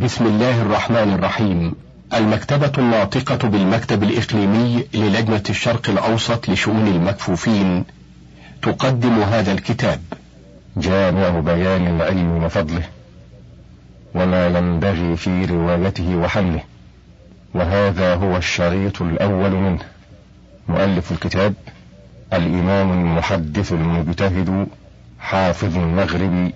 بسم 0.00 0.26
الله 0.26 0.62
الرحمن 0.62 1.12
الرحيم. 1.14 1.74
المكتبة 2.14 2.72
الناطقة 2.78 3.48
بالمكتب 3.48 4.02
الإقليمي 4.02 4.84
للجنة 4.94 5.42
الشرق 5.50 5.90
الأوسط 5.90 6.48
لشؤون 6.48 6.86
المكفوفين 6.86 7.84
تقدم 8.62 9.22
هذا 9.22 9.52
الكتاب. 9.52 10.00
جامع 10.76 11.40
بيان 11.40 11.86
العلم 11.86 12.44
وفضله 12.44 12.82
وما 14.14 14.46
ينبغي 14.46 15.16
في 15.16 15.44
روايته 15.44 16.16
وحمله. 16.16 16.60
وهذا 17.54 18.14
هو 18.14 18.36
الشريط 18.36 19.02
الأول 19.02 19.50
منه. 19.50 19.84
مؤلف 20.68 21.12
الكتاب 21.12 21.54
الإمام 22.32 22.92
المحدث 22.92 23.72
المجتهد 23.72 24.66
حافظ 25.18 25.76
المغرب 25.76 26.52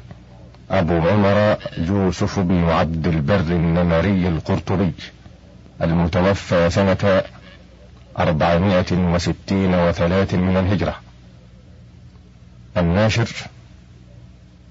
أبو 0.79 1.09
عمر 1.09 1.57
يوسف 1.79 2.39
بن 2.39 2.65
عبد 2.65 3.07
البر 3.07 3.41
النمري 3.41 4.29
القرطبي 4.29 4.93
المتوفى 5.83 6.71
سنة 6.71 7.23
أربعمائة 8.19 8.93
وستين 8.93 9.75
وثلاث 9.75 10.35
من 10.35 10.57
الهجرة. 10.57 10.97
الناشر 12.77 13.29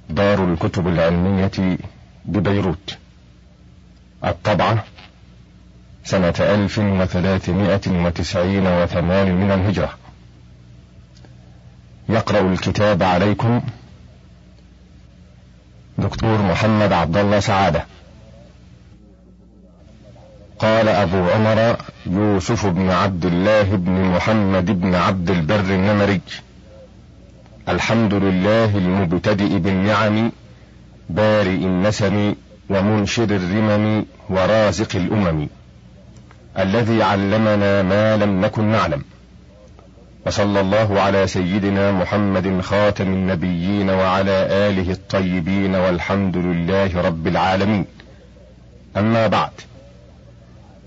دار 0.10 0.54
الكتب 0.54 0.88
العلمية 0.88 1.78
ببيروت. 2.26 2.98
الطبعة 4.26 4.84
سنة 6.06 6.34
ألف 6.40 6.80
وثلاثمائة 6.80 8.06
وتسعين 8.06 8.68
وثمان 8.68 9.36
من 9.36 9.52
الهجرة. 9.52 9.94
يقرأ 12.10 12.42
الكتاب 12.42 13.04
عليكم 13.04 13.62
دكتور 15.98 16.42
محمد 16.42 16.94
عبد 16.94 17.18
الله 17.18 17.40
سعادة. 17.40 17.86
قال 20.60 20.88
أبو 20.88 21.30
عمر 21.30 21.78
يوسف 22.06 22.66
بن 22.66 22.90
عبد 22.90 23.26
الله 23.26 23.64
بن 23.64 23.92
محمد 23.92 24.82
بن 24.82 24.96
عبد 24.96 25.30
البر 25.30 25.60
النمري 25.60 26.22
الحمد 27.70 28.14
لله 28.14 28.78
المبتدئ 28.78 29.58
بالنعم 29.58 30.32
بارئ 31.10 31.50
النسم 31.50 32.36
ومنشر 32.70 33.24
الرمم 33.24 34.06
ورازق 34.30 34.96
الأمم 34.96 35.48
الذي 36.58 37.04
علمنا 37.04 37.82
ما 37.82 38.18
لم 38.18 38.42
نكن 38.46 38.64
نعلم. 38.64 39.04
وصلى 40.26 40.60
الله 40.62 41.02
على 41.02 41.28
سيدنا 41.28 41.92
محمد 41.92 42.62
خاتم 42.62 43.08
النبيين 43.08 43.90
وعلى 43.90 44.48
آله 44.50 44.92
الطيبين 44.92 45.76
والحمد 45.76 46.38
لله 46.38 47.02
رب 47.02 47.28
العالمين. 47.28 47.86
أما 48.98 49.28
بعد 49.28 49.52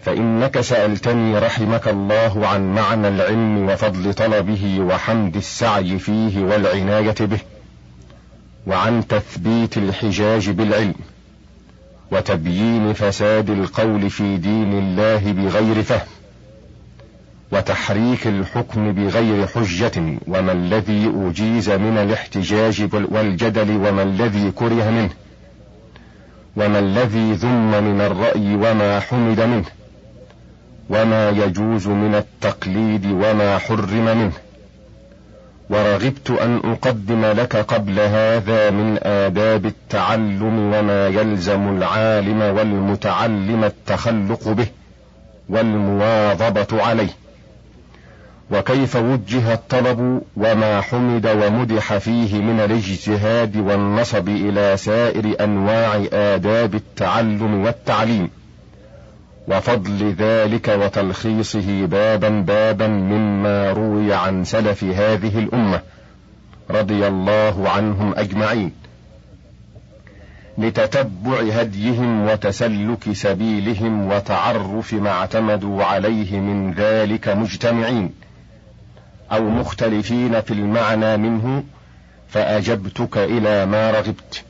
فإنك 0.03 0.61
سألتني 0.61 1.39
رحمك 1.39 1.89
الله 1.89 2.47
عن 2.47 2.75
معنى 2.75 3.09
العلم 3.09 3.69
وفضل 3.69 4.15
طلبه 4.15 4.81
وحمد 4.81 5.37
السعي 5.37 5.99
فيه 5.99 6.45
والعناية 6.45 7.15
به 7.21 7.39
وعن 8.67 9.07
تثبيت 9.07 9.77
الحجاج 9.77 10.51
بالعلم 10.51 10.95
وتبيين 12.13 12.93
فساد 12.93 13.51
القول 13.51 14.11
في 14.11 14.37
دين 14.37 14.79
الله 14.79 15.33
بغير 15.33 15.83
فهم. 15.83 16.16
وتحريك 17.53 18.27
الحكم 18.27 18.93
بغير 18.93 19.47
حجة 19.47 20.19
وما 20.29 20.53
الذي 20.53 21.13
أجيز 21.17 21.71
من 21.71 21.99
الاحتجاج 21.99 22.89
والجدل 22.93 23.71
وما 23.71 24.03
الذي 24.03 24.51
كره 24.51 24.91
منه 24.91 25.11
وما 26.57 26.79
الذي 26.79 27.33
ذم 27.33 27.85
من 27.85 28.01
الرأي 28.01 28.55
وما 28.55 29.01
حمد 29.01 29.41
منه 29.41 29.65
وما 30.91 31.31
يجوز 31.31 31.89
من 31.89 32.15
التقليد 32.15 33.07
وما 33.07 33.59
حرم 33.59 34.05
منه. 34.19 34.33
ورغبت 35.71 36.31
أن 36.31 36.61
أقدم 36.65 37.27
لك 37.27 37.57
قبل 37.57 38.01
هذا 38.01 38.71
من 38.71 38.99
آداب 39.03 39.67
التعلم 39.67 40.59
وما 40.75 41.09
يلزم 41.09 41.77
العالم 41.77 42.41
والمتعلم 42.41 43.65
التخلق 43.65 44.49
به 44.49 44.67
والمواظبة 45.49 46.83
عليه. 46.83 47.11
وكيف 48.51 48.97
وجه 48.97 49.53
الطلب 49.53 50.23
وما 50.37 50.81
حمد 50.81 51.27
ومدح 51.27 51.97
فيه 51.97 52.41
من 52.41 52.61
الاجتهاد 52.61 53.57
والنصب 53.57 54.29
إلى 54.29 54.77
سائر 54.77 55.45
أنواع 55.45 56.05
آداب 56.13 56.75
التعلم 56.75 57.65
والتعليم. 57.65 58.31
وفضل 59.49 60.15
ذلك 60.19 60.69
وتلخيصه 60.69 61.87
بابا 61.87 62.29
بابا 62.29 62.87
مما 62.87 63.73
روي 63.73 64.15
عن 64.15 64.45
سلف 64.45 64.85
هذه 64.85 65.39
الأمة 65.39 65.81
رضي 66.71 67.07
الله 67.07 67.69
عنهم 67.69 68.15
أجمعين. 68.17 68.73
لتتبع 70.59 71.41
هديهم 71.41 72.29
وتسلك 72.29 73.13
سبيلهم 73.13 74.13
وتعرف 74.13 74.95
ما 74.95 75.11
اعتمدوا 75.11 75.85
عليه 75.85 76.41
من 76.41 76.73
ذلك 76.73 77.29
مجتمعين. 77.29 78.26
أو 79.33 79.45
مختلفين 79.45 80.41
في 80.41 80.51
المعنى 80.51 81.17
منه 81.17 81.65
فأجبتك 82.29 83.19
إلى 83.19 83.67
ما 83.67 83.91
رغبت 83.91 84.45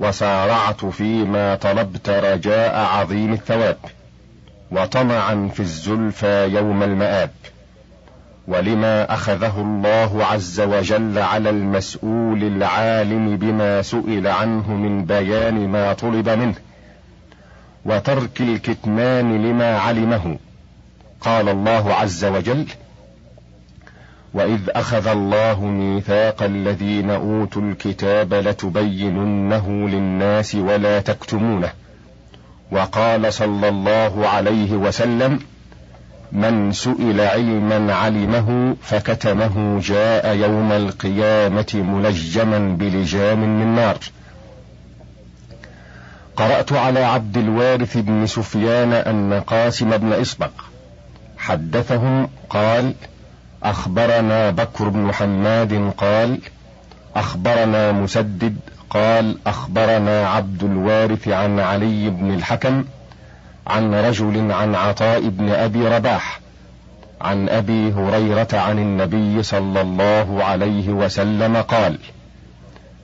وسارعت 0.00 0.84
فيما 0.84 1.54
طلبت 1.54 2.08
رجاء 2.08 2.78
عظيم 2.78 3.32
الثواب 3.32 3.76
وطمعا 4.70 5.50
في 5.54 5.60
الزلفى 5.60 6.48
يوم 6.48 6.82
المآب. 6.82 7.30
ولما 8.48 9.14
أخذه 9.14 9.60
الله 9.60 10.24
عز 10.24 10.60
وجل 10.60 11.18
على 11.18 11.50
المسؤول 11.50 12.44
العالم 12.44 13.36
بما 13.36 13.82
سئل 13.82 14.26
عنه 14.26 14.70
من 14.74 15.04
بيان 15.04 15.68
ما 15.68 15.92
طلب 15.92 16.28
منه 16.28 16.54
وترك 17.84 18.40
الكتمان 18.40 19.42
لما 19.46 19.78
علمه 19.78 20.38
قال 21.20 21.48
الله 21.48 21.94
عز 21.94 22.24
وجل 22.24 22.66
واذ 24.34 24.60
اخذ 24.68 25.06
الله 25.06 25.64
ميثاق 25.64 26.42
الذين 26.42 27.10
اوتوا 27.10 27.62
الكتاب 27.62 28.34
لتبيننه 28.34 29.88
للناس 29.88 30.54
ولا 30.54 31.00
تكتمونه 31.00 31.72
وقال 32.70 33.32
صلى 33.32 33.68
الله 33.68 34.28
عليه 34.28 34.72
وسلم 34.72 35.40
من 36.32 36.72
سئل 36.72 37.20
علما 37.20 37.94
علمه 37.94 38.76
فكتمه 38.82 39.80
جاء 39.80 40.36
يوم 40.36 40.72
القيامه 40.72 41.74
ملجما 41.74 42.58
بلجام 42.58 43.58
من 43.58 43.74
نار 43.74 43.98
قرات 46.36 46.72
على 46.72 47.00
عبد 47.00 47.36
الوارث 47.36 47.96
بن 47.96 48.26
سفيان 48.26 48.92
ان 48.92 49.40
قاسم 49.40 49.96
بن 49.96 50.12
اصبغ 50.12 50.50
حدثهم 51.38 52.28
قال 52.50 52.94
أخبرنا 53.66 54.50
بكر 54.50 54.88
بن 54.88 55.12
حماد 55.12 55.92
قال 55.96 56.38
أخبرنا 57.16 57.92
مسدد 57.92 58.56
قال 58.90 59.38
أخبرنا 59.46 60.28
عبد 60.28 60.64
الوارث 60.64 61.28
عن 61.28 61.60
علي 61.60 62.10
بن 62.10 62.34
الحكم 62.34 62.84
عن 63.66 63.94
رجل 63.94 64.52
عن 64.52 64.74
عطاء 64.74 65.28
بن 65.28 65.48
أبي 65.48 65.88
رباح 65.88 66.40
عن 67.20 67.48
أبي 67.48 67.92
هريرة 67.92 68.48
عن 68.52 68.78
النبي 68.78 69.42
صلى 69.42 69.80
الله 69.80 70.44
عليه 70.44 70.88
وسلم 70.88 71.56
قال 71.56 71.98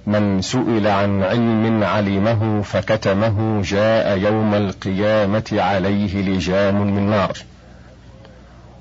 من 0.07 0.43
سئل 0.43 0.87
عن 0.87 1.23
علم 1.23 1.85
علمه 1.85 2.63
فكتمه 2.63 3.63
جاء 3.63 4.19
يوم 4.19 4.55
القيامة 4.55 5.45
عليه 5.53 6.23
لجام 6.23 6.83
من 6.83 7.11
نار. 7.11 7.39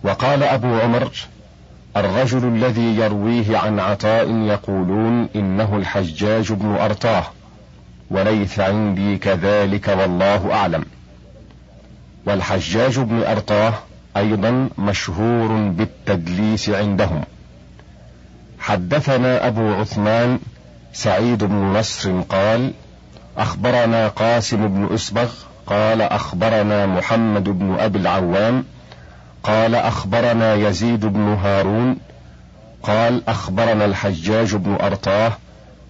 وقال 0.03 0.43
أبو 0.43 0.79
عمر 0.79 1.11
الرجل 1.97 2.47
الذي 2.47 2.95
يرويه 2.95 3.57
عن 3.57 3.79
عطاء 3.79 4.31
يقولون 4.31 5.29
إنه 5.35 5.77
الحجاج 5.77 6.53
بن 6.53 6.75
أرطاه 6.75 7.23
وليس 8.11 8.59
عندي 8.59 9.17
كذلك 9.17 9.87
والله 9.87 10.53
أعلم. 10.53 10.83
والحجاج 12.25 12.99
بن 12.99 13.23
أرطاه 13.23 13.73
أيضا 14.17 14.69
مشهور 14.77 15.69
بالتدليس 15.69 16.69
عندهم. 16.69 17.21
حدثنا 18.59 19.47
أبو 19.47 19.73
عثمان 19.73 20.39
سعيد 20.93 21.43
بن 21.43 21.55
نصر 21.55 22.21
قال 22.21 22.71
أخبرنا 23.37 24.07
قاسم 24.07 24.67
بن 24.67 24.93
أسبغ 24.93 25.31
قال 25.67 26.01
أخبرنا 26.01 26.85
محمد 26.85 27.43
بن 27.43 27.75
أبي 27.79 27.99
العوام 27.99 28.63
قال 29.43 29.75
أخبرنا 29.75 30.53
يزيد 30.53 31.05
بن 31.05 31.33
هارون 31.33 31.97
قال 32.83 33.21
أخبرنا 33.27 33.85
الحجاج 33.85 34.55
بن 34.55 34.77
أرطاه 34.81 35.31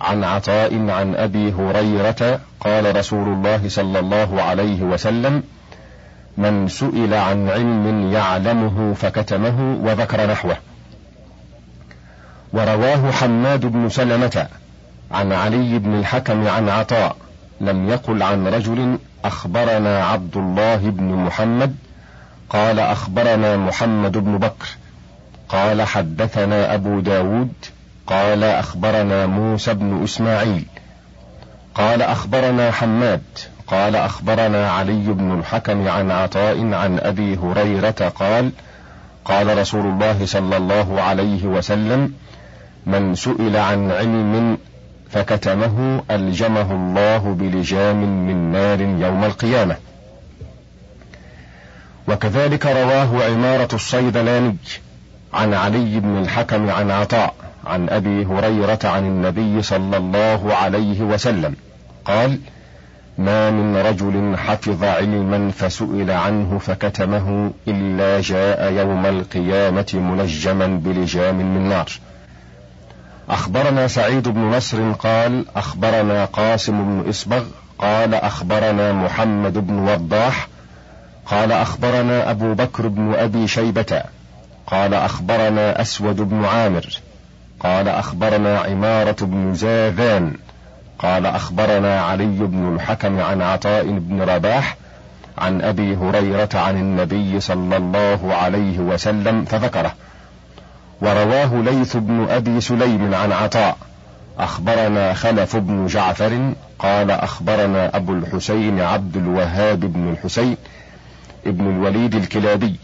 عن 0.01 0.23
عطاء 0.23 0.89
عن 0.89 1.15
أبي 1.15 1.53
هريرة 1.53 2.39
قال 2.59 2.95
رسول 2.95 3.27
الله 3.27 3.69
صلى 3.69 3.99
الله 3.99 4.41
عليه 4.41 4.81
وسلم 4.81 5.43
من 6.37 6.67
سئل 6.67 7.13
عن 7.13 7.49
علم 7.49 8.11
يعلمه 8.13 8.93
فكتمه 8.93 9.77
وذكر 9.83 10.31
نحوه. 10.31 10.57
ورواه 12.53 13.11
حماد 13.11 13.65
بن 13.65 13.89
سلمة 13.89 14.47
عن 15.11 15.31
علي 15.31 15.79
بن 15.79 15.99
الحكم 15.99 16.47
عن 16.47 16.69
عطاء 16.69 17.15
لم 17.61 17.89
يقل 17.89 18.23
عن 18.23 18.47
رجل 18.47 18.97
أخبرنا 19.25 20.05
عبد 20.05 20.37
الله 20.37 20.77
بن 20.77 21.03
محمد 21.03 21.75
قال 22.51 22.79
أخبرنا 22.79 23.57
محمد 23.57 24.17
بن 24.17 24.37
بكر. 24.37 24.67
قال 25.49 25.81
حدثنا 25.81 26.73
أبو 26.73 26.99
داود. 26.99 27.53
قال 28.07 28.43
أخبرنا 28.43 29.25
موسى 29.25 29.73
بن 29.73 30.03
إسماعيل. 30.03 30.65
قال 31.75 32.01
أخبرنا 32.01 32.71
حماد. 32.71 33.21
قال 33.67 33.95
أخبرنا 33.95 34.71
علي 34.71 35.03
بن 35.07 35.39
الحكم 35.39 35.87
عن 35.87 36.11
عطاء 36.11 36.73
عن 36.73 36.99
أبي 36.99 37.37
هريرة 37.37 38.13
قال 38.19 38.51
قال 39.25 39.57
رسول 39.57 39.85
الله 39.85 40.25
صلى 40.25 40.57
الله 40.57 41.01
عليه 41.01 41.45
وسلم 41.45 42.13
من 42.85 43.15
سئل 43.15 43.57
عن 43.57 43.91
علم 43.91 44.57
فكتمه 45.11 46.03
ألجمه 46.11 46.71
الله 46.71 47.17
بلجام 47.17 48.27
من 48.27 48.51
نار 48.51 48.81
يوم 48.81 49.23
القيامة. 49.23 49.75
وكذلك 52.11 52.65
رواه 52.65 53.23
عمارة 53.23 53.67
الصيدلاني 53.73 54.55
عن 55.33 55.53
علي 55.53 55.99
بن 55.99 56.17
الحكم 56.17 56.69
عن 56.69 56.91
عطاء 56.91 57.33
عن 57.65 57.89
أبي 57.89 58.25
هريرة 58.25 58.79
عن 58.83 59.05
النبي 59.05 59.61
صلى 59.61 59.97
الله 59.97 60.53
عليه 60.53 61.01
وسلم. 61.01 61.55
قال 62.05 62.39
ما 63.17 63.51
من 63.51 63.77
رجل 63.77 64.37
حفظ 64.37 64.83
علما 64.83 65.51
فسئل 65.51 66.11
عنه 66.11 66.57
فكتمه 66.57 67.51
إلا 67.67 68.21
جاء 68.21 68.71
يوم 68.71 69.05
القيامة 69.05 69.91
منجما 69.93 70.67
بلجام 70.67 71.35
من 71.35 71.69
نار. 71.69 71.89
أخبرنا 73.29 73.87
سعيد 73.87 74.27
بن 74.27 74.41
نصر 74.41 74.91
قال 74.91 75.45
أخبرنا 75.55 76.25
قاسم 76.25 76.83
بن 76.83 77.09
اسبغ 77.09 77.43
قال 77.79 78.15
أخبرنا 78.15 78.93
محمد 78.93 79.67
بن 79.67 79.73
وضاح 79.73 80.47
قال 81.25 81.51
أخبرنا 81.51 82.31
أبو 82.31 82.53
بكر 82.53 82.87
بن 82.87 83.13
أبي 83.13 83.47
شيبة. 83.47 84.03
قال 84.67 84.93
أخبرنا 84.93 85.81
أسود 85.81 86.15
بن 86.15 86.45
عامر. 86.45 86.99
قال 87.59 87.87
أخبرنا 87.87 88.59
عمارة 88.59 89.15
بن 89.21 89.53
زاذان. 89.53 90.33
قال 90.99 91.25
أخبرنا 91.25 92.01
علي 92.01 92.25
بن 92.25 92.75
الحكم 92.75 93.19
عن 93.19 93.41
عطاء 93.41 93.83
بن 93.83 94.21
رباح 94.21 94.77
عن 95.37 95.61
أبي 95.61 95.95
هريرة 95.95 96.49
عن 96.53 96.77
النبي 96.77 97.39
صلى 97.39 97.77
الله 97.77 98.33
عليه 98.33 98.79
وسلم 98.79 99.45
فذكره. 99.45 99.93
ورواه 101.01 101.61
ليث 101.61 101.97
بن 101.97 102.27
أبي 102.29 102.61
سليم 102.61 103.15
عن 103.15 103.31
عطاء. 103.31 103.77
أخبرنا 104.39 105.13
خلف 105.13 105.55
بن 105.55 105.87
جعفر. 105.87 106.53
قال 106.79 107.11
أخبرنا 107.11 107.95
أبو 107.95 108.13
الحسين 108.13 108.81
عبد 108.81 109.17
الوهاب 109.17 109.79
بن 109.79 110.11
الحسين. 110.11 110.57
ابن 111.45 111.69
الوليد 111.69 112.15
الكلابي. 112.15 112.75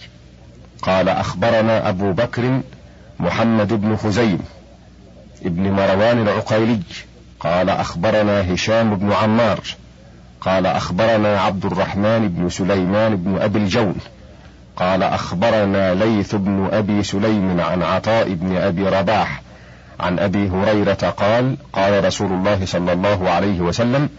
قال 0.81 1.09
أخبرنا 1.09 1.89
أبو 1.89 2.11
بكر 2.11 2.61
محمد 3.19 3.73
بن 3.73 3.95
خزيم 3.95 4.39
ابن 5.45 5.71
مروان 5.71 6.21
العقيلي. 6.21 6.79
قال 7.39 7.69
أخبرنا 7.69 8.53
هشام 8.53 8.95
بن 8.95 9.11
عمار. 9.11 9.59
قال 10.41 10.65
أخبرنا 10.65 11.39
عبد 11.41 11.65
الرحمن 11.65 12.29
بن 12.29 12.49
سليمان 12.49 13.15
بن 13.15 13.37
أبي 13.37 13.59
الجون. 13.59 13.95
قال 14.77 15.03
أخبرنا 15.03 15.93
ليث 15.93 16.35
بن 16.35 16.69
أبي 16.71 17.03
سليم 17.03 17.61
عن 17.61 17.83
عطاء 17.83 18.33
بن 18.33 18.57
أبي 18.57 18.89
رباح 18.89 19.41
عن 19.99 20.19
أبي 20.19 20.49
هريرة 20.49 21.13
قال 21.17 21.57
قال 21.73 22.05
رسول 22.05 22.31
الله 22.31 22.65
صلى 22.65 22.93
الله 22.93 23.29
عليه 23.29 23.61
وسلم 23.61 24.09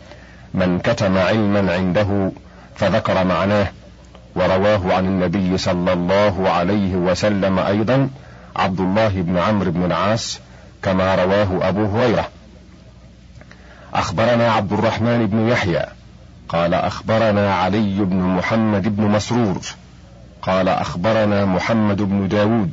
من 0.55 0.79
كتم 0.79 1.19
علما 1.19 1.73
عنده 1.75 2.33
فذكر 2.77 3.25
معناه 3.25 3.67
ورواه 4.39 4.95
عن 4.95 5.05
النبي 5.05 5.59
صلى 5.59 5.93
الله 5.93 6.51
عليه 6.51 6.95
وسلم 6.95 7.59
أيضا 7.59 8.09
عبد 8.57 8.81
الله 8.81 9.09
بن 9.09 9.39
عمرو 9.39 9.71
بن 9.71 9.85
العاص 9.85 10.39
كما 10.83 11.15
رواه 11.15 11.69
أبو 11.69 11.85
هريرة. 11.87 12.29
أخبرنا 13.95 14.53
عبد 14.53 14.73
الرحمن 14.73 15.27
بن 15.27 15.49
يحيى 15.49 15.85
قال 16.49 16.75
أخبرنا 16.75 17.55
علي 17.55 18.05
بن 18.05 18.17
محمد 18.17 18.97
بن 18.97 19.03
مسرور 19.05 19.61
قال 20.43 20.69
أخبرنا 20.69 21.45
محمد 21.45 22.03
بن 22.03 22.29
داود 22.29 22.73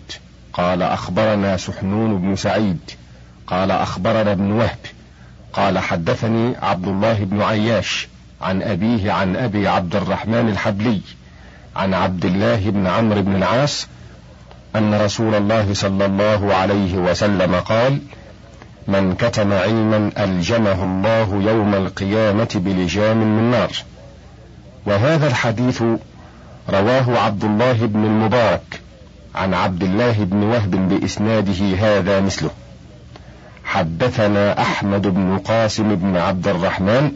قال 0.54 0.82
أخبرنا 0.82 1.58
سحنون 1.58 2.22
بن 2.22 2.36
سعيد 2.36 2.80
قال 3.48 3.72
أخبرنا 3.72 4.32
ابن 4.32 4.52
وهب 4.52 4.78
قال 5.54 5.80
حدثني 5.80 6.56
عبد 6.62 6.88
الله 6.88 7.24
بن 7.24 7.42
عياش 7.42 8.08
عن 8.42 8.62
أبيه 8.62 9.12
عن 9.12 9.36
أبي 9.36 9.68
عبد 9.68 9.96
الرحمن 9.96 10.50
الحبلي. 10.50 11.02
عن 11.76 11.94
عبد 11.94 12.26
الله 12.26 12.70
بن 12.70 12.88
عمرو 12.88 13.22
بن 13.22 13.36
العاص 13.36 13.88
أن 14.76 15.02
رسول 15.02 15.36
الله 15.36 15.74
صلى 15.74 16.06
الله 16.06 16.54
عليه 16.54 16.96
وسلم 16.96 17.56
قال 17.56 18.00
من 18.88 19.16
كتم 19.16 19.54
علما 19.54 20.12
ألجمه 20.18 20.84
الله 20.84 21.52
يوم 21.52 21.76
القيامة 21.76 22.48
بلجام 22.56 23.18
من 23.18 23.52
نار. 23.52 23.72
وهذا 24.86 25.28
الحديث 25.28 25.84
رواه 26.70 27.20
عبد 27.20 27.44
الله 27.44 27.74
بن 27.74 28.06
المبارك 28.06 28.82
عن 29.36 29.54
عبد 29.54 29.84
الله 29.84 30.24
بن 30.24 30.44
وهب 30.44 30.90
بإسناده 30.90 31.76
هذا 31.80 32.22
مثله. 32.22 32.50
حدثنا 33.66 34.62
أحمد 34.62 35.08
بن 35.08 35.38
قاسم 35.38 35.96
بن 35.96 36.18
عبد 36.18 36.48
الرحمن 36.48 37.12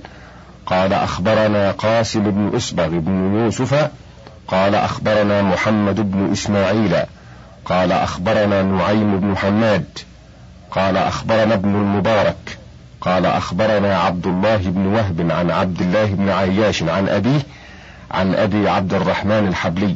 قال 0.65 0.93
أخبرنا 0.93 1.71
قاسم 1.71 2.23
بن 2.23 2.55
أسبغ 2.55 2.87
بن 2.87 3.35
يوسف 3.35 3.89
قال 4.51 4.75
أخبرنا 4.75 5.41
محمد 5.41 6.11
بن 6.11 6.31
إسماعيل. 6.31 6.95
قال 7.65 7.91
أخبرنا 7.91 8.63
نعيم 8.63 9.19
بن 9.19 9.37
حماد. 9.37 9.85
قال 10.71 10.97
أخبرنا 10.97 11.53
ابن 11.53 11.69
المبارك. 11.69 12.57
قال 13.01 13.25
أخبرنا 13.25 13.97
عبد 13.97 14.27
الله 14.27 14.57
بن 14.57 14.85
وهب 14.85 15.31
عن 15.31 15.51
عبد 15.51 15.81
الله 15.81 16.05
بن 16.05 16.29
عياش 16.29 16.83
عن 16.83 17.09
أبيه 17.09 17.39
عن 18.11 18.35
أبي 18.35 18.69
عبد 18.69 18.93
الرحمن 18.93 19.47
الحبلي. 19.47 19.95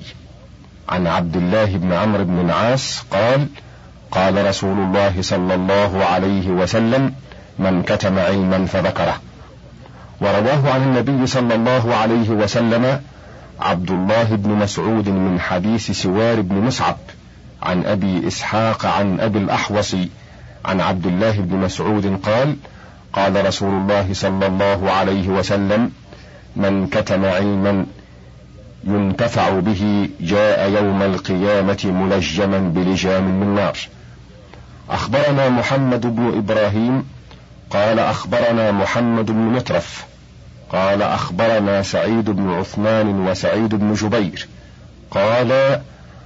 عن 0.89 1.08
عبد 1.08 1.36
الله 1.36 1.66
بن 1.66 1.94
عمرو 1.94 2.24
بن 2.24 2.39
العاص 2.39 3.04
قال 3.12 3.48
قال 4.12 4.46
رسول 4.46 4.78
الله 4.78 5.22
صلى 5.22 5.56
الله 5.56 6.06
عليه 6.06 6.48
وسلم 6.48 7.13
من 7.60 7.84
كتم 7.84 8.20
علما 8.20 8.66
فذكره. 8.66 9.22
ورواه 10.22 10.74
عن 10.74 10.82
النبي 10.82 11.28
صلى 11.28 11.56
الله 11.56 11.96
عليه 11.96 12.30
وسلم 12.30 13.01
عبد 13.63 13.91
الله 13.91 14.24
بن 14.36 14.50
مسعود 14.50 15.10
من 15.10 15.39
حديث 15.39 15.91
سوار 15.91 16.41
بن 16.41 16.55
مصعب 16.55 16.98
عن 17.62 17.86
أبي 17.86 18.27
إسحاق 18.27 18.86
عن 18.86 19.20
أبي 19.20 19.39
الأحوص 19.39 19.96
عن 20.65 20.82
عبد 20.82 21.05
الله 21.05 21.32
بن 21.32 21.58
مسعود 21.58 22.20
قال 22.24 22.55
قال 23.13 23.46
رسول 23.46 23.74
الله 23.74 24.13
صلى 24.13 24.48
الله 24.48 24.91
عليه 24.91 25.29
وسلم 25.29 25.91
من 26.55 26.88
كتم 26.88 27.25
علما 27.25 27.86
ينتفع 28.84 29.60
به 29.60 30.10
جاء 30.22 30.70
يوم 30.70 31.01
القيامة 31.01 31.79
ملجما 31.86 32.58
بلجام 32.58 33.24
من 33.24 33.55
نار. 33.55 33.77
أخبرنا 34.89 35.50
محمد 35.50 36.15
بن 36.15 36.38
إبراهيم 36.38 37.03
قال 37.70 38.00
أخبرنا 38.00 38.72
محمد 38.72 39.25
بن 39.25 39.38
مترف 39.55 40.05
قال 40.74 41.01
أخبرنا 41.01 41.84
سعيد 41.84 42.30
بن 42.30 42.53
عثمان 42.53 43.27
وسعيد 43.27 43.75
بن 43.75 43.94
جبير. 43.94 44.48
قال 45.12 45.80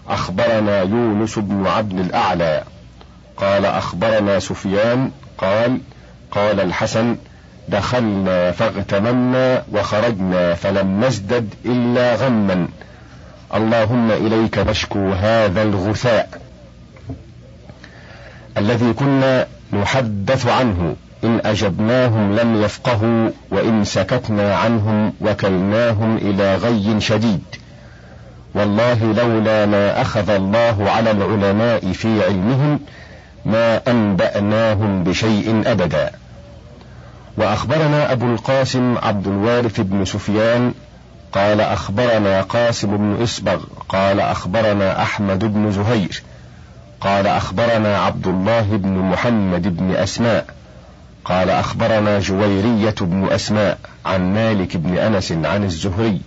أخبرنا 0.09 0.81
يونس 0.81 1.39
بن 1.39 1.67
عبد 1.67 1.99
الأعلى. 1.99 2.63
قال 3.37 3.65
أخبرنا 3.65 4.39
سفيان. 4.39 5.11
قال 5.37 5.79
قال 6.31 6.59
الحسن 6.59 7.15
دخلنا 7.69 8.51
فاغتممنا 8.51 9.63
وخرجنا 9.71 10.53
فلم 10.53 11.05
نزدد 11.05 11.53
إلا 11.65 12.15
غما. 12.15 12.67
اللهم 13.55 14.11
إليك 14.11 14.57
نشكو 14.57 15.09
هذا 15.09 15.61
الغثاء 15.63 16.41
الذي 18.57 18.93
كنا 18.93 19.47
نحدث 19.73 20.47
عنه. 20.47 20.95
إن 21.23 21.41
أجبناهم 21.45 22.35
لم 22.35 22.61
يفقهوا 22.61 23.29
وإن 23.51 23.83
سكتنا 23.83 24.55
عنهم 24.55 25.13
وكلناهم 25.21 26.17
إلى 26.17 26.55
غي 26.55 27.01
شديد. 27.01 27.43
والله 28.55 29.13
لولا 29.13 29.65
ما 29.65 30.01
أخذ 30.01 30.29
الله 30.29 30.89
على 30.89 31.11
العلماء 31.11 31.91
في 31.91 32.23
علمهم 32.25 32.79
ما 33.45 33.81
أنبأناهم 33.87 35.03
بشيء 35.03 35.61
أبدا. 35.65 36.11
وأخبرنا 37.37 38.11
أبو 38.11 38.25
القاسم 38.25 38.97
عبد 38.97 39.27
الوارث 39.27 39.81
بن 39.81 40.05
سفيان 40.05 40.73
قال 41.31 41.61
أخبرنا 41.61 42.41
قاسم 42.41 42.97
بن 42.97 43.23
إسبغ 43.23 43.59
قال 43.89 44.19
أخبرنا 44.19 45.01
أحمد 45.01 45.53
بن 45.53 45.71
زهير 45.71 46.23
قال 47.01 47.27
أخبرنا 47.27 47.97
عبد 47.97 48.27
الله 48.27 48.61
بن 48.61 48.89
محمد 48.89 49.77
بن 49.77 49.95
أسماء. 49.95 50.56
قال 51.29 51.49
أخبرنا 51.49 52.19
جويرية 52.19 52.95
بن 53.01 53.27
أسماء 53.31 53.77
عن 54.05 54.33
مالك 54.33 54.77
بن 54.77 54.97
أنس 54.97 55.31
عن 55.31 55.63
الزهري 55.63 56.21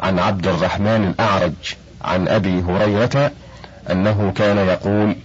عن 0.00 0.18
عبد 0.18 0.46
الرحمن 0.46 1.14
الأعرج 1.14 1.52
عن 2.02 2.28
أبي 2.28 2.62
هريرة 2.62 3.30
أنه 3.90 4.32
كان 4.36 4.56
يقول 4.58 5.16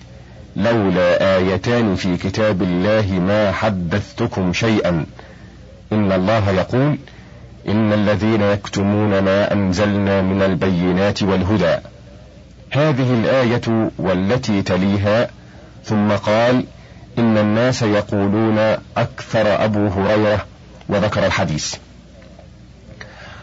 لولا 0.55 1.37
آيتان 1.37 1.95
في 1.95 2.17
كتاب 2.17 2.61
الله 2.61 3.19
ما 3.19 3.51
حدثتكم 3.51 4.53
شيئا. 4.53 5.05
إن 5.91 6.11
الله 6.11 6.49
يقول 6.49 6.97
إن 7.67 7.93
الذين 7.93 8.41
يكتمون 8.41 9.19
ما 9.19 9.53
أنزلنا 9.53 10.21
من 10.21 10.41
البينات 10.41 11.23
والهدى. 11.23 11.77
هذه 12.71 13.13
الآية 13.13 13.91
والتي 13.97 14.61
تليها 14.61 15.27
ثم 15.83 16.11
قال 16.11 16.63
إن 17.17 17.37
الناس 17.37 17.81
يقولون 17.81 18.57
أكثر 18.97 19.63
أبو 19.63 19.87
هريرة 19.87 20.45
وذكر 20.89 21.25
الحديث. 21.25 21.75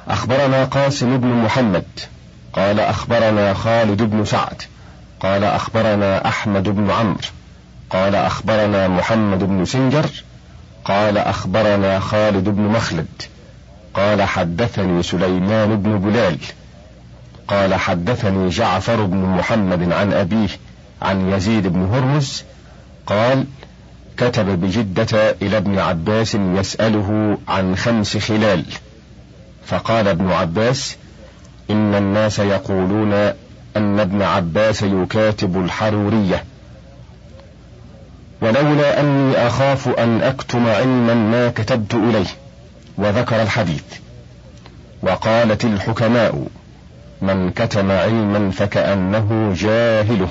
أخبرنا 0.09 0.65
قاسم 0.65 1.17
بن 1.19 1.29
محمد 1.29 1.85
قال 2.53 2.81
أخبرنا 2.81 3.55
خالد 3.55 4.03
بن 4.03 4.25
سعد 4.25 4.63
قال 5.21 5.45
أخبرنا 5.45 6.29
أحمد 6.29 6.69
بن 6.69 6.91
عمرو 6.91 7.19
قال 7.91 8.15
أخبرنا 8.15 8.89
محمد 8.89 9.39
بن 9.39 9.65
سنجر 9.65 10.11
قال 10.85 11.19
أخبرنا 11.19 12.01
خالد 12.01 12.49
بن 12.49 12.63
مخلد 12.63 13.23
قال 13.95 14.23
حدثني 14.23 15.03
سليمان 15.03 15.77
بن 15.83 15.99
بلال 15.99 16.39
قال 17.49 17.75
حدثني 17.75 18.49
جعفر 18.49 19.05
بن 19.05 19.17
محمد 19.17 19.93
عن 19.93 20.13
أبيه 20.13 20.49
عن 21.03 21.33
يزيد 21.33 21.67
بن 21.67 21.85
هرمز 21.85 22.45
قال 23.07 23.45
كتب 24.17 24.47
بجدة 24.47 25.31
إلى 25.43 25.57
ابن 25.57 25.79
عباس 25.79 26.35
يسأله 26.35 27.39
عن 27.49 27.77
خمس 27.77 28.17
خلال. 28.17 28.65
فقال 29.67 30.09
ابن 30.09 30.31
عباس 30.31 30.97
إن 31.71 31.95
الناس 31.95 32.39
يقولون 32.39 33.13
أن 33.77 34.01
ابن 34.01 34.23
عباس 34.23 34.83
يكاتب 34.83 35.65
الحرورية. 35.65 36.45
ولولا 38.41 39.01
أني 39.01 39.37
أخاف 39.47 39.89
أن 39.89 40.23
أكتم 40.23 40.67
علما 40.67 41.15
ما 41.15 41.49
كتبت 41.51 41.95
إليه 41.95 42.31
وذكر 42.99 43.43
الحديث. 43.43 43.85
وقالت 45.03 45.65
الحكماء 45.65 46.47
من 47.23 47.51
كتم 47.51 47.91
علما 47.91 48.51
فكأنه 48.51 49.55
جاهله. 49.57 50.29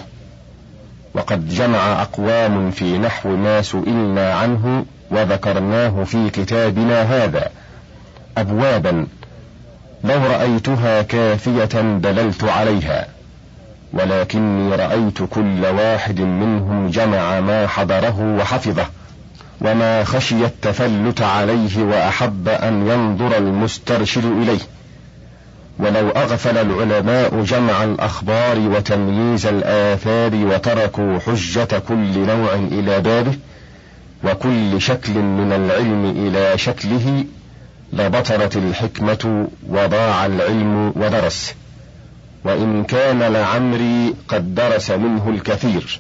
وقد 1.14 1.50
جمع 1.50 2.02
أقوام 2.02 2.72
في 2.72 2.98
نحو 2.98 3.30
ما 3.36 3.62
سئلنا 3.62 4.34
عنه 4.34 4.86
وذكرناه 5.12 6.04
في 6.04 6.30
كتابنا 6.30 7.02
هذا. 7.02 7.50
أبوابا 8.38 9.08
لو 10.04 10.18
رأيتها 10.18 11.02
كافية 11.02 11.82
دللت 11.82 12.44
عليها 12.44 13.08
ولكني 13.94 14.76
رأيت 14.76 15.24
كل 15.30 15.66
واحد 15.66 16.22
منهم 16.22 16.90
جمع 16.90 17.40
ما 17.40 17.68
حضره 17.68 18.38
وحفظه 18.40 18.86
وما 19.62 20.04
خشي 20.04 20.46
التفلت 20.46 21.22
عليه 21.22 21.84
وأحب 21.84 22.50
أن 22.50 22.88
ينظر 22.88 23.38
المسترشد 23.38 24.26
إليه. 24.26 24.60
ولو 25.80 26.10
أغفل 26.10 26.58
العلماء 26.58 27.44
جمع 27.44 27.84
الأخبار 27.84 28.60
وتمييز 28.60 29.46
الآثار 29.46 30.36
وتركوا 30.36 31.20
حجة 31.20 31.80
كل 31.88 32.20
نوع 32.20 32.54
إلى 32.54 33.02
بابه 33.02 33.34
وكل 34.24 34.82
شكل 34.82 35.14
من 35.14 35.52
العلم 35.52 36.14
إلى 36.28 36.58
شكله 36.58 37.26
لبطلت 37.94 38.56
الحكمة 38.58 39.48
وضاع 39.70 40.26
العلم 40.26 40.94
ودرس. 40.96 41.54
وإن 42.46 42.84
كان 42.84 43.20
لعمري 43.20 44.14
قد 44.28 44.56
درس 44.56 44.92
منه 44.92 45.30
الكثير 45.30 46.00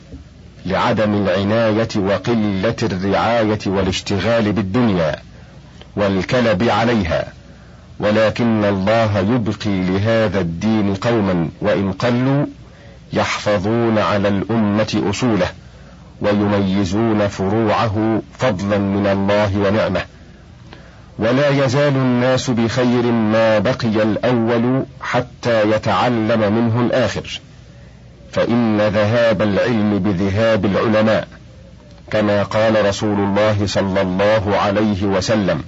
لعدم 0.66 1.14
العناية 1.14 1.90
وقلة 1.98 2.76
الرعاية 2.84 3.60
والاشتغال 3.66 4.52
بالدنيا 4.52 5.16
والكلب 5.96 6.64
عليها. 6.64 7.34
ولكن 8.00 8.64
الله 8.64 9.20
يبقي 9.20 9.82
لهذا 9.82 10.40
الدين 10.40 10.96
قوما 10.96 11.50
وإن 11.62 11.92
قلوا 11.92 12.46
يحفظون 13.14 13.98
على 13.98 14.28
الأمة 14.28 15.04
أصوله 15.10 15.48
ويميزون 16.22 17.28
فروعه 17.28 18.22
فضلا 18.40 18.78
من 18.78 19.08
الله 19.08 19.58
ونعمة. 19.58 20.02
ولا 21.20 21.50
يزال 21.66 21.96
الناس 21.96 22.50
بخير 22.50 23.04
ما 23.12 23.60
بقي 23.60 24.04
الأول 24.04 24.84
حتى 25.02 25.72
يتعلم 25.72 26.54
منه 26.54 26.82
الآخر. 26.82 27.42
فإن 28.34 28.78
ذهاب 28.82 29.42
العلم 29.42 30.00
بذهاب 30.00 30.66
العلماء 30.66 31.28
كما 32.12 32.44
قال 32.44 32.86
رسول 32.86 33.20
الله 33.20 33.66
صلى 33.66 34.02
الله 34.02 34.58
عليه 34.58 35.04
وسلم 35.04 35.64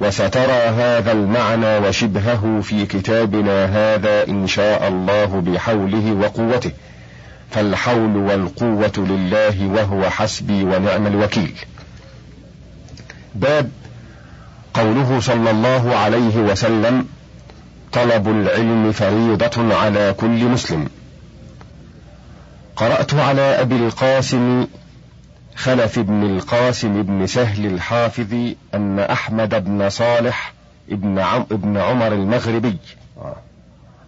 وسترى 0.00 0.52
هذا 0.52 1.12
المعنى 1.12 1.78
وشبهه 1.78 2.60
في 2.62 2.86
كتابنا 2.86 3.64
هذا 3.64 4.28
إن 4.28 4.46
شاء 4.46 4.88
الله 4.88 5.24
بحوله 5.24 6.12
وقوته. 6.12 6.70
فالحول 7.50 8.16
والقوة 8.16 8.92
لله 8.96 9.66
وهو 9.66 10.10
حسبي 10.10 10.64
ونعم 10.64 11.06
الوكيل. 11.06 11.54
باب 13.34 13.70
قوله 14.74 15.20
صلى 15.20 15.50
الله 15.50 15.96
عليه 15.96 16.36
وسلم 16.36 17.06
طلب 17.92 18.28
العلم 18.28 18.92
فريضة 18.92 19.74
على 19.74 20.14
كل 20.16 20.44
مسلم. 20.44 20.88
قرأت 22.76 23.14
على 23.14 23.40
أبي 23.40 23.76
القاسم 23.76 24.66
خلف 25.56 25.98
بن 25.98 26.22
القاسم 26.22 27.02
بن 27.02 27.26
سهل 27.26 27.66
الحافظ 27.66 28.34
أن 28.74 28.98
أحمد 28.98 29.64
بن 29.64 29.88
صالح 29.90 30.52
ابن, 30.90 31.18
عم 31.18 31.46
ابن 31.52 31.76
عمر 31.76 32.12
المغربي. 32.12 32.78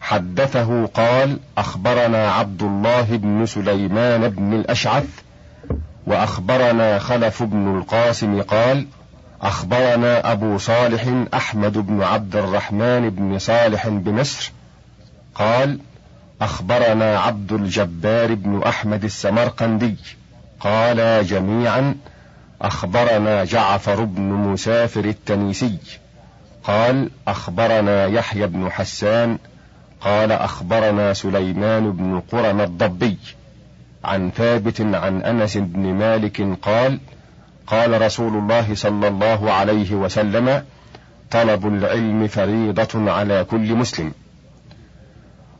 حدثه 0.00 0.86
قال 0.86 1.38
أخبرنا 1.58 2.30
عبد 2.32 2.62
الله 2.62 3.16
بن 3.16 3.46
سليمان 3.46 4.28
بن 4.28 4.52
الأشعث 4.52 5.08
وأخبرنا 6.06 6.98
خلف 6.98 7.42
بن 7.42 7.78
القاسم 7.78 8.42
قال 8.42 8.86
أخبرنا 9.42 10.32
أبو 10.32 10.58
صالح 10.58 11.26
أحمد 11.34 11.78
بن 11.78 12.02
عبد 12.02 12.36
الرحمن 12.36 13.10
بن 13.10 13.38
صالح 13.38 13.88
بمصر 13.88 14.52
قال 15.34 15.78
أخبرنا 16.40 17.18
عبد 17.18 17.52
الجبار 17.52 18.34
بن 18.34 18.62
أحمد 18.62 19.04
السمرقندي. 19.04 19.96
قال 20.60 21.26
جميعا 21.26 21.94
أخبرنا 22.62 23.44
جعفر 23.44 24.04
بن 24.04 24.22
مسافر 24.22 25.04
التنيسي. 25.04 25.78
قال 26.64 27.10
أخبرنا 27.28 28.06
يحيى 28.06 28.46
بن 28.46 28.70
حسان. 28.70 29.38
قال 30.00 30.32
أخبرنا 30.32 31.14
سليمان 31.14 31.92
بن 31.92 32.22
قرن 32.32 32.60
الضبي. 32.60 33.18
عن 34.04 34.30
ثابت 34.30 34.80
عن 34.80 35.22
أنس 35.22 35.56
بن 35.56 35.80
مالك 35.80 36.58
قال 36.62 36.98
قال 37.66 38.02
رسول 38.02 38.36
الله 38.36 38.74
صلى 38.74 39.08
الله 39.08 39.52
عليه 39.52 39.94
وسلم 39.94 40.64
طلب 41.30 41.66
العلم 41.66 42.26
فريضة 42.26 43.12
على 43.12 43.44
كل 43.44 43.74
مسلم. 43.74 44.12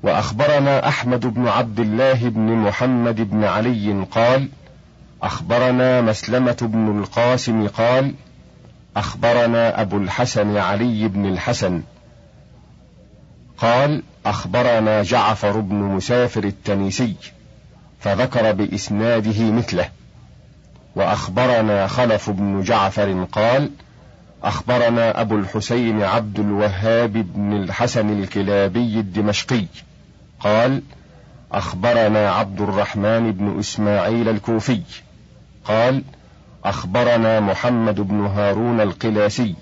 وأخبرنا 0.02 0.88
أحمد 0.88 1.26
بن 1.26 1.49
عبد 1.49 1.81
الله 1.81 2.28
بن 2.28 2.52
محمد 2.52 3.31
بن 3.31 3.45
علي 3.45 4.07
قال 4.11 4.49
أخبرنا 5.22 6.00
مسلمة 6.00 6.56
بن 6.62 6.98
القاسم 6.98 7.68
قال 7.68 8.14
أخبرنا 8.96 9.80
أبو 9.80 9.96
الحسن 9.96 10.56
علي 10.56 11.08
بن 11.08 11.26
الحسن. 11.26 11.82
قال 13.58 14.02
أخبرنا 14.26 15.02
جعفر 15.02 15.60
بن 15.60 15.75
مسافر 15.75 16.44
التنيسي 16.44 17.14
فذكر 18.00 18.52
بإسناده 18.52 19.50
مثله. 19.52 19.88
وأخبرنا 20.96 21.87
خلف 21.87 22.30
بن 22.30 22.62
جعفر 22.62 23.26
قال 23.32 23.70
أخبرنا 24.44 25.20
أبو 25.20 25.37
الحسين 25.37 26.02
عبد 26.02 26.38
الوهاب 26.38 27.12
بن 27.12 27.52
الحسن 27.52 28.22
الكلابي 28.22 29.00
الدمشقي. 29.00 29.66
قال 30.40 30.82
أخبرنا 31.52 32.30
عبد 32.30 32.60
الرحمن 32.60 33.32
بن 33.32 33.58
إسماعيل 33.58 34.28
الكوفي. 34.28 34.82
قال 35.65 36.03
أخبرنا 36.65 37.41
محمد 37.41 38.00
بن 38.00 38.27
هارون 38.27 38.81
القلاسي. 38.81 39.55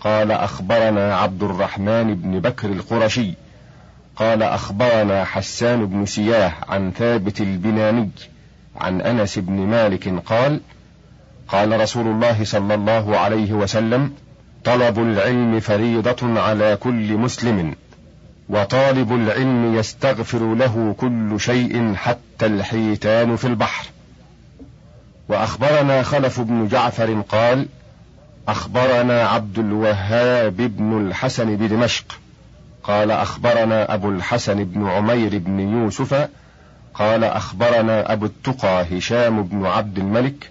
قال 0.00 0.32
أخبرنا 0.32 1.16
عبد 1.16 1.42
الرحمن 1.42 2.14
بن 2.14 2.40
بكر 2.40 2.68
القرشي. 2.68 3.34
قال 4.16 4.42
أخبرنا 4.42 5.24
حسان 5.24 5.86
بن 5.86 6.06
سياه 6.06 6.52
عن 6.68 6.90
ثابت 6.90 7.40
البناني 7.40 8.10
عن 8.76 9.00
أنس 9.00 9.38
بن 9.38 9.52
مالك 9.52 10.22
قال 10.26 10.60
قال 11.48 11.80
رسول 11.80 12.06
الله 12.06 12.44
صلى 12.44 12.74
الله 12.74 13.18
عليه 13.18 13.52
وسلم 13.52 14.12
طلب 14.64 14.98
العلم 14.98 15.60
فريضة 15.60 16.40
على 16.40 16.76
كل 16.76 17.16
مسلم 17.16 17.74
وطالب 18.48 19.12
العلم 19.12 19.74
يستغفر 19.74 20.54
له 20.54 20.94
كل 20.98 21.40
شيء 21.40 21.94
حتى 21.94 22.46
الحيتان 22.46 23.36
في 23.36 23.46
البحر. 23.46 23.86
وأخبرنا 25.28 26.02
خلف 26.02 26.40
بن 26.40 26.68
جعفر 26.68 27.20
قال 27.28 27.66
أخبرنا 28.48 29.28
عبد 29.28 29.58
الوهاب 29.58 30.56
بن 30.56 31.06
الحسن 31.06 31.56
بدمشق. 31.56 32.04
قال 32.82 33.10
أخبرنا 33.10 33.94
أبو 33.94 34.10
الحسن 34.10 34.64
بن 34.64 34.88
عمير 34.88 35.38
بن 35.38 35.60
يوسف. 35.60 36.28
قال 36.94 37.24
أخبرنا 37.24 38.12
أبو 38.12 38.26
التقى 38.26 38.98
هشام 38.98 39.42
بن 39.42 39.66
عبد 39.66 39.98
الملك. 39.98 40.50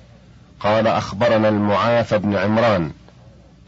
قال 0.60 0.88
أخبرنا 0.88 1.50
المعافى 1.50 2.18
بن 2.18 2.36
عمران. 2.36 2.92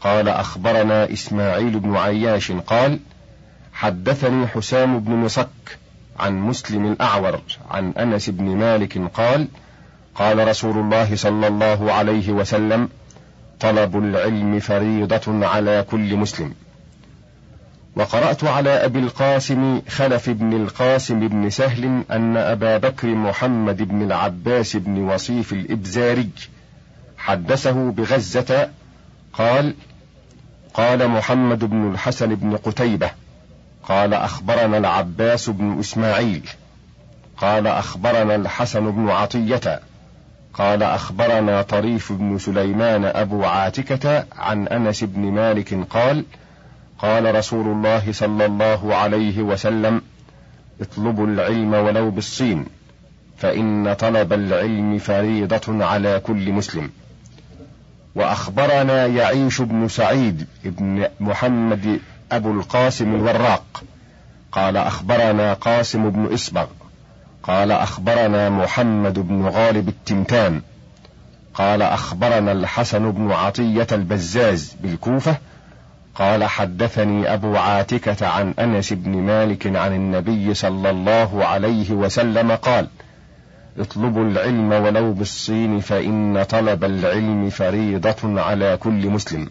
قال 0.00 0.28
أخبرنا 0.28 1.12
إسماعيل 1.12 1.80
بن 1.80 1.96
عياش 1.96 2.52
قال 2.52 2.98
حدثني 3.72 4.46
حسام 4.46 5.00
بن 5.00 5.12
مصك 5.12 5.78
عن 6.18 6.38
مسلم 6.38 6.92
الأعور 6.92 7.40
عن 7.70 7.90
أنس 7.90 8.30
بن 8.30 8.44
مالك 8.44 8.98
قال 9.14 9.48
قال 10.14 10.48
رسول 10.48 10.78
الله 10.78 11.16
صلى 11.16 11.46
الله 11.46 11.92
عليه 11.92 12.32
وسلم 12.32 12.88
طلب 13.60 13.96
العلم 13.96 14.60
فريضة 14.60 15.46
على 15.46 15.84
كل 15.90 16.16
مسلم. 16.16 16.54
وقرأت 17.96 18.44
على 18.44 18.70
أبي 18.70 18.98
القاسم 18.98 19.82
خلف 19.88 20.30
بن 20.30 20.52
القاسم 20.52 21.28
بن 21.28 21.50
سهل 21.50 22.02
أن 22.10 22.36
أبا 22.36 22.78
بكر 22.78 23.08
محمد 23.08 23.82
بن 23.82 24.02
العباس 24.02 24.76
بن 24.76 24.98
وصيف 24.98 25.52
الإبزاري 25.52 26.28
حدثه 27.18 27.90
بغزة 27.90 28.70
قال 29.32 29.74
قال 30.74 31.08
محمد 31.08 31.64
بن 31.64 31.90
الحسن 31.90 32.34
بن 32.34 32.56
قتيبة 32.56 33.10
قال 33.82 34.14
أخبرنا 34.14 34.78
العباس 34.78 35.50
بن 35.50 35.78
إسماعيل. 35.80 36.48
قال 37.36 37.66
أخبرنا 37.66 38.34
الحسن 38.34 38.90
بن 38.90 39.08
عطية. 39.10 39.80
قال 40.54 40.82
أخبرنا 40.82 41.62
طريف 41.62 42.12
بن 42.12 42.38
سليمان 42.38 43.04
أبو 43.04 43.44
عاتكة 43.44 44.24
عن 44.36 44.68
أنس 44.68 45.04
بن 45.04 45.20
مالك 45.20 45.74
قال 45.90 46.24
قال 46.98 47.34
رسول 47.34 47.66
الله 47.66 48.12
صلى 48.12 48.46
الله 48.46 48.94
عليه 48.94 49.42
وسلم 49.42 50.02
اطلبوا 50.80 51.26
العلم 51.26 51.74
ولو 51.74 52.10
بالصين 52.10 52.66
فإن 53.38 53.94
طلب 53.94 54.32
العلم 54.32 54.98
فريضة 54.98 55.84
على 55.84 56.20
كل 56.20 56.52
مسلم. 56.52 56.90
وأخبرنا 58.14 59.06
يعيش 59.06 59.60
بن 59.60 59.88
سعيد 59.88 60.46
بن 60.64 61.06
محمد 61.20 62.00
أبو 62.32 62.50
القاسم 62.50 63.14
الوراق 63.14 63.82
قال 64.52 64.76
أخبرنا 64.76 65.54
قاسم 65.54 66.10
بن 66.10 66.32
إسبغ. 66.34 66.66
قال 67.46 67.72
أخبرنا 67.72 68.50
محمد 68.50 69.18
بن 69.18 69.46
غالب 69.46 69.88
التمتان. 69.88 70.62
قال 71.54 71.82
أخبرنا 71.82 72.52
الحسن 72.52 73.10
بن 73.10 73.32
عطية 73.32 73.86
البزاز 73.92 74.76
بالكوفة. 74.82 75.36
قال 76.14 76.44
حدثني 76.44 77.34
أبو 77.34 77.56
عاتكة 77.56 78.26
عن 78.26 78.54
أنس 78.58 78.92
بن 78.92 79.10
مالك 79.10 79.76
عن 79.76 79.92
النبي 79.94 80.54
صلى 80.54 80.90
الله 80.90 81.44
عليه 81.44 81.92
وسلم 81.92 82.52
قال 82.52 82.88
اطلبوا 83.78 84.24
العلم 84.24 84.72
ولو 84.72 85.12
بالصين 85.12 85.80
فإن 85.80 86.42
طلب 86.42 86.84
العلم 86.84 87.50
فريضة 87.50 88.40
على 88.40 88.76
كل 88.76 89.08
مسلم. 89.10 89.48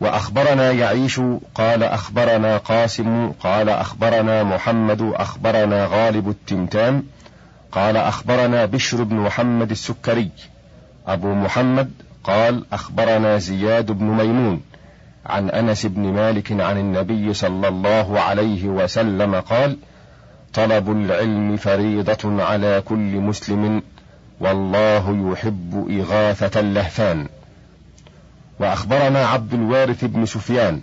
وأخبرنا 0.00 0.72
يعيش 0.72 1.20
قال 1.54 1.82
أخبرنا 1.82 2.56
قاسم 2.56 3.30
قال 3.30 3.68
أخبرنا 3.68 4.44
محمد 4.44 5.12
أخبرنا 5.14 5.86
غالب 5.86 6.28
التمتام 6.28 7.04
قال 7.72 7.96
أخبرنا 7.96 8.64
بشر 8.64 9.02
بن 9.02 9.16
محمد 9.16 9.70
السكري 9.70 10.30
أبو 11.06 11.34
محمد 11.34 11.90
قال 12.24 12.64
أخبرنا 12.72 13.38
زياد 13.38 13.92
بن 13.92 14.04
ميمون 14.04 14.60
عن 15.26 15.50
أنس 15.50 15.86
بن 15.86 16.00
مالك 16.00 16.52
عن 16.52 16.78
النبي 16.78 17.34
صلى 17.34 17.68
الله 17.68 18.20
عليه 18.20 18.64
وسلم 18.68 19.34
قال 19.34 19.76
طلب 20.54 20.90
العلم 20.90 21.56
فريضة 21.56 22.42
على 22.42 22.82
كل 22.84 23.20
مسلم 23.20 23.82
والله 24.40 25.32
يحب 25.32 25.88
إغاثة 25.90 26.60
اللهفان 26.60 27.28
وأخبرنا 28.60 29.26
عبد 29.26 29.54
الوارث 29.54 30.04
بن 30.04 30.26
سفيان. 30.26 30.80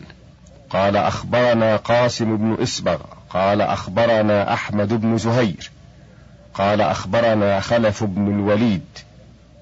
قال 0.69 0.97
أخبرنا 0.97 1.75
قاسم 1.75 2.37
بن 2.37 2.57
إسبغ. 2.63 2.97
قال 3.29 3.61
أخبرنا 3.61 4.53
أحمد 4.53 4.93
بن 5.01 5.17
زهير. 5.17 5.71
قال 6.53 6.81
أخبرنا 6.81 7.59
خلف 7.59 8.03
بن 8.03 8.27
الوليد. 8.27 8.85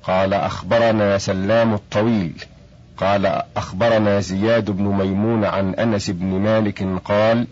قال 0.03 0.33
أخبرنا 0.33 1.17
سلام 1.17 1.73
الطويل. 1.73 2.45
قال 2.97 3.41
أخبرنا 3.57 4.19
زياد 4.19 4.71
بن 4.71 4.83
ميمون 4.83 5.45
عن 5.45 5.73
أنس 5.73 6.09
بن 6.09 6.25
مالك 6.25 6.87
قال 7.05 7.47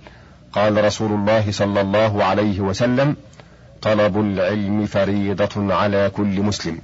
قال 0.54 0.84
رسول 0.84 1.12
الله 1.12 1.52
صلى 1.52 1.82
الله 1.82 2.24
عليه 2.24 2.60
وسلم 2.60 3.15
طلب 3.82 4.19
العلم 4.19 4.86
فريضة 4.86 5.74
على 5.74 6.12
كل 6.15 6.41
مسلم. 6.41 6.82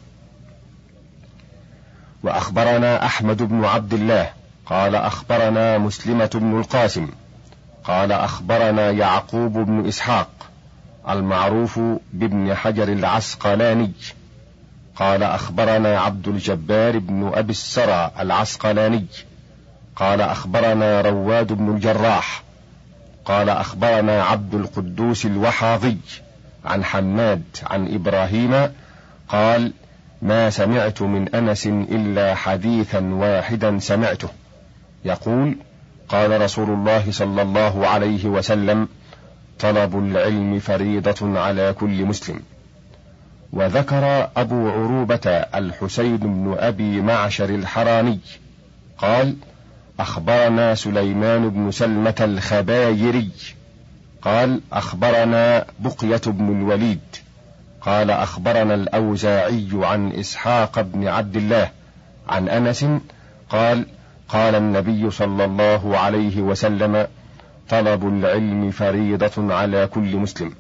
وأخبرنا 2.24 3.06
أحمد 3.06 3.44
بن 3.44 3.66
عبد 3.66 3.94
الله 3.94 4.30
قال 4.66 4.96
أخبرنا 4.96 5.78
مسلمة 5.78 6.30
بن 6.34 6.60
القاسم 6.60 7.10
قال 7.84 8.12
أخبرنا 8.12 8.92
يعقوب 8.92 9.54
بن 9.54 9.88
إسحاق 9.88 10.30
المعروف 11.10 11.80
بابن 12.14 12.56
حجر 12.56 12.88
العسقلاني 12.88 13.92
قال 14.96 15.24
أخبرنا 15.24 16.00
عبد 16.00 16.28
الجبار 16.28 17.00
بن 17.00 17.32
أبي 17.34 17.52
السرى 17.52 18.12
العسقلاني 18.20 19.06
قال 19.96 20.22
أخبرنا 20.22 21.02
رواد 21.02 21.54
بن 21.54 21.70
الجراح 21.70 22.44
قال 23.26 23.50
أخبرنا 23.50 24.24
عبد 24.24 24.54
القدوس 24.54 25.26
الوحاضي 25.26 25.98
عن 26.66 26.84
حماد 26.84 27.44
عن 27.64 27.94
إبراهيم 27.96 28.72
قال 29.30 29.74
ما 30.22 30.50
سمعت 30.50 31.02
من 31.02 31.36
أنس 31.36 31.68
إلا 31.68 32.36
حديثا 32.36 33.00
واحدا 33.00 33.80
سمعته. 33.80 34.30
يقول 35.06 35.58
قال 36.10 36.42
رسول 36.42 36.70
الله 36.70 37.12
صلى 37.12 37.42
الله 37.42 37.88
عليه 37.88 38.26
وسلم 38.26 38.88
طلب 39.60 40.00
العلم 40.00 40.60
فريضة 40.60 41.40
على 41.40 41.74
كل 41.80 42.06
مسلم. 42.06 42.40
وذكر 43.54 44.30
أبو 44.38 44.70
عروبة 44.70 45.28
الحسين 45.56 46.18
بن 46.18 46.56
أبي 46.60 47.02
معشر 47.02 47.50
الحراني 47.50 48.20
قال 48.98 49.36
أخبرنا 50.00 50.76
سليمان 50.76 51.50
بن 51.50 51.72
سلمة 51.72 52.16
الخبايري 52.20 53.30
قال 54.22 54.62
أخبرنا 54.74 55.66
بقية 55.80 56.22
بن 56.26 56.62
الوليد. 56.62 57.00
قال 57.82 58.12
أخبرنا 58.12 58.76
الأوزاعي 58.76 59.70
عن 59.74 60.12
إسحاق 60.12 60.82
بن 60.82 61.08
عبد 61.08 61.36
الله 61.36 61.70
عن 62.30 62.50
أنس 62.50 62.86
قال 63.50 63.86
قال 64.30 64.56
النبي 64.56 65.12
صلى 65.12 65.46
الله 65.46 65.98
عليه 65.98 66.42
وسلم 66.42 67.08
طلب 67.70 68.08
العلم 68.08 68.72
فريضة 68.72 69.54
على 69.54 69.88
كل 69.88 70.18
مسلم. 70.18 70.54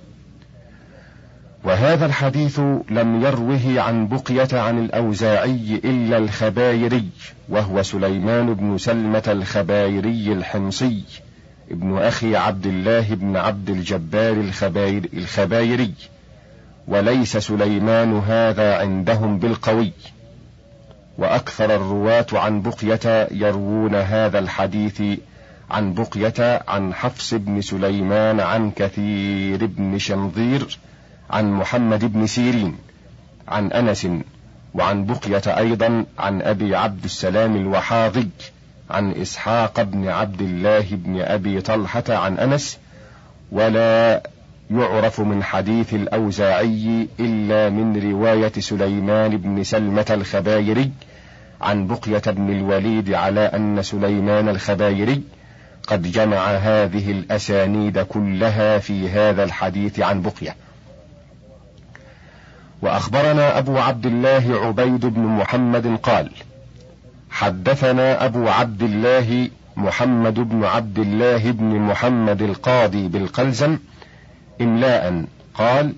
وهذا 1.64 2.06
الحديث 2.06 2.60
لم 2.90 3.22
يروه 3.24 3.82
عن 3.82 4.08
بقية 4.08 4.60
عن 4.60 4.86
الأوزاعي 4.86 5.82
إلا 5.86 6.18
الخبايري 6.18 7.10
وهو 7.50 7.84
سليمان 7.84 8.54
بن 8.54 8.78
سلمة 8.78 9.24
الخبايري 9.28 10.34
الحمصي 10.34 11.04
ابن 11.72 11.98
أخي 11.98 12.36
عبد 12.36 12.66
الله 12.66 13.16
بن 13.16 13.38
عبد 13.38 13.70
الجبار 13.70 14.34
الخباير 14.34 15.10
الخبايري. 15.14 15.94
وليس 16.88 17.38
سليمان 17.38 18.20
هذا 18.20 18.78
عندهم 18.78 19.40
بالقوي. 19.40 19.92
وأكثر 21.18 21.76
الرواة 21.76 22.26
عن 22.34 22.62
بقية 22.62 23.28
يروون 23.32 23.96
هذا 23.96 24.40
الحديث 24.40 25.02
عن 25.72 25.94
بقية 25.94 26.64
عن 26.68 26.94
حفص 26.94 27.34
بن 27.34 27.62
سليمان 27.62 28.40
عن 28.40 28.72
كثير 28.72 29.66
بن 29.66 29.98
شنظير 29.98 30.80
عن 31.30 31.52
محمد 31.52 32.14
بن 32.14 32.28
سيرين 32.28 32.78
عن 33.48 33.72
أنس 33.72 34.08
وعن 34.74 35.06
بقية 35.06 35.58
أيضا 35.58 36.06
عن 36.20 36.42
أبي 36.42 36.76
عبد 36.76 37.04
السلام 37.04 37.56
الوحاضج 37.56 38.28
عن 38.90 39.12
إسحاق 39.12 39.82
بن 39.82 40.08
عبد 40.08 40.42
الله 40.42 40.86
بن 40.92 41.22
أبي 41.22 41.62
طلحة 41.62 42.04
عن 42.10 42.38
أنس. 42.38 42.78
ولا 43.52 44.24
يعرف 44.72 45.20
من 45.20 45.44
حديث 45.44 45.94
الأوزاعي 45.94 47.08
إلا 47.20 47.70
من 47.70 48.12
رواية 48.12 48.52
سليمان 48.60 49.38
بن 49.38 49.64
سلمة 49.64 50.06
الخبايري 50.10 50.92
عن 51.62 51.88
بقية 51.88 52.32
بن 52.32 52.50
الوليد 52.50 53.14
على 53.14 53.40
أن 53.40 53.84
سليمان 53.84 54.50
الخبايري 54.50 55.24
قد 55.88 56.12
جمع 56.12 56.48
هذه 56.48 57.12
الأسانيد 57.12 58.00
كلها 58.00 58.78
في 58.78 59.10
هذا 59.10 59.44
الحديث 59.44 60.00
عن 60.00 60.22
بقية. 60.22 60.56
وأخبرنا 62.82 63.58
أبو 63.58 63.78
عبد 63.78 64.06
الله 64.06 64.60
عبيد 64.66 65.06
بن 65.06 65.22
محمد 65.22 66.00
قال 66.04 66.32
حدثنا 67.30 68.26
أبو 68.26 68.48
عبد 68.48 68.84
الله 68.84 69.50
محمد 69.78 70.34
بن 70.34 70.64
عبد 70.64 71.00
الله 71.00 71.52
بن 71.52 71.66
محمد 71.66 72.42
القاضي 72.42 73.08
بالقلزم 73.08 73.78
إملاء. 74.62 75.26
قال 75.54 75.94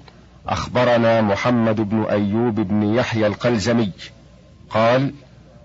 أخبرنا 0.48 1.22
محمد 1.22 1.90
بن 1.90 2.04
أيوب 2.04 2.56
بن 2.56 2.84
يحيى 2.84 3.28
القلزمي. 3.28 3.92
قال 4.70 5.14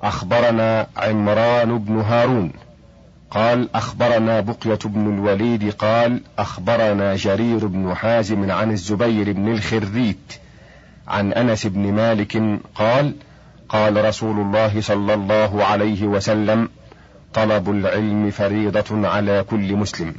أخبرنا 0.03 0.87
عمران 0.97 1.79
بن 1.79 2.01
هارون. 2.01 2.53
قال 3.31 3.69
أخبرنا 3.75 4.41
بقية 4.41 4.79
بن 4.85 5.15
الوليد. 5.15 5.71
قال 5.71 6.21
أخبرنا 6.39 7.17
جرير 7.17 7.67
بن 7.67 7.95
حازم 7.95 8.51
عن 8.51 8.71
الزبير 8.71 9.33
بن 9.33 9.53
الخريت 9.53 10.33
عن 11.09 11.33
أنس 11.33 11.67
بن 11.67 11.93
مالك. 11.93 12.61
قال 12.75 13.15
قال 13.69 14.05
رسول 14.05 14.41
الله 14.41 14.81
صلى 14.81 15.15
الله 15.15 15.65
عليه 15.65 16.05
وسلم 16.07 16.69
طلب 17.35 17.71
العلم 17.71 18.31
فريضة 18.31 19.09
على 19.09 19.45
كل 19.51 19.77
مسلم. 19.77 20.15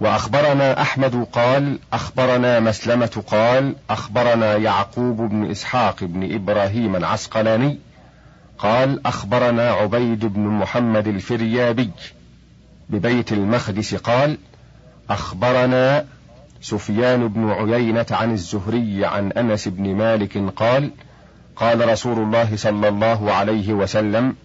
وأخبرنا 0.00 0.82
أحمد 0.82 1.26
قال 1.32 1.78
أخبرنا 1.92 2.60
مسلمة 2.60 3.22
قال 3.26 3.74
أخبرنا 3.90 4.56
يعقوب 4.56 5.16
بن 5.16 5.50
إسحاق 5.50 6.04
بن 6.04 6.34
إبراهيم 6.34 6.96
العسقلاني 6.96 7.78
قال 8.58 9.06
أخبرنا 9.06 9.70
عبيد 9.70 10.24
بن 10.24 10.40
محمد 10.40 11.06
الفريابي 11.06 11.90
ببيت 12.90 13.32
المخدس 13.32 13.94
قال 13.94 14.38
أخبرنا 15.10 16.04
سفيان 16.60 17.28
بن 17.28 17.50
عيينة 17.50 18.06
عن 18.10 18.32
الزهري 18.32 19.04
عن 19.04 19.32
أنس 19.32 19.68
بن 19.68 19.94
مالك 19.94 20.38
قال 20.56 20.90
قال 21.56 21.88
رسول 21.88 22.18
الله 22.18 22.56
صلى 22.56 22.88
الله 22.88 23.32
عليه 23.32 23.72
وسلم 23.72 24.36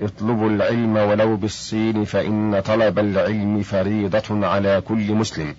اطلبوا 0.00 0.50
العلم 0.50 0.96
ولو 0.96 1.36
بالصين 1.36 2.04
فإن 2.04 2.60
طلب 2.60 2.98
العلم 2.98 3.62
فريضة 3.62 4.46
على 4.46 4.80
كل 4.80 5.14
مسلم. 5.14 5.54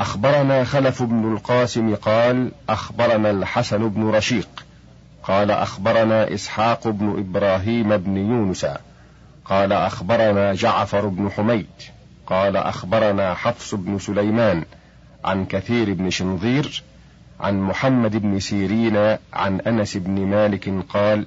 أخبرنا 0.00 0.64
خلف 0.64 1.02
بن 1.02 1.32
القاسم 1.32 1.94
قال: 1.94 2.50
أخبرنا 2.68 3.30
الحسن 3.30 3.88
بن 3.88 4.08
رشيق، 4.08 4.48
قال 5.22 5.50
أخبرنا 5.50 6.34
إسحاق 6.34 6.88
بن 6.88 7.18
إبراهيم 7.18 7.96
بن 7.96 8.16
يونس، 8.16 8.66
قال 9.44 9.72
أخبرنا 9.72 10.54
جعفر 10.54 11.06
بن 11.06 11.30
حميد، 11.30 11.66
قال 12.26 12.56
أخبرنا 12.56 13.34
حفص 13.34 13.74
بن 13.74 13.98
سليمان 13.98 14.64
عن 15.24 15.46
كثير 15.46 15.94
بن 15.94 16.10
شنظير، 16.10 16.82
عن 17.40 17.60
محمد 17.60 18.16
بن 18.16 18.40
سيرين 18.40 19.16
عن 19.32 19.60
أنس 19.60 19.96
بن 19.96 20.26
مالك 20.26 20.84
قال: 20.88 21.26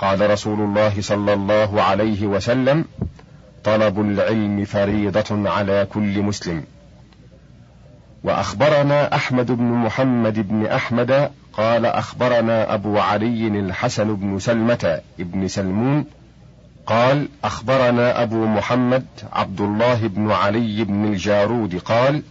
قال 0.00 0.30
رسول 0.30 0.60
الله 0.60 1.00
صلى 1.00 1.32
الله 1.32 1.82
عليه 1.82 2.26
وسلم 2.26 2.84
طلب 3.64 4.00
العلم 4.00 4.64
فريضة 4.64 5.50
على 5.50 5.86
كل 5.92 6.22
مسلم. 6.22 6.64
وأخبرنا 8.24 9.14
أحمد 9.14 9.52
بن 9.52 9.64
محمد 9.64 10.48
بن 10.48 10.66
أحمد 10.66 11.30
قال 11.52 11.86
أخبرنا 11.86 12.74
أبو 12.74 12.98
علي 12.98 13.48
الحسن 13.48 14.14
بن 14.14 14.38
سلمة 14.38 15.00
بن 15.18 15.48
سلمون 15.48 16.04
قال 16.86 17.28
أخبرنا 17.44 18.22
أبو 18.22 18.46
محمد 18.46 19.06
عبد 19.32 19.60
الله 19.60 20.06
بن 20.06 20.30
علي 20.30 20.84
بن 20.84 21.04
الجارود 21.04 21.78
قال 21.78 22.22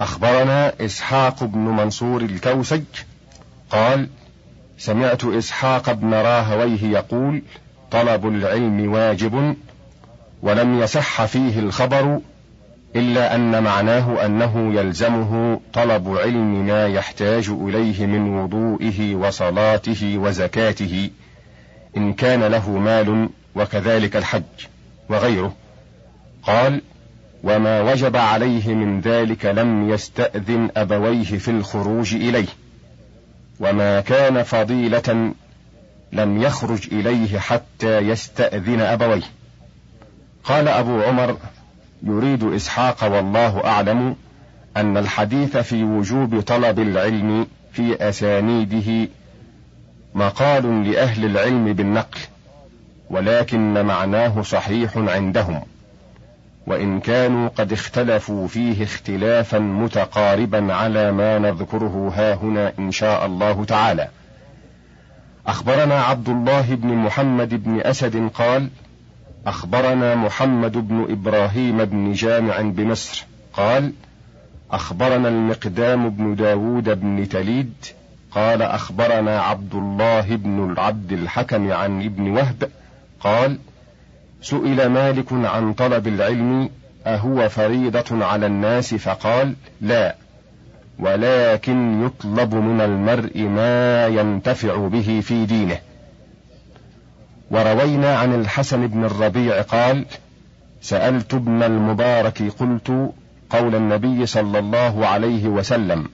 أخبرنا 0.00 0.72
إسحاق 0.80 1.44
بن 1.44 1.58
منصور 1.58 2.20
الكوسج 2.20 2.82
قال 3.70 4.08
سمعت 4.78 5.24
إسحاق 5.24 5.92
بن 5.92 6.14
راهويه 6.14 6.84
يقول 6.84 7.42
طلب 7.90 8.28
العلم 8.28 8.92
واجب 8.92 9.56
ولم 10.42 10.80
يصح 10.80 11.24
فيه 11.24 11.58
الخبر 11.58 12.20
إلا 12.96 13.34
أن 13.34 13.62
معناه 13.62 14.26
أنه 14.26 14.74
يلزمه 14.74 15.60
طلب 15.72 16.16
علم 16.16 16.66
ما 16.66 16.86
يحتاج 16.86 17.48
إليه 17.48 18.06
من 18.06 18.38
وضوئه 18.38 19.14
وصلاته 19.14 20.18
وزكاته 20.18 21.10
إن 21.96 22.12
كان 22.12 22.44
له 22.44 22.70
مال 22.70 23.28
وكذلك 23.54 24.16
الحج 24.16 24.42
وغيره. 25.08 25.54
قال 26.42 26.82
وما 27.44 27.80
وجب 27.82 28.16
عليه 28.16 28.74
من 28.74 29.00
ذلك 29.00 29.46
لم 29.46 29.90
يستأذن 29.90 30.70
أبويه 30.76 31.24
في 31.24 31.50
الخروج 31.50 32.14
إليه. 32.14 32.63
وما 33.60 34.00
كان 34.00 34.42
فضيلة 34.42 35.32
لم 36.12 36.42
يخرج 36.42 36.88
إليه 36.92 37.38
حتى 37.38 37.98
يستأذن 37.98 38.80
أبويه. 38.80 39.22
قال 40.44 40.68
أبو 40.68 41.02
عمر 41.02 41.36
يريد 42.02 42.44
إسحاق 42.44 43.04
والله 43.04 43.64
أعلم 43.64 44.16
أن 44.76 44.96
الحديث 44.96 45.56
في 45.56 45.84
وجوب 45.84 46.40
طلب 46.40 46.78
العلم 46.78 47.46
في 47.72 48.08
أسانيده 48.08 49.08
مقال 50.14 50.90
لأهل 50.90 51.24
العلم 51.24 51.72
بالنقل 51.72 52.20
ولكن 53.10 53.86
معناه 53.86 54.42
صحيح 54.42 54.96
عندهم. 54.96 55.62
وإن 56.66 57.00
كانوا 57.00 57.48
قد 57.48 57.72
اختلفوا 57.72 58.48
فيه 58.48 58.84
اختلافا 58.84 59.58
متقاربا 59.58 60.74
على 60.74 61.12
ما 61.12 61.38
نذكره 61.38 62.12
ها 62.16 62.34
هنا 62.34 62.72
إن 62.78 62.90
شاء 62.90 63.26
الله 63.26 63.64
تعالى. 63.64 64.08
أخبرنا 65.46 65.94
عبد 65.94 66.28
الله 66.28 66.74
بن 66.74 66.88
محمد 66.88 67.64
بن 67.64 67.80
أسد 67.80 68.28
قال 68.34 68.68
أخبرنا 69.46 70.14
محمد 70.14 70.88
بن 70.88 71.06
إبراهيم 71.10 71.84
بن 71.84 72.12
جامع 72.12 72.60
بمصر 72.60 73.24
قال 73.52 73.92
أخبرنا 74.70 75.28
المقدام 75.28 76.10
بن 76.10 76.34
داود 76.34 77.00
بن 77.00 77.28
تليد 77.28 77.74
قال 78.30 78.62
أخبرنا 78.62 79.40
عبد 79.40 79.74
الله 79.74 80.36
بن 80.36 80.70
العبد 80.72 81.12
الحكم 81.12 81.72
عن 81.72 82.04
ابن 82.04 82.30
وهب 82.30 82.70
قال 83.20 83.58
سئل 84.44 84.86
مالك 84.86 85.32
عن 85.32 85.72
طلب 85.72 86.08
العلم 86.08 86.70
أهو 87.06 87.48
فريضة 87.48 88.24
على 88.24 88.46
الناس؟ 88.46 88.94
فقال 88.94 89.54
لا 89.80 90.14
ولكن 90.98 92.04
يطلب 92.06 92.54
من 92.54 92.80
المرء 92.80 93.42
ما 93.42 94.06
ينتفع 94.06 94.76
به 94.88 95.20
في 95.24 95.46
دينه. 95.46 95.78
وروينا 97.50 98.16
عن 98.16 98.34
الحسن 98.34 98.86
بن 98.86 99.04
الربيع 99.04 99.62
قال 99.62 100.04
سألت 100.80 101.34
ابن 101.34 101.62
المبارك 101.62 102.42
قلت 102.58 103.12
قول 103.50 103.74
النبي 103.74 104.26
صلى 104.26 104.58
الله 104.58 105.06
عليه 105.06 105.48
وسلم 105.48 106.08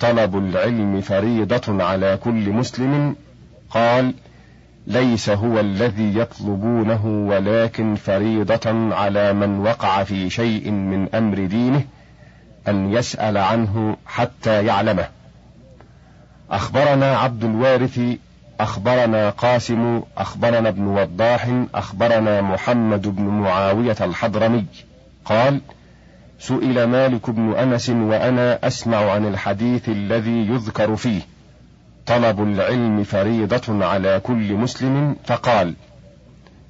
طلب 0.00 0.38
العلم 0.38 1.00
فريضة 1.00 1.84
على 1.84 2.18
كل 2.24 2.50
مسلم؟ 2.50 3.16
قال 3.70 4.14
ليس 4.86 5.28
هو 5.30 5.60
الذي 5.60 6.18
يطلبونه 6.18 7.06
ولكن 7.06 7.94
فريضة 7.94 8.94
على 8.94 9.32
من 9.32 9.58
وقع 9.58 10.04
في 10.04 10.30
شيء 10.30 10.70
من 10.70 11.14
أمر 11.14 11.44
دينه 11.44 11.84
أن 12.68 12.92
يسأل 12.92 13.38
عنه 13.38 13.96
حتى 14.06 14.66
يعلمه. 14.66 15.08
أخبرنا 16.50 17.16
عبد 17.16 17.44
الوارث 17.44 18.00
أخبرنا 18.60 19.30
قاسم 19.30 20.02
أخبرنا 20.18 20.68
ابن 20.68 20.86
وضاح 20.86 21.64
أخبرنا 21.74 22.42
محمد 22.42 23.08
بن 23.16 23.22
معاوية 23.22 23.96
الحضرمي 24.00 24.64
قال: 25.24 25.60
سئل 26.38 26.84
مالك 26.84 27.30
بن 27.30 27.54
أنس 27.54 27.90
وأنا 27.90 28.66
أسمع 28.66 29.10
عن 29.10 29.26
الحديث 29.26 29.88
الذي 29.88 30.46
يذكر 30.48 30.96
فيه 30.96 31.20
طلب 32.06 32.42
العلم 32.42 33.04
فريضة 33.04 33.86
على 33.86 34.20
كل 34.20 34.54
مسلم 34.54 35.16
فقال: 35.24 35.74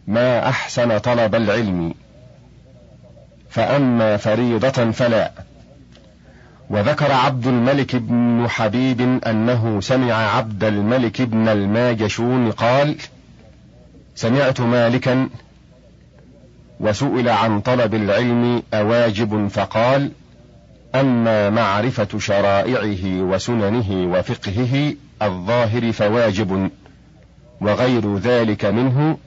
ما 0.07 0.49
أحسن 0.49 0.99
طلب 0.99 1.35
العلم، 1.35 1.95
فأما 3.51 4.17
فريضة 4.17 4.91
فلا. 4.91 5.33
وذكر 6.71 7.13
عبد 7.13 7.47
الملك 7.47 7.97
بن 7.97 8.47
حبيب 8.49 9.21
أنه 9.27 9.81
سمع 9.81 10.15
عبد 10.15 10.65
الملك 10.65 11.23
بن 11.23 11.49
الماجشون 11.49 12.51
قال 12.51 12.97
سمعت 14.15 14.61
مالكا 14.61 15.29
وسئل 16.81 17.29
عن 17.29 17.61
طلب 17.61 17.95
العلم 17.95 18.63
أواجب 18.75 19.49
فقال 19.49 20.11
أما 20.95 21.51
معرفة 21.51 22.19
شرائعه 22.19 23.23
وسننه 23.23 24.17
وفقهه 24.19 24.95
الظاهر 25.27 25.93
فواجب 25.93 26.71
وغير 27.61 28.19
ذلك 28.19 28.65
منه 28.65 29.19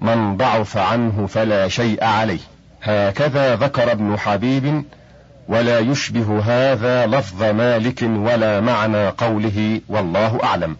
من 0.00 0.36
ضعف 0.36 0.76
عنه 0.76 1.26
فلا 1.26 1.68
شيء 1.68 2.04
عليه. 2.04 2.40
هكذا 2.82 3.56
ذكر 3.56 3.92
ابن 3.92 4.18
حبيب 4.18 4.84
ولا 5.48 5.78
يشبه 5.78 6.40
هذا 6.40 7.06
لفظ 7.06 7.42
مالك 7.42 8.02
ولا 8.02 8.60
معنى 8.60 9.08
قوله 9.08 9.80
والله 9.88 10.44
أعلم. 10.44 10.76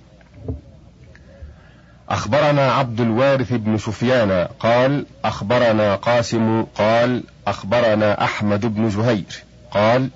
أخبرنا 2.09 2.73
عبد 2.73 3.01
الوارث 3.01 3.53
بن 3.53 3.79
سفيان 3.79 4.49
قال 4.61 5.07
أخبرنا 5.25 5.95
قاسم 5.95 6.63
قال 6.63 7.23
أخبرنا 7.47 8.25
أحمد 8.25 8.75
بن 8.75 8.91
زهير 8.91 9.45
قال 9.71 10.09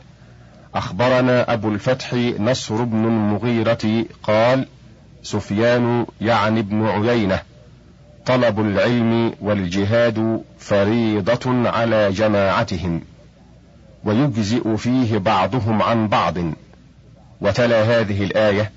أخبرنا 0.76 1.52
أبو 1.52 1.68
الفتح 1.68 2.14
نصر 2.38 2.84
بن 2.84 3.04
المغيرة 3.04 4.04
قال 4.22 4.66
سفيان 5.22 6.06
يعني 6.20 6.60
ابن 6.60 6.86
عيينة 6.86 7.40
طلب 8.26 8.60
العلم 8.60 9.32
والجهاد 9.40 10.42
فريضة 10.58 11.68
على 11.68 12.12
جماعتهم 12.12 13.00
ويجزئ 14.04 14.76
فيه 14.76 15.18
بعضهم 15.18 15.82
عن 15.82 16.08
بعض 16.08 16.34
وتلا 17.40 17.82
هذه 17.82 18.24
الآية 18.24 18.70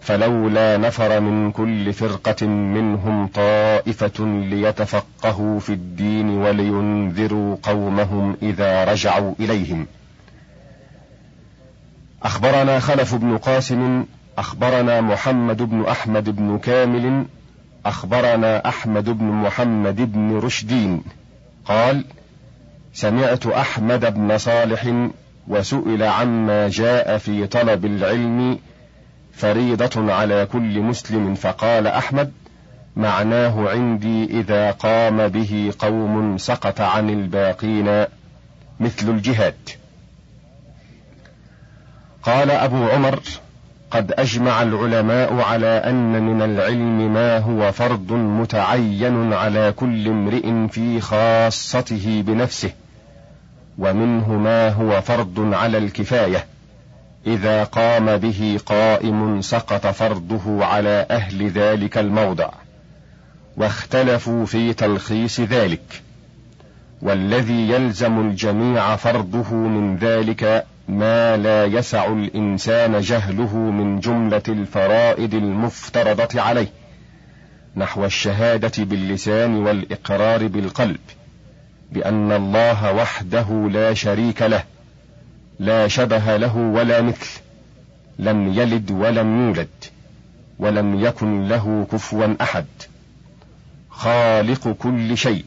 فلولا 0.00 0.76
نفر 0.76 1.20
من 1.20 1.52
كل 1.52 1.92
فرقة 1.92 2.46
منهم 2.46 3.26
طائفة 3.26 4.24
ليتفقهوا 4.24 5.60
في 5.60 5.72
الدين 5.72 6.28
ولينذروا 6.30 7.56
قومهم 7.62 8.36
إذا 8.42 8.84
رجعوا 8.84 9.34
إليهم. 9.40 9.86
أخبرنا 12.22 12.80
خلف 12.80 13.14
بن 13.14 13.38
قاسم 13.38 14.04
أخبرنا 14.38 15.00
محمد 15.00 15.62
بن 15.62 15.84
أحمد 15.84 16.30
بن 16.30 16.58
كامل 16.58 17.24
أخبرنا 17.86 18.68
أحمد 18.68 19.10
بن 19.10 19.24
محمد 19.24 20.12
بن 20.12 20.38
رشدين. 20.38 21.02
قال 21.64 22.04
سمعت 22.92 23.46
أحمد 23.46 24.14
بن 24.14 24.38
صالح 24.38 25.08
وسئل 25.48 26.02
عما 26.02 26.68
جاء 26.68 27.18
في 27.18 27.46
طلب 27.46 27.84
العلم 27.84 28.58
فريضة 29.32 30.12
على 30.12 30.46
كل 30.52 30.80
مسلم 30.80 31.34
فقال 31.34 31.86
أحمد 31.86 32.32
معناه 32.96 33.68
عندي 33.68 34.40
إذا 34.40 34.70
قام 34.70 35.28
به 35.28 35.72
قوم 35.78 36.38
سقط 36.38 36.80
عن 36.80 37.10
الباقين 37.10 38.04
مثل 38.80 39.08
الجهاد. 39.10 39.54
قال 42.28 42.50
أبو 42.50 42.88
عمر 42.88 43.20
قد 43.90 44.12
أجمع 44.12 44.62
العلماء 44.62 45.40
على 45.40 45.66
أن 45.66 46.22
من 46.22 46.42
العلم 46.42 47.14
ما 47.14 47.38
هو 47.38 47.72
فرض 47.72 48.12
متعين 48.12 49.32
على 49.32 49.72
كل 49.76 50.08
امرئ 50.08 50.68
في 50.68 51.00
خاصته 51.00 52.24
بنفسه 52.26 52.70
ومنه 53.78 54.32
ما 54.32 54.68
هو 54.68 55.00
فرض 55.00 55.54
على 55.54 55.78
الكفاية 55.78 56.46
إذا 57.26 57.64
قام 57.64 58.16
به 58.16 58.60
قائم 58.66 59.40
سقط 59.40 59.86
فرضه 59.86 60.64
على 60.64 61.06
أهل 61.10 61.50
ذلك 61.50 61.98
الموضع 61.98 62.50
واختلفوا 63.56 64.46
في 64.46 64.72
تلخيص 64.72 65.40
ذلك 65.40 66.02
والذي 67.02 67.70
يلزم 67.70 68.20
الجميع 68.20 68.96
فرضه 68.96 69.54
من 69.54 69.96
ذلك 69.96 70.64
ما 70.88 71.36
لا 71.36 71.64
يسع 71.64 72.12
الإنسان 72.12 73.00
جهله 73.00 73.56
من 73.56 74.00
جملة 74.00 74.42
الفرائض 74.48 75.34
المفترضة 75.34 76.40
عليه 76.40 76.68
نحو 77.76 78.04
الشهادة 78.04 78.84
باللسان 78.84 79.54
والإقرار 79.56 80.46
بالقلب 80.46 81.00
بأن 81.92 82.32
الله 82.32 82.92
وحده 82.94 83.68
لا 83.72 83.94
شريك 83.94 84.42
له 84.42 84.64
لا 85.58 85.88
شبه 85.88 86.36
له 86.36 86.56
ولا 86.56 87.00
مثل 87.00 87.40
لم 88.18 88.52
يلد 88.52 88.90
ولم 88.90 89.48
يولد 89.48 89.68
ولم 90.58 91.00
يكن 91.04 91.48
له 91.48 91.86
كفوا 91.92 92.34
أحد 92.40 92.66
خالق 93.90 94.68
كل 94.68 95.16
شيء 95.16 95.44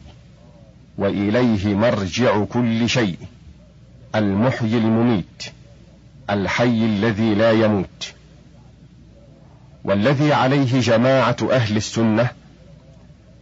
وإليه 0.98 1.74
مرجع 1.74 2.44
كل 2.44 2.88
شيء. 2.88 3.16
المحيي 4.14 4.78
المميت 4.78 5.42
الحي 6.30 6.84
الذي 6.84 7.34
لا 7.34 7.50
يموت. 7.50 8.12
والذي 9.84 10.32
عليه 10.32 10.80
جماعة 10.80 11.36
أهل 11.50 11.76
السنة 11.76 12.30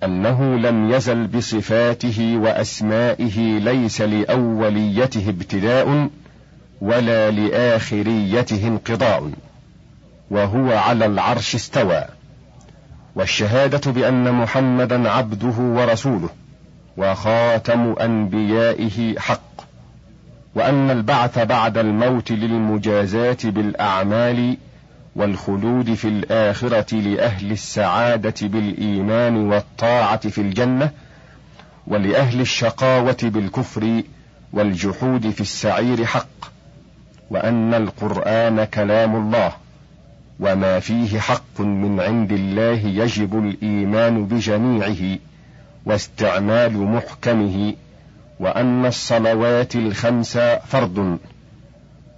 أنه 0.05 0.57
لم 0.57 0.91
يزل 0.91 1.27
بصفاته 1.27 2.37
وأسمائه 2.37 3.59
ليس 3.59 4.01
لأوليته 4.01 5.29
ابتداء 5.29 6.09
ولا 6.81 7.31
لآخريته 7.31 8.69
انقضاء 8.69 9.31
وهو 10.31 10.73
على 10.73 11.07
العرش 11.07 11.55
استوى. 11.55 12.05
والشهادة 13.15 13.93
بأن 13.93 14.33
محمدا 14.33 15.11
عبده 15.11 15.59
ورسوله 15.59 16.29
وخاتم 16.97 17.95
أنبيائه 18.01 19.19
حق. 19.19 19.70
وأن 20.55 20.91
البعث 20.91 21.39
بعد 21.39 21.79
الموت 21.79 22.33
للمجازاه 22.33 23.37
بالأعمال 23.45 24.57
والخلود 25.17 25.95
في 25.95 26.09
الآخرة 26.09 26.95
لأهل 26.95 27.53
السعادة 27.53 28.35
بالإيمان 28.49 29.37
والطاعة 29.37 30.29
في 30.29 30.41
الجنة 30.41 30.91
ولأهل 31.87 32.41
الشقاوة 32.41 33.17
بالكفر 33.23 34.03
والجحود 34.53 35.31
في 35.31 35.41
السعير 35.41 36.05
حق 36.05 36.51
وأن 37.31 37.75
القرآن 37.75 38.65
كلام 38.65 39.17
الله 39.17 39.53
وما 40.41 40.81
فيه 40.81 41.21
حق 41.21 41.61
من 41.61 42.01
عند 42.01 42.33
الله 42.33 42.87
يجب 42.87 43.39
الإيمان 43.39 44.27
بجميعه 44.27 45.19
واستعمال 45.87 46.73
محكمه 46.73 47.75
وأن 48.41 48.87
الصلوات 48.87 49.77
الخمس 49.77 50.39
فرض 50.67 51.19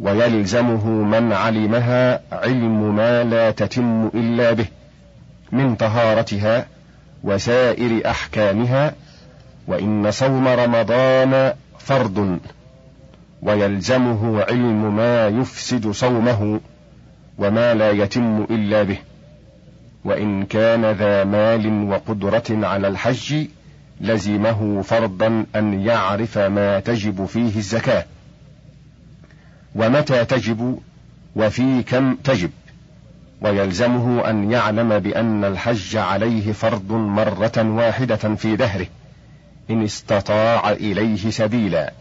ويلزمه 0.00 0.86
من 0.86 1.32
علمها 1.32 2.20
علم 2.32 2.96
ما 2.96 3.24
لا 3.24 3.50
تتم 3.50 4.10
إلا 4.14 4.52
به 4.52 4.66
من 5.52 5.74
طهارتها 5.74 6.66
وسائر 7.24 8.10
أحكامها 8.10 8.94
وإن 9.66 10.10
صوم 10.10 10.48
رمضان 10.48 11.52
فرض 11.78 12.38
ويلزمه 13.42 14.42
علم 14.42 14.96
ما 14.96 15.28
يفسد 15.28 15.90
صومه 15.90 16.60
وما 17.38 17.74
لا 17.74 17.90
يتم 17.90 18.46
إلا 18.50 18.82
به 18.82 18.98
وإن 20.04 20.44
كان 20.44 20.84
ذا 20.90 21.24
مال 21.24 21.84
وقدرة 21.90 22.44
على 22.50 22.88
الحج 22.88 23.46
لزمه 24.02 24.82
فرضا 24.82 25.46
أن 25.56 25.80
يعرف 25.80 26.38
ما 26.38 26.80
تجب 26.80 27.26
فيه 27.26 27.56
الزكاة. 27.56 28.04
ومتى 29.74 30.24
تجب 30.24 30.78
وفي 31.36 31.82
كم 31.82 32.14
تجب. 32.14 32.50
ويلزمه 33.40 34.30
أن 34.30 34.50
يعلم 34.50 34.98
بأن 34.98 35.44
الحج 35.44 35.96
عليه 35.96 36.52
فرض 36.52 36.92
مرة 36.92 37.52
واحدة 37.56 38.16
في 38.16 38.56
دهره 38.56 38.86
إن 39.70 39.84
استطاع 39.84 40.70
إليه 40.70 41.30
سبيلا. 41.30 41.92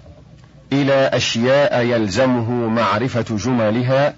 إلى 0.73 0.93
أشياء 0.93 1.81
يلزمه 1.81 2.51
معرفة 2.67 3.37
جملها 3.37 4.13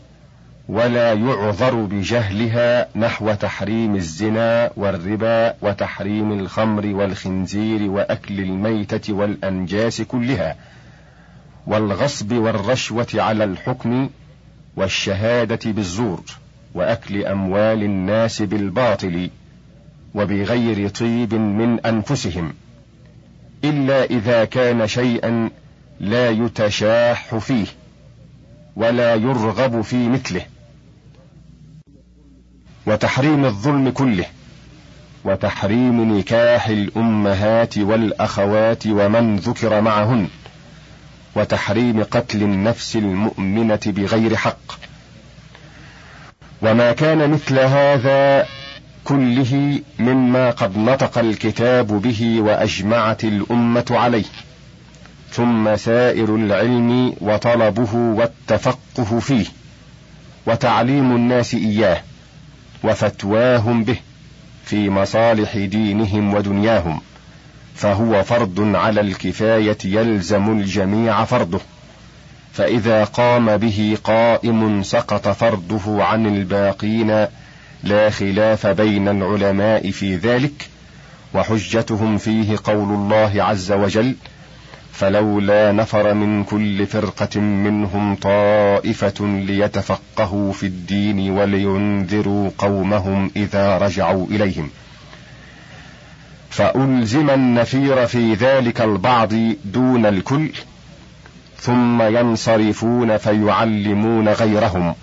ولا 0.69 1.13
يعذر 1.13 1.75
بجهلها 1.75 2.87
نحو 2.95 3.33
تحريم 3.33 3.95
الزنا 3.95 4.71
والربا 4.75 5.55
وتحريم 5.61 6.39
الخمر 6.39 6.85
والخنزير 6.85 7.91
وأكل 7.91 8.39
الميتة 8.39 9.13
والأنجاس 9.13 10.01
كلها 10.01 10.55
والغصب 11.67 12.31
والرشوة 12.31 13.07
على 13.13 13.43
الحكم 13.43 14.09
والشهادة 14.75 15.71
بالزور 15.71 16.23
وأكل 16.75 17.25
أموال 17.25 17.83
الناس 17.83 18.41
بالباطل 18.41 19.29
وبغير 20.15 20.89
طيب 20.89 21.33
من 21.33 21.79
أنفسهم 21.79 22.53
إلا 23.63 24.03
إذا 24.03 24.45
كان 24.45 24.87
شيئا 24.87 25.49
لا 25.99 26.29
يتشاح 26.29 27.35
فيه 27.35 27.65
ولا 28.75 29.15
يرغب 29.15 29.81
في 29.81 30.09
مثله 30.09 30.41
وتحريم 32.85 33.45
الظلم 33.45 33.89
كله 33.89 34.25
وتحريم 35.25 36.17
نكاح 36.17 36.67
الأمهات 36.67 37.77
والأخوات 37.77 38.87
ومن 38.87 39.35
ذكر 39.35 39.81
معهن 39.81 40.27
وتحريم 41.35 42.03
قتل 42.03 42.43
النفس 42.43 42.95
المؤمنة 42.95 43.79
بغير 43.85 44.35
حق. 44.35 44.79
وما 46.61 46.91
كان 46.91 47.29
مثل 47.29 47.59
هذا 47.59 48.47
كله 49.03 49.81
مما 49.99 50.49
قد 50.49 50.77
نطق 50.77 51.17
الكتاب 51.17 51.87
به 51.87 52.41
وأجمعت 52.41 53.23
الأمة 53.23 53.85
عليه 53.91 54.25
ثم 55.31 55.75
سائر 55.75 56.35
العلم 56.35 57.15
وطلبه 57.21 57.95
والتفقه 57.95 59.19
فيه 59.19 59.45
وتعليم 60.47 61.15
الناس 61.15 61.53
إياه. 61.53 62.01
وفتواهم 62.83 63.83
به 63.83 63.97
في 64.65 64.89
مصالح 64.89 65.57
دينهم 65.57 66.33
ودنياهم 66.33 67.01
فهو 67.75 68.23
فرض 68.23 68.75
على 68.75 69.01
الكفاية 69.01 69.77
يلزم 69.85 70.59
الجميع 70.59 71.25
فرضه. 71.25 71.59
فإذا 72.53 73.03
قام 73.03 73.57
به 73.57 73.97
قائم 74.03 74.83
سقط 74.83 75.27
فرضه 75.27 76.03
عن 76.03 76.25
الباقين 76.25 77.27
لا 77.83 78.09
خلاف 78.09 78.67
بين 78.67 79.07
العلماء 79.07 79.91
في 79.91 80.15
ذلك 80.15 80.69
وحجتهم 81.33 82.17
فيه 82.17 82.57
قول 82.63 82.93
الله 82.93 83.43
عز 83.43 83.71
وجل 83.71 84.15
فلولا 84.93 85.71
نفر 85.71 86.13
من 86.13 86.43
كل 86.43 86.87
فرقة 86.87 87.39
منهم 87.39 88.15
طائفة 88.15 89.25
ليتفقهوا 89.27 90.53
في 90.53 90.65
الدين 90.65 91.31
ولينذروا 91.31 92.49
قومهم 92.57 93.31
إذا 93.35 93.77
رجعوا 93.77 94.27
إليهم. 94.27 94.69
فألزم 96.49 97.29
النفير 97.29 98.05
في 98.05 98.33
ذلك 98.33 98.81
البعض 98.81 99.33
دون 99.65 100.05
الكل 100.05 100.51
ثم 101.59 102.01
ينصرفون 102.01 103.17
فيعلمون 103.17 104.29
غيرهم. 104.29 104.95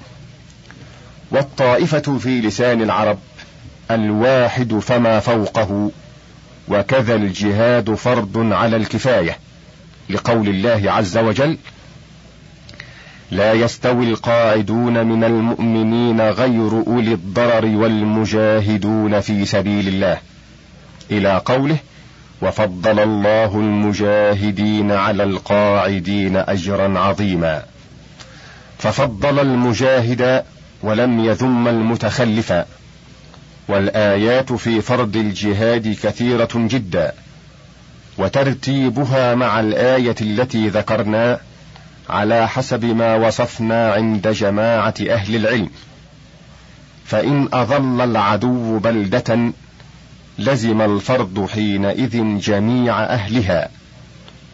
والطائفة 1.30 2.18
في 2.18 2.40
لسان 2.40 2.82
العرب 2.82 3.18
الواحد 3.90 4.74
فما 4.74 5.20
فوقه 5.20 5.90
وكذا 6.68 7.14
الجهاد 7.14 7.94
فرض 7.94 8.52
على 8.52 8.76
الكفاية. 8.76 9.49
لقول 10.10 10.48
الله 10.48 10.92
عز 10.92 11.18
وجل 11.18 11.58
لا 13.30 13.52
يستوي 13.52 14.10
القاعدون 14.10 15.06
من 15.06 15.24
المؤمنين 15.24 16.20
غير 16.20 16.82
أولي 16.86 17.12
الضرر 17.12 17.66
والمجاهدون 17.66 19.20
في 19.20 19.44
سبيل 19.44 19.88
الله. 19.88 20.18
إلى 21.10 21.42
قوله 21.44 21.76
وفضل 22.42 23.00
الله 23.00 23.60
المجاهدين 23.60 24.92
على 24.92 25.22
القاعدين 25.22 26.36
أجرا 26.36 26.98
عظيما. 26.98 27.62
ففضل 28.78 29.38
المجاهد 29.40 30.44
ولم 30.82 31.24
يذم 31.24 31.68
المتخلف. 31.68 32.52
والآيات 33.68 34.52
في 34.52 34.80
فرض 34.80 35.16
الجهاد 35.16 35.96
كثيرة 36.02 36.50
جدا. 36.54 37.12
وترتيبها 38.20 39.34
مع 39.34 39.60
الآية 39.60 40.14
التي 40.20 40.68
ذكرنا 40.68 41.40
على 42.10 42.48
حسب 42.48 42.84
ما 42.84 43.14
وصفنا 43.14 43.92
عند 43.92 44.28
جماعة 44.28 44.94
أهل 45.10 45.36
العلم. 45.36 45.70
فإن 47.04 47.48
أظل 47.52 48.00
العدو 48.00 48.78
بلدة 48.78 49.52
لزم 50.38 50.80
الفرض 50.80 51.48
حينئذ 51.52 52.38
جميع 52.38 53.04
أهلها 53.04 53.68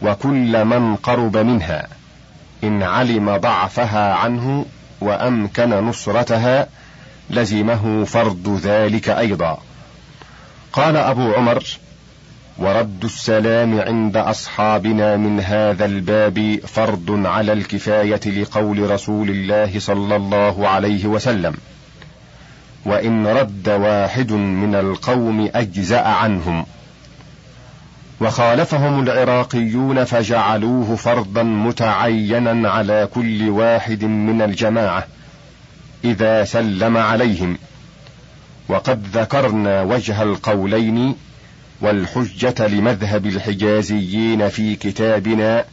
وكل 0.01 0.65
من 0.65 0.95
قرب 0.95 1.37
منها 1.37 1.87
إن 2.63 2.83
علم 2.83 3.37
ضعفها 3.37 4.13
عنه 4.13 4.65
وأمكن 5.01 5.69
نصرتها 5.69 6.67
لزمه 7.29 8.03
فرض 8.05 8.59
ذلك 8.63 9.09
أيضا. 9.09 9.61
قال 10.73 10.97
أبو 10.97 11.33
عمر 11.33 11.63
ورد 12.59 13.03
السلام 13.03 13.81
عند 13.81 14.17
أصحابنا 14.17 15.17
من 15.17 15.39
هذا 15.39 15.85
الباب 15.85 16.59
فرض 16.67 17.25
على 17.25 17.53
الكفاية 17.53 18.19
لقول 18.25 18.91
رسول 18.91 19.29
الله 19.29 19.79
صلى 19.79 20.15
الله 20.15 20.67
عليه 20.67 21.05
وسلم. 21.05 21.53
وإن 22.85 23.27
رد 23.27 23.69
واحد 23.69 24.31
من 24.31 24.75
القوم 24.75 25.49
أجزأ 25.55 26.01
عنهم. 26.01 26.65
وخالفهم 28.21 28.99
العراقيون 28.99 30.03
فجعلوه 30.03 30.95
فرضا 30.95 31.43
متعينا 31.43 32.69
على 32.69 33.09
كل 33.13 33.49
واحد 33.49 34.03
من 34.03 34.41
الجماعة 34.41 35.07
إذا 36.03 36.43
سلم 36.43 36.97
عليهم. 36.97 37.57
وقد 38.69 39.07
ذكرنا 39.13 39.81
وجه 39.81 40.23
القولين 40.23 41.15
والحجة 41.81 42.67
لمذهب 42.67 43.25
الحجازيين 43.25 44.49
في 44.49 44.75
كتابنا 44.75 45.65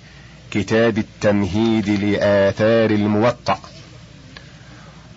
كتاب 0.51 0.99
التمهيد 0.99 1.89
لآثار 1.89 2.91
الموطأ. 2.91 3.59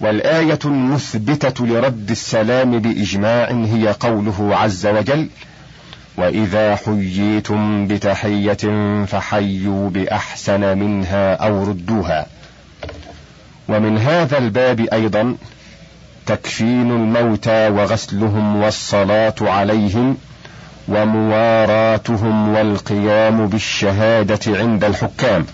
والآية 0.02 0.60
المثبتة 0.66 1.66
لرد 1.66 2.12
السلام 2.12 2.80
بإجماع 2.80 3.52
هي 3.52 3.96
قوله 4.00 4.56
عز 4.56 4.88
وجل 4.88 5.30
وإذا 6.18 6.76
حييتم 6.76 7.88
بتحية 7.88 9.06
فحيوا 9.06 9.90
بأحسن 9.90 10.78
منها 10.78 11.34
أو 11.36 11.64
ردوها. 11.64 12.26
ومن 13.70 13.98
هذا 13.98 14.38
الباب 14.38 14.80
أيضا 14.80 15.36
تكفين 16.26 16.92
الموتى 16.92 17.68
وغسلهم 17.70 18.56
والصلاة 18.56 19.36
عليهم 19.42 20.18
ومواراتهم 20.88 22.56
والقيام 22.56 23.48
بالشهادة 23.48 24.40
عند 24.58 24.84
الحكام. 24.84 25.46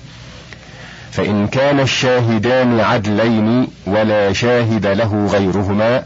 فإن 1.11 1.47
كان 1.47 1.79
الشاهدان 1.79 2.79
عدلين 2.79 3.67
ولا 3.85 4.33
شاهد 4.33 4.85
له 4.85 5.25
غيرهما 5.25 6.03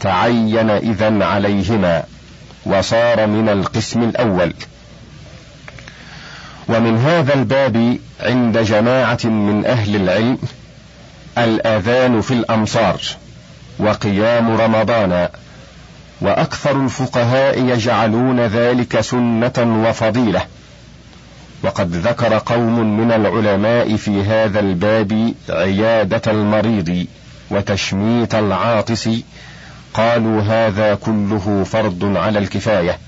تعين 0.00 0.70
اذا 0.70 1.24
عليهما 1.24 2.02
وصار 2.66 3.26
من 3.26 3.48
القسم 3.48 4.02
الأول. 4.02 4.54
ومن 6.68 6.98
هذا 6.98 7.34
الباب 7.34 7.98
عند 8.20 8.58
جماعة 8.58 9.18
من 9.24 9.66
أهل 9.66 9.96
العلم 9.96 10.38
الأذان 11.38 12.20
في 12.20 12.34
الأمصار 12.34 13.00
وقيام 13.78 14.60
رمضان 14.60 15.28
وأكثر 16.20 16.84
الفقهاء 16.84 17.64
يجعلون 17.64 18.40
ذلك 18.40 19.00
سنة 19.00 19.84
وفضيلة. 19.88 20.42
وقد 21.62 21.94
ذكر 21.94 22.38
قوم 22.38 23.00
من 23.00 23.12
العلماء 23.12 23.96
في 23.96 24.22
هذا 24.22 24.60
الباب 24.60 25.34
عيادة 25.50 26.22
المريض 26.32 27.06
وتشميت 27.50 28.34
العاطس 28.34 29.08
قالوا 29.94 30.42
هذا 30.42 30.94
كله 30.94 31.64
فرض 31.64 32.16
على 32.16 32.38
الكفاية. 32.38 32.98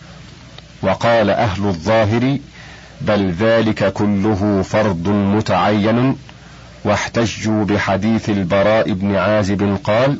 وقال 0.82 1.30
أهل 1.30 1.66
الظاهر 1.66 2.38
بل 3.00 3.30
ذلك 3.30 3.92
كله 3.92 4.62
فرض 4.62 5.08
متعين. 5.08 6.16
واحتجوا 6.84 7.64
بحديث 7.64 8.28
البراء 8.28 8.92
بن 8.92 9.16
عازب 9.16 9.78
قال 9.84 10.18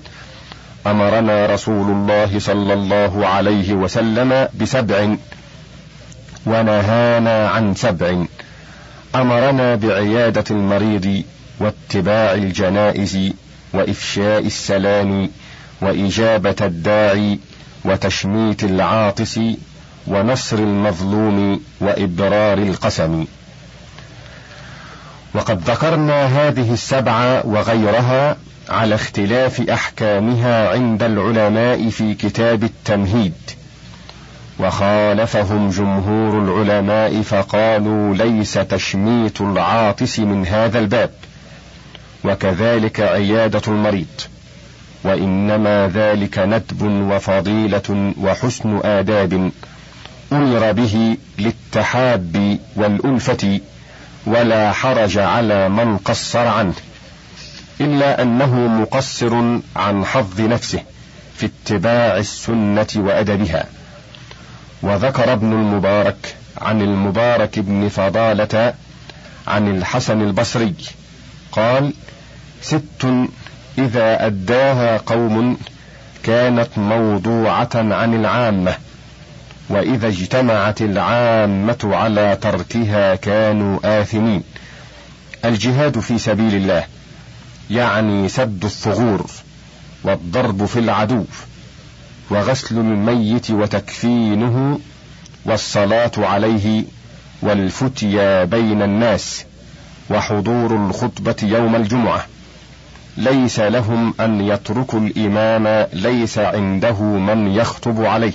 أمرنا 0.87 1.47
رسول 1.47 1.91
الله 1.91 2.39
صلى 2.39 2.73
الله 2.73 3.27
عليه 3.27 3.73
وسلم 3.73 4.49
بسبع 4.61 5.17
ونهانا 6.47 7.49
عن 7.49 7.75
سبع. 7.75 8.25
أمرنا 9.15 9.75
بعيادة 9.75 10.45
المريض 10.51 11.23
واتباع 11.61 12.33
الجنائز 12.33 13.33
وإفشاء 13.73 14.47
السلام 14.47 15.31
وإجابة 15.81 16.57
الداعي 16.61 17.39
وتشميت 17.85 18.65
العاطس 18.65 19.41
ونصر 20.07 20.59
المظلوم 20.59 21.61
وإبرار 21.81 22.59
القسم. 22.59 23.25
وقد 25.35 25.71
ذكرنا 25.71 26.27
هذه 26.27 26.73
السبع 26.73 27.43
وغيرها 27.45 28.37
على 28.69 28.95
اختلاف 28.95 29.71
أحكامها 29.71 30.69
عند 30.69 31.03
العلماء 31.03 31.89
في 31.89 32.15
كتاب 32.15 32.65
التمهيد. 32.65 33.33
وخالفهم 34.59 35.71
جمهور 35.71 36.39
العلماء 36.39 37.23
فقالوا 37.23 38.15
ليس 38.15 38.53
تشميت 38.53 39.41
العاطس 39.41 40.19
من 40.19 40.47
هذا 40.47 40.79
الباب. 40.79 41.11
وكذلك 42.25 43.01
عيادة 43.01 43.63
المريض. 43.69 44.21
وإنما 45.05 45.91
ذلك 45.95 46.39
ندب 46.39 46.83
وفضيلة 46.83 48.13
وحسن 48.21 48.81
آداب 48.85 49.51
أمر 50.33 50.73
به 50.73 51.17
للتحاب 51.39 52.59
والألفة 52.77 53.61
ولا 54.27 54.73
حرج 54.73 55.19
على 55.19 55.69
من 55.69 55.97
قصر 55.97 56.47
عنه. 56.47 56.75
إلا 57.83 58.23
أنه 58.23 58.55
مقصر 58.55 59.59
عن 59.77 60.05
حظ 60.05 60.41
نفسه 60.41 60.83
في 61.37 61.47
اتباع 61.47 62.17
السنة 62.17 62.87
وأدبها. 62.97 63.67
وذكر 64.83 65.33
ابن 65.33 65.53
المبارك 65.53 66.37
عن 66.61 66.83
المبارك 66.83 67.59
بن 67.59 67.89
فضالة 67.89 68.75
عن 69.47 69.77
الحسن 69.77 70.23
البصري 70.23 70.75
قال 71.53 71.93
ست 72.63 73.29
إذا 73.79 74.27
أداها 74.27 74.97
قوم 74.97 75.59
كانت 76.23 76.69
موضوعة 76.77 77.71
عن 77.75 78.15
العامة 78.15 78.75
وإذا 79.69 80.09
اجتمعت 80.09 80.83
العامة 80.83 81.79
على 81.85 82.39
تركها 82.41 83.15
كانوا 83.15 84.01
آثمين. 84.03 84.43
الجهاد 85.45 85.99
في 86.01 86.19
سبيل 86.19 86.55
الله 86.55 86.85
يعني 87.71 88.29
سد 88.29 88.65
الثغور 88.65 89.27
والضرب 90.05 90.65
في 90.65 90.79
العدو 90.79 91.25
وغسل 92.31 92.79
الميت 92.79 93.51
وتكفينه 93.51 94.81
والصلاة 95.45 96.11
عليه 96.19 96.85
والفتيا 97.43 98.45
بين 98.45 98.83
الناس 98.83 99.45
وحضور 100.11 100.77
الخطبة 100.77 101.37
يوم 101.43 101.77
الجمعة. 101.77 102.27
ليس 103.17 103.61
لهم 103.61 104.15
أن 104.21 104.41
يتركوا 104.41 105.01
الإمام 105.01 105.87
ليس 105.93 106.39
عنده 106.39 107.03
من 107.03 107.55
يخطب 107.55 108.05
عليه. 108.05 108.33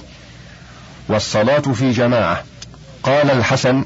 والصلاة 1.10 1.60
في 1.60 1.92
جماعة. 1.92 2.44
قال 3.04 3.32
الحسن 3.32 3.86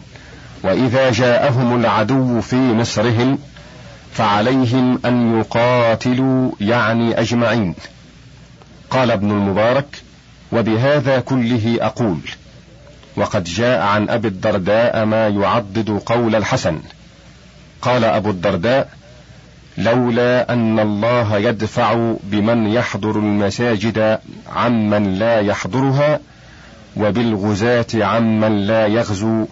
وإذا 0.64 1.12
جاءهم 1.12 1.80
العدو 1.80 2.42
في 2.42 2.56
مصرهم 2.56 3.38
فعليهم 4.14 5.00
أن 5.06 5.40
يقاتلوا 5.40 6.52
يعني 6.62 7.20
أجمعين. 7.20 7.76
قال 8.90 9.12
ابن 9.12 9.32
المبارك 9.32 10.02
وبهذا 10.52 11.20
كله 11.20 11.78
أقول 11.82 12.20
وقد 13.16 13.44
جاء 13.44 13.82
عن 13.82 14.10
أبي 14.10 14.28
الدرداء 14.28 15.06
ما 15.06 15.28
يعضد 15.28 16.02
قول 16.06 16.36
الحسن. 16.36 16.80
قال 17.82 18.04
أبو 18.04 18.30
الدرداء 18.30 18.90
لولا 19.78 20.54
أن 20.54 20.80
الله 20.80 21.38
يدفع 21.38 22.14
بمن 22.24 22.68
يحضر 22.68 23.12
المساجد 23.12 24.20
عمن 24.56 25.14
لا 25.14 25.40
يحضرها 25.40 26.20
وبالغزاة 26.98 27.88
عمن 27.94 28.68
لا 28.68 28.88
يغزو 28.88 29.46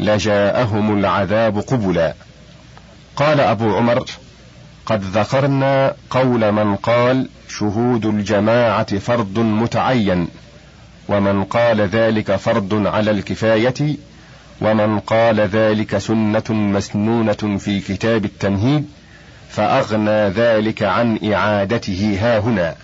لجاءهم 0.00 0.98
العذاب 0.98 1.58
قبلا. 1.58 2.14
قال 3.16 3.40
أبو 3.40 3.76
عمر 3.76 4.04
قد 4.86 5.02
ذكرنا 5.02 5.94
قول 6.10 6.52
من 6.52 6.76
قال 6.76 7.28
شهود 7.48 8.06
الجماعة 8.06 8.98
فرض 8.98 9.38
متعين 9.38 10.28
ومن 11.08 11.44
قال 11.44 11.80
ذلك 11.80 12.36
فرض 12.36 12.86
على 12.86 13.10
الكفاية 13.10 13.96
ومن 14.60 14.98
قال 14.98 15.40
ذلك 15.40 15.98
سنة 15.98 16.42
مسنونة 16.50 17.58
في 17.58 17.80
كتاب 17.80 18.24
التمهيد 18.24 18.88
فأغنى 19.50 20.28
ذلك 20.28 20.82
عن 20.82 21.32
إعادته 21.32 22.18
ها 22.20 22.38
هنا. 22.38 22.74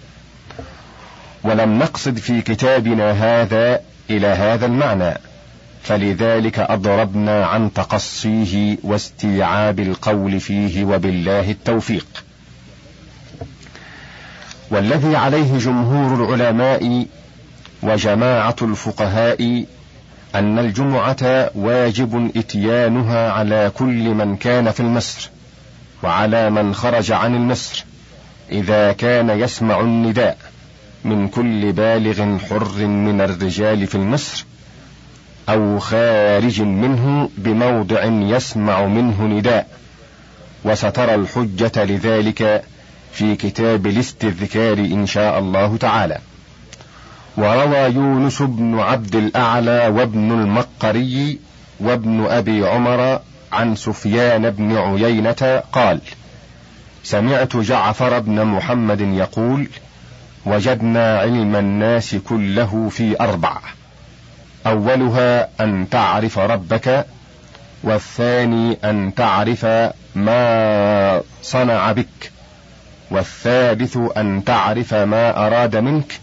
ولم 1.43 1.79
نقصد 1.79 2.19
في 2.19 2.43
كتابنا 2.43 3.11
هذا 3.11 3.81
إلى 4.11 4.27
هذا 4.27 4.67
المعنى. 4.67 5.15
فلذلك 5.83 6.59
أضربنا 6.59 7.47
عن 7.47 7.73
تقصيه 7.73 8.77
واستيعاب 8.83 9.81
القول 9.81 10.41
فيه 10.41 10.85
وبالله 10.85 11.51
التوفيق. 11.51 12.25
والذي 14.71 15.17
عليه 15.17 15.59
جمهور 15.59 16.25
العلماء 16.25 17.07
وجماعة 17.83 18.57
الفقهاء 18.63 19.65
أن 20.35 20.59
الجمعة 20.59 21.51
واجب 21.55 22.31
إتيانها 22.37 23.31
على 23.33 23.73
كل 23.75 24.15
من 24.15 24.37
كان 24.37 24.71
في 24.71 24.81
المصر 24.81 25.31
وعلى 26.03 26.51
من 26.51 26.75
خرج 26.75 27.13
عن 27.13 27.35
المصر 27.35 27.85
إذا 28.53 28.93
كان 28.93 29.31
يسمع 29.31 29.81
النداء 29.81 30.39
من 31.05 31.29
كل 31.29 31.73
بالغ 31.73 32.39
حر 32.39 32.87
من 32.87 33.21
الرجال 33.21 33.87
في 33.87 33.95
المصر 33.95 34.45
أو 35.49 35.79
خارج 35.79 36.63
منه 36.63 37.31
بموضع 37.39 38.05
يسمع 38.05 38.87
منه 38.87 39.23
نداء 39.23 39.67
وسترى 40.65 41.15
الحجة 41.15 41.85
لذلك 41.85 42.65
في 43.13 43.37
كتاب 43.37 43.87
الاستذكار 43.87 44.79
إن 44.79 45.07
شاء 45.07 45.39
الله 45.39 45.77
تعالى. 45.77 46.19
وروى 47.37 47.79
يونس 47.79 48.43
بن 48.43 48.79
عبد 48.79 49.15
الأعلى 49.15 49.87
وابن 49.89 50.33
المقري 50.33 51.39
وابن 51.81 52.27
أبي 52.27 52.67
عمر 52.67 53.21
عن 53.53 53.77
سفيان 53.77 54.51
بن 54.51 54.77
عيينة 54.77 55.63
قال 55.73 56.01
سمعت 57.05 57.57
جعفر 57.57 58.19
بن 58.19 58.45
محمد 58.45 59.01
يقول 59.01 59.69
وجدنا 60.47 61.19
علم 61.19 61.57
الناس 61.57 62.17
كله 62.29 62.89
في 62.89 63.21
أربع 63.21 63.59
أولها 64.69 65.49
أن 65.61 65.89
تعرف 65.91 66.39
ربك 66.39 67.07
والثاني 67.83 68.79
أن 68.85 69.15
تعرف 69.15 69.67
ما 70.15 71.23
صنع 71.43 71.93
بك 71.93 72.33
والثالث 73.11 73.99
أن 74.17 74.45
تعرف 74.45 74.95
ما 74.95 75.47
أراد 75.47 75.77
منك 75.77 76.21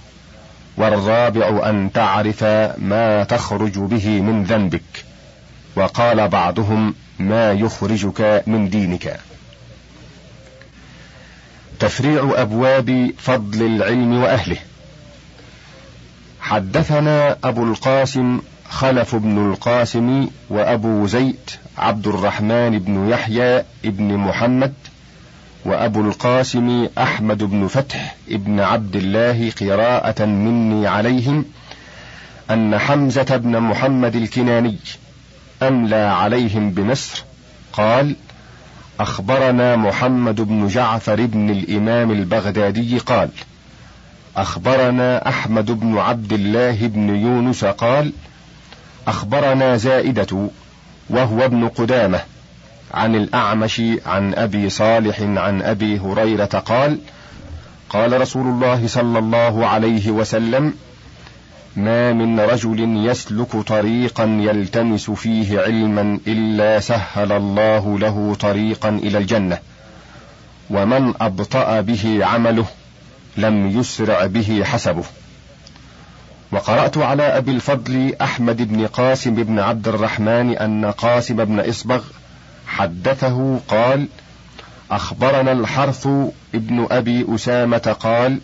والرابع 0.77 1.69
أن 1.69 1.91
تعرف 1.93 2.43
ما 2.77 3.23
تخرج 3.23 3.79
به 3.79 4.21
من 4.21 4.43
ذنبك. 4.43 5.05
وقال 5.75 6.27
بعضهم 6.27 6.95
ما 7.19 7.51
يخرجك 7.51 8.43
من 8.47 8.69
دينك. 8.69 9.19
تفريع 11.79 12.33
أبواب 12.35 13.11
فضل 13.17 13.65
العلم 13.65 14.23
وأهله. 14.23 14.57
حدثنا 16.45 17.37
أبو 17.43 17.63
القاسم 17.63 18.39
خلف 18.69 19.15
بن 19.15 19.51
القاسم 19.51 20.27
وأبو 20.49 21.07
زيد 21.07 21.49
عبد 21.77 22.07
الرحمن 22.07 22.79
بن 22.79 23.09
يحيى 23.09 23.63
بن 23.83 24.17
محمد 24.17 24.73
وأبو 25.65 26.01
القاسم 26.01 26.87
أحمد 26.97 27.43
بن 27.43 27.67
فتح 27.67 28.15
ابن 28.29 28.59
عبد 28.59 28.95
الله 28.95 29.51
قراءة 29.61 30.25
مني 30.25 30.87
عليهم 30.87 31.45
أن 32.51 32.77
حمزة 32.79 33.37
بن 33.37 33.59
محمد 33.59 34.15
الكناني 34.15 34.77
أملى 35.61 35.95
عليهم 35.95 36.71
بمصر 36.71 37.23
قال 37.73 38.15
أخبرنا 38.99 39.75
محمد 39.75 40.41
بن 40.41 40.67
جعفر 40.67 41.25
بن 41.25 41.49
الإمام 41.49 42.11
البغدادي 42.11 42.97
قال 42.97 43.29
أخبرنا 44.37 45.29
أحمد 45.29 45.71
بن 45.71 45.97
عبد 45.97 46.33
الله 46.33 46.87
بن 46.87 47.15
يونس 47.15 47.65
قال 47.65 48.13
أخبرنا 49.07 49.77
زائدة 49.77 50.47
وهو 51.09 51.45
ابن 51.45 51.67
قدامة 51.67 52.19
عن 52.93 53.15
الأعمش 53.15 53.81
عن 54.05 54.33
أبي 54.33 54.69
صالح 54.69 55.21
عن 55.21 55.61
أبي 55.61 55.99
هريرة 55.99 56.45
قال 56.45 56.99
قال 57.89 58.21
رسول 58.21 58.47
الله 58.47 58.87
صلى 58.87 59.19
الله 59.19 59.67
عليه 59.67 60.11
وسلم 60.11 60.73
ما 61.75 62.13
من 62.13 62.39
رجل 62.39 63.07
يسلك 63.07 63.55
طريقا 63.55 64.23
يلتمس 64.23 65.11
فيه 65.11 65.59
علما 65.59 66.19
إلا 66.27 66.79
سهل 66.79 67.31
الله 67.31 67.99
له 67.99 68.35
طريقا 68.39 68.89
إلى 68.89 69.17
الجنة 69.17 69.57
ومن 70.69 71.13
أبطأ 71.21 71.81
به 71.81 72.19
عمله 72.25 72.65
لم 73.37 73.79
يسرع 73.79 74.25
به 74.25 74.63
حسبه. 74.63 75.03
وقرأت 76.51 76.97
على 76.97 77.23
أبي 77.23 77.51
الفضل 77.51 78.15
أحمد 78.21 78.73
بن 78.73 78.87
قاسم 78.87 79.35
بن 79.35 79.59
عبد 79.59 79.87
الرحمن 79.87 80.57
أن 80.57 80.85
قاسم 80.85 81.45
بن 81.45 81.59
إصبغ 81.59 82.03
حدثه 82.67 83.59
قال 83.67 84.07
أخبرنا 84.91 85.51
الحرث 85.51 86.07
ابن 86.55 86.87
أبي 86.91 87.35
أسامة 87.35 87.95
قال 87.99 88.39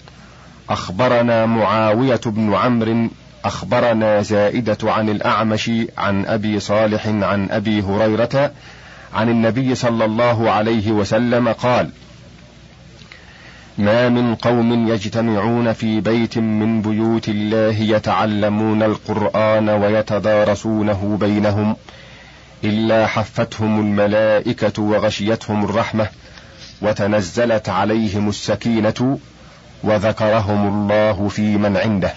أخبرنا 0.69 1.45
معاوية 1.45 2.21
بن 2.25 2.53
عمرو 2.53 3.09
أخبرنا 3.45 4.21
زائدة 4.21 4.77
عن 4.83 5.09
الأعمش 5.09 5.71
عن 5.97 6.25
أبي 6.25 6.59
صالح 6.59 7.07
عن 7.07 7.47
أبي 7.51 7.81
هريرة 7.81 8.51
عن 9.13 9.29
النبي 9.29 9.75
صلى 9.75 10.05
الله 10.05 10.51
عليه 10.51 10.91
وسلم 10.91 11.49
قال 11.49 11.89
ما 13.81 14.09
من 14.09 14.35
قوم 14.35 14.87
يجتمعون 14.87 15.73
في 15.73 16.01
بيت 16.01 16.37
من 16.37 16.81
بيوت 16.81 17.29
الله 17.29 17.75
يتعلمون 17.79 18.83
القرآن 18.83 19.69
ويتدارسونه 19.69 21.17
بينهم 21.19 21.75
إلا 22.63 23.07
حفتهم 23.07 23.79
الملائكة 23.79 24.81
وغشيتهم 24.81 25.63
الرحمة 25.63 26.07
وتنزلت 26.81 27.69
عليهم 27.69 28.29
السكينة 28.29 29.19
وذكرهم 29.83 30.67
الله 30.67 31.27
في 31.27 31.57
من 31.57 31.77
عنده. 31.77 32.13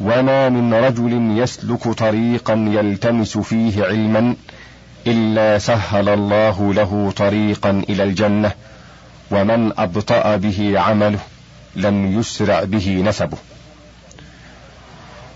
وما 0.00 0.48
من 0.48 0.74
رجل 0.74 1.38
يسلك 1.38 1.88
طريقا 1.88 2.54
يلتمس 2.54 3.38
فيه 3.38 3.84
علما 3.84 4.36
إلا 5.06 5.58
سهل 5.58 6.08
الله 6.08 6.74
له 6.74 7.12
طريقا 7.16 7.82
إلى 7.88 8.02
الجنة. 8.02 8.52
ومن 9.34 9.72
أبطأ 9.78 10.36
به 10.36 10.80
عمله 10.80 11.18
لم 11.76 12.20
يسرع 12.20 12.64
به 12.64 13.02
نسبه. 13.06 13.36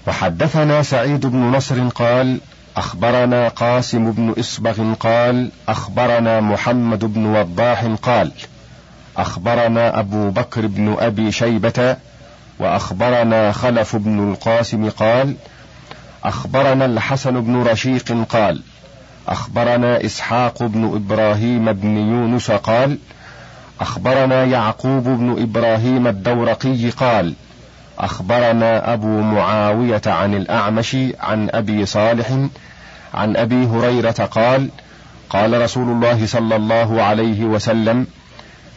وحدثنا 0.07 0.83
سعيد 0.83 1.27
بن 1.27 1.39
نصر 1.39 1.89
قال 1.89 2.41
أخبرنا 2.77 3.49
قاسم 3.49 4.13
بن 4.13 4.35
إصبغ 4.39 4.95
قال 4.95 5.51
أخبرنا 5.69 6.41
محمد 6.41 7.05
بن 7.05 7.27
وضاح 7.27 7.85
قال 8.03 8.33
أخبرنا 9.17 9.99
أبو 10.01 10.31
بكر 10.31 10.67
بن 10.67 10.97
أبي 10.99 11.33
شيبة 11.33 11.97
وأخبرنا 12.59 13.53
خلف 13.53 13.97
بن 13.97 14.31
القاسم 14.31 14.91
قال 14.91 15.37
أخبرنا 16.25 16.85
الحسن 16.85 17.41
بن 17.41 17.63
رشيق 17.63 18.27
قال 18.29 18.63
أخبرنا 19.29 20.05
إسحاق 20.05 20.63
بن 20.63 20.85
إبراهيم 20.95 21.73
بن 21.73 21.97
يونس 21.97 22.51
قال 22.51 22.99
أخبرنا 23.81 24.45
يعقوب 24.45 25.05
بن 25.05 25.43
إبراهيم 25.43 26.07
الدورقي 26.07 26.91
قال 26.91 27.35
أخبرنا 27.99 28.93
أبو 28.93 29.21
معاوية 29.21 30.03
عن 30.07 30.35
الأعمش 30.35 30.97
عن 31.21 31.51
أبي 31.51 31.87
صالح 31.87 32.31
عن 33.15 33.37
أبي 33.37 33.67
هريرة 33.67 34.11
قال 34.11 34.69
قال 35.31 35.63
رسول 35.63 35.89
الله 35.89 36.27
صلى 36.27 36.57
الله 36.57 37.03
عليه 37.03 37.45
وسلم 37.45 38.07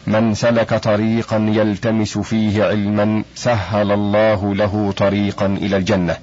من 0.06 0.34
سلك 0.34 0.74
طريقا 0.74 1.36
يلتمس 1.36 2.18
فيه 2.18 2.64
علما 2.64 3.22
سهل 3.34 3.92
الله 3.92 4.54
له 4.54 4.94
طريقا 4.96 5.46
إلى 5.46 5.76
الجنة. 5.76 6.16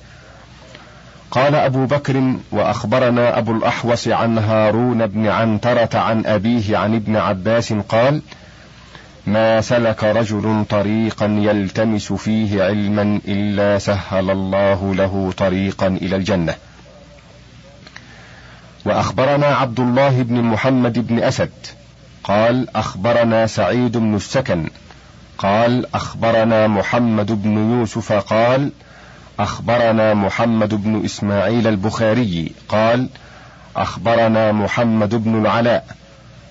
قال 1.31 1.55
أبو 1.55 1.85
بكر 1.85 2.33
وأخبرنا 2.51 3.37
أبو 3.37 3.51
الأحوص 3.51 4.07
عن 4.07 4.37
هارون 4.37 5.07
بن 5.07 5.27
عنترة 5.27 5.99
عن 5.99 6.25
أبيه 6.25 6.77
عن 6.77 6.95
ابن 6.95 7.15
عباس 7.15 7.73
قال 7.73 8.21
ما 9.27 9.61
سلك 9.61 10.03
رجل 10.03 10.65
طريقا 10.69 11.25
يلتمس 11.25 12.13
فيه 12.13 12.63
علما 12.63 13.19
إلا 13.27 13.79
سهل 13.79 14.29
الله 14.31 14.95
له 14.95 15.33
طريقا 15.37 15.87
إلى 15.87 16.15
الجنة. 16.15 16.55
وأخبرنا 18.85 19.45
عبد 19.45 19.79
الله 19.79 20.21
بن 20.21 20.41
محمد 20.41 21.07
بن 21.07 21.23
أسد 21.23 21.51
قال 22.23 22.75
أخبرنا 22.75 23.47
سعيد 23.47 23.97
بن 23.97 24.15
السكن 24.15 24.69
قال 25.37 25.95
أخبرنا 25.95 26.67
محمد 26.67 27.43
بن 27.43 27.79
يوسف 27.79 28.11
قال 28.11 28.71
أخبرنا 29.39 30.13
محمد 30.13 30.73
بن 30.83 31.05
إسماعيل 31.05 31.67
البخاري 31.67 32.51
قال 32.69 33.09
أخبرنا 33.75 34.51
محمد 34.51 35.15
بن 35.15 35.41
العلاء 35.41 35.85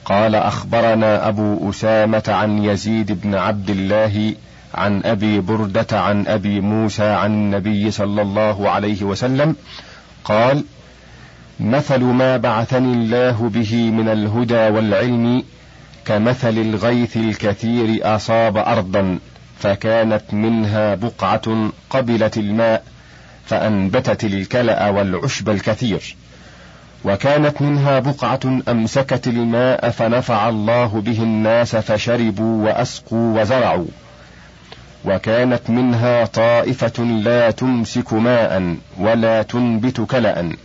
قال 0.09 0.35
أخبرنا 0.35 1.29
أبو 1.29 1.71
أسامة 1.71 2.23
عن 2.29 2.65
يزيد 2.65 3.23
بن 3.23 3.35
عبد 3.35 3.71
الله 3.71 4.35
عن 4.75 5.03
أبي 5.05 5.41
بردة 5.41 6.01
عن 6.01 6.27
أبي 6.27 6.61
موسى 6.61 7.05
عن 7.05 7.31
النبي 7.31 7.91
صلى 7.91 8.23
الله 8.23 8.71
عليه 8.71 9.03
وسلم 9.03 9.57
قال 10.25 10.65
مثل 11.61 12.01
ما 12.05 12.37
بعثني 12.37 12.93
الله 12.93 13.49
به 13.55 13.91
من 13.91 14.09
الهدى 14.09 14.69
والعلم 14.69 15.43
كمثل 16.05 16.59
الغيث 16.59 17.17
الكثير 17.17 18.17
أصاب 18.17 18.57
أرضا 18.57 19.19
فكانت 19.59 20.23
منها 20.33 20.95
بقعة 20.95 21.71
قبلت 21.91 22.37
الماء 22.37 22.85
فأنبتت 23.47 24.25
الكلأ 24.25 24.91
والعشب 24.91 25.49
الكثير. 25.49 26.17
وكانت 27.05 27.63
منها 27.63 27.99
بقعة 27.99 28.41
امسكت 28.69 29.27
الماء 29.27 29.91
فنفع 29.91 30.49
الله 30.49 30.87
به 30.87 31.23
الناس 31.23 31.77
فشربوا 31.77 32.65
وأسقوا 32.65 33.41
وزرعوا. 33.41 33.87
وكانت 35.05 35.71
منها 35.71 36.25
طائفة 36.25 37.05
لا 37.05 37.51
تمسك 37.51 38.13
ماء 38.13 38.77
ولا 38.99 39.43
تنبت 39.43 40.01
كلا. 40.01 40.57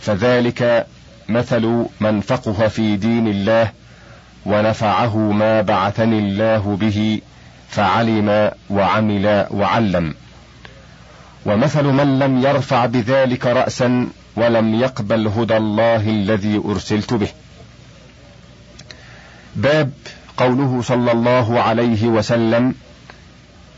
فذلك 0.00 0.86
مثل 1.28 1.84
من 2.00 2.20
فقه 2.20 2.68
في 2.68 2.96
دين 2.96 3.28
الله 3.28 3.70
ونفعه 4.46 5.16
ما 5.16 5.60
بعثني 5.60 6.18
الله 6.18 6.76
به 6.80 7.20
فعلم 7.68 8.50
وعمل 8.70 9.46
وعلم. 9.50 10.14
ومثل 11.46 11.84
من 11.84 12.18
لم 12.18 12.42
يرفع 12.42 12.86
بذلك 12.86 13.46
راسا 13.46 14.08
ولم 14.36 14.74
يقبل 14.74 15.26
هدى 15.28 15.56
الله 15.56 16.10
الذي 16.10 16.62
أرسلت 16.64 17.14
به. 17.14 17.28
باب 19.56 19.90
قوله 20.36 20.82
صلى 20.82 21.12
الله 21.12 21.60
عليه 21.60 22.06
وسلم 22.06 22.74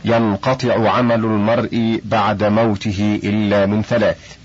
ينقطع 0.04 0.90
عمل 0.90 1.24
المرء 1.24 2.00
بعد 2.04 2.44
موته 2.44 3.20
إلا 3.24 3.66
من 3.66 3.82
ثلاث. 3.82 4.36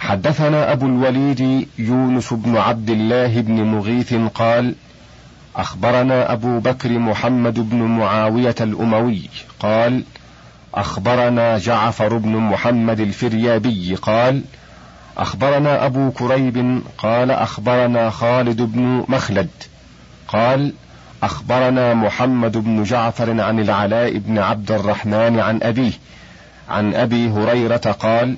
حدثنا 0.00 0.72
أبو 0.72 0.86
الوليد 0.86 1.68
يونس 1.78 2.32
بن 2.32 2.56
عبد 2.56 2.90
الله 2.90 3.40
بن 3.40 3.62
مغيث 3.62 4.14
قال 4.34 4.74
أخبرنا 5.56 6.32
أبو 6.32 6.58
بكر 6.58 6.98
محمد 6.98 7.70
بن 7.70 7.76
معاوية 7.76 8.54
الأموي 8.60 9.30
قال 9.60 10.04
أخبرنا 10.74 11.58
جعفر 11.58 12.16
بن 12.16 12.36
محمد 12.36 13.00
الفريابي 13.00 13.94
قال 13.94 14.42
أخبرنا 15.18 15.86
أبو 15.86 16.10
كريب 16.10 16.82
قال 16.98 17.30
أخبرنا 17.30 18.10
خالد 18.10 18.62
بن 18.62 19.04
مخلد 19.08 19.50
قال 20.28 20.72
أخبرنا 21.22 21.94
محمد 21.94 22.58
بن 22.58 22.82
جعفر 22.82 23.40
عن 23.40 23.60
العلاء 23.60 24.18
بن 24.18 24.38
عبد 24.38 24.72
الرحمن 24.72 25.40
عن 25.40 25.62
أبيه 25.62 25.92
عن 26.68 26.94
أبي 26.94 27.30
هريرة 27.30 27.76
قال 28.00 28.36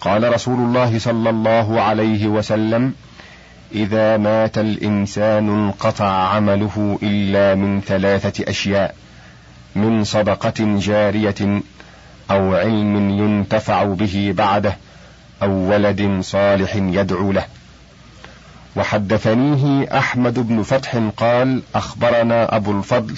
قال 0.00 0.34
رسول 0.34 0.58
الله 0.58 0.98
صلى 0.98 1.30
الله 1.30 1.80
عليه 1.80 2.26
وسلم 2.26 2.92
إذا 3.74 4.16
مات 4.16 4.58
الإنسان 4.58 5.48
انقطع 5.48 6.28
عمله 6.28 6.98
إلا 7.02 7.54
من 7.54 7.80
ثلاثة 7.80 8.50
أشياء. 8.50 8.94
من 9.76 10.04
صدقة 10.04 10.78
جارية 10.78 11.60
أو 12.30 12.54
علم 12.54 13.10
ينتفع 13.10 13.84
به 13.84 14.34
بعده 14.36 14.76
أو 15.42 15.50
ولد 15.50 16.20
صالح 16.20 16.76
يدعو 16.76 17.32
له. 17.32 17.44
وحدثنيه 18.76 19.98
أحمد 19.98 20.48
بن 20.48 20.62
فتح 20.62 20.96
قال 21.16 21.62
أخبرنا 21.74 22.56
أبو 22.56 22.78
الفضل 22.78 23.14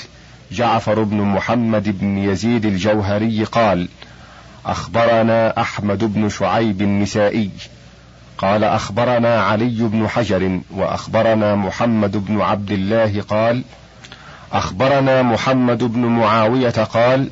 جعفر 0.52 1.02
بن 1.02 1.16
محمد 1.16 1.98
بن 1.98 2.18
يزيد 2.18 2.66
الجوهري 2.66 3.44
قال 3.44 3.88
أخبرنا 4.66 5.60
أحمد 5.60 6.14
بن 6.14 6.28
شعيب 6.28 6.82
النسائي. 6.82 7.50
قال 8.38 8.64
أخبرنا 8.64 9.42
علي 9.42 9.78
بن 9.78 10.08
حجر 10.08 10.60
وأخبرنا 10.70 11.54
محمد 11.54 12.16
بن 12.26 12.40
عبد 12.40 12.70
الله 12.70 13.22
قال 13.28 13.62
أخبرنا 14.52 15.22
محمد 15.22 15.84
بن 15.84 16.00
معاوية 16.00 16.70
قال 16.70 17.30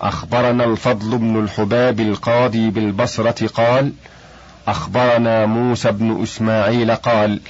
أخبرنا 0.00 0.64
الفضل 0.64 1.18
بن 1.18 1.40
الحباب 1.44 2.00
القاضي 2.00 2.70
بالبصرة 2.70 3.46
قال 3.46 3.92
أخبرنا 4.68 5.46
موسى 5.46 5.92
بن 5.92 6.22
إسماعيل 6.22 6.94
قال 6.94 7.40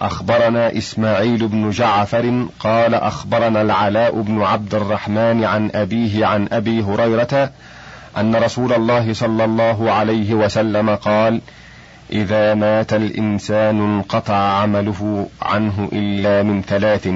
أخبرنا 0.00 0.78
إسماعيل 0.78 1.48
بن 1.48 1.70
جعفر 1.70 2.46
قال 2.60 2.94
أخبرنا 2.94 3.62
العلاء 3.62 4.20
بن 4.20 4.42
عبد 4.42 4.74
الرحمن 4.74 5.44
عن 5.44 5.70
أبيه 5.74 6.26
عن 6.26 6.48
أبي 6.52 6.82
هريرة 6.82 7.50
أن 8.16 8.36
رسول 8.36 8.72
الله 8.72 9.12
صلى 9.12 9.44
الله 9.44 9.92
عليه 9.92 10.34
وسلم 10.34 10.90
قال 10.90 11.40
إذا 12.12 12.54
مات 12.54 12.92
الإنسان 12.92 13.80
انقطع 13.80 14.34
عمله 14.34 15.28
عنه 15.42 15.88
إلا 15.92 16.42
من 16.42 16.62
ثلاث 16.62 17.08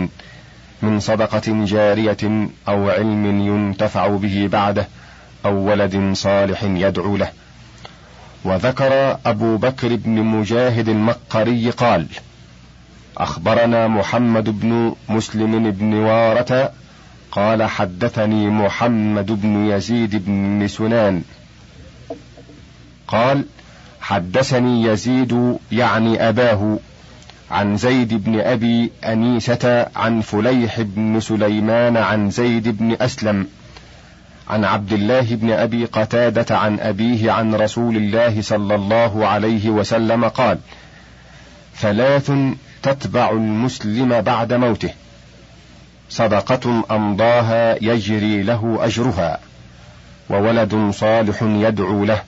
من 0.85 1.01
صدقة 1.01 1.65
جارية 1.65 2.49
أو 2.69 2.91
علم 2.91 3.41
ينتفع 3.41 4.09
به 4.09 4.49
بعده 4.53 4.89
أو 5.45 5.55
ولد 5.57 6.13
صالح 6.13 6.63
يدعو 6.63 7.17
له. 7.17 7.29
وذكر 8.45 9.19
أبو 9.27 9.57
بكر 9.57 9.97
بن 9.97 10.11
مجاهد 10.11 10.89
المقري 10.89 11.71
قال 11.71 12.07
أخبرنا 13.17 13.89
محمد 13.89 14.61
بن 14.61 14.95
مسلم 15.09 15.71
بن 15.71 15.95
واره 15.95 16.73
قال 17.33 17.63
حدثني 17.63 18.47
محمد 18.51 19.43
بن 19.43 19.71
يزيد 19.71 20.25
بن 20.27 20.69
سنان. 20.69 21.23
قال 23.09 23.45
حدثني 24.01 24.83
يزيد 24.83 25.59
يعني 25.73 26.29
أباه 26.29 26.79
عن 27.55 27.77
زيد 27.77 28.25
بن 28.25 28.41
أبي 28.41 28.93
أنيسة 29.05 29.87
عن 29.97 30.21
فليح 30.21 30.81
بن 30.81 31.21
سليمان 31.21 31.97
عن 31.97 32.31
زيد 32.31 32.69
بن 32.79 32.97
أسلم 33.01 33.47
عن 34.51 34.65
عبد 34.65 34.93
الله 34.93 35.35
بن 35.35 35.51
أبي 35.51 35.85
قتادة 35.85 36.59
عن 36.59 36.81
أبيه 36.81 37.33
عن 37.33 37.55
رسول 37.55 37.97
الله 37.97 38.43
صلى 38.43 38.75
الله 38.75 39.27
عليه 39.27 39.71
وسلم 39.71 40.25
قال 40.25 40.59
ثلاث 41.77 42.33
تتبع 42.83 43.31
المسلم 43.31 44.21
بعد 44.21 44.53
موته 44.53 44.91
صدقة 46.11 46.85
أمضاها 46.91 47.85
يجري 47.85 48.43
له 48.43 48.79
أجرها 48.81 49.39
وولد 50.31 50.91
صالح 50.95 51.43
يدعو 51.43 52.05
له 52.05 52.23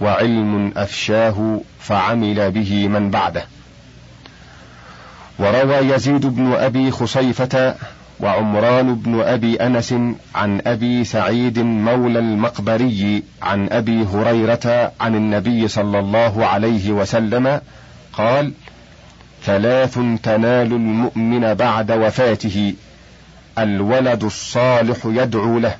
وعلم 0.00 0.72
أفشاه 0.76 1.60
فعمل 1.80 2.50
به 2.50 2.88
من 2.88 3.10
بعده. 3.10 3.44
وروى 5.38 5.76
يزيد 5.76 6.26
بن 6.26 6.52
أبي 6.52 6.90
خصيفة 6.90 7.74
وعمران 8.20 8.94
بن 8.94 9.20
أبي 9.20 9.56
أنس 9.56 9.94
عن 10.34 10.60
أبي 10.66 11.04
سعيد 11.04 11.58
مولى 11.58 12.18
المقبري 12.18 13.22
عن 13.42 13.68
أبي 13.72 14.04
هريرة 14.04 14.92
عن 15.00 15.14
النبي 15.14 15.68
صلى 15.68 15.98
الله 15.98 16.46
عليه 16.46 16.92
وسلم 16.92 17.60
قال 18.12 18.52
ثلاث 19.44 19.98
تنال 20.22 20.72
المؤمن 20.72 21.54
بعد 21.54 21.92
وفاته 21.92 22.74
الولد 23.58 24.24
الصالح 24.24 24.96
يدعو 25.04 25.58
له 25.58 25.76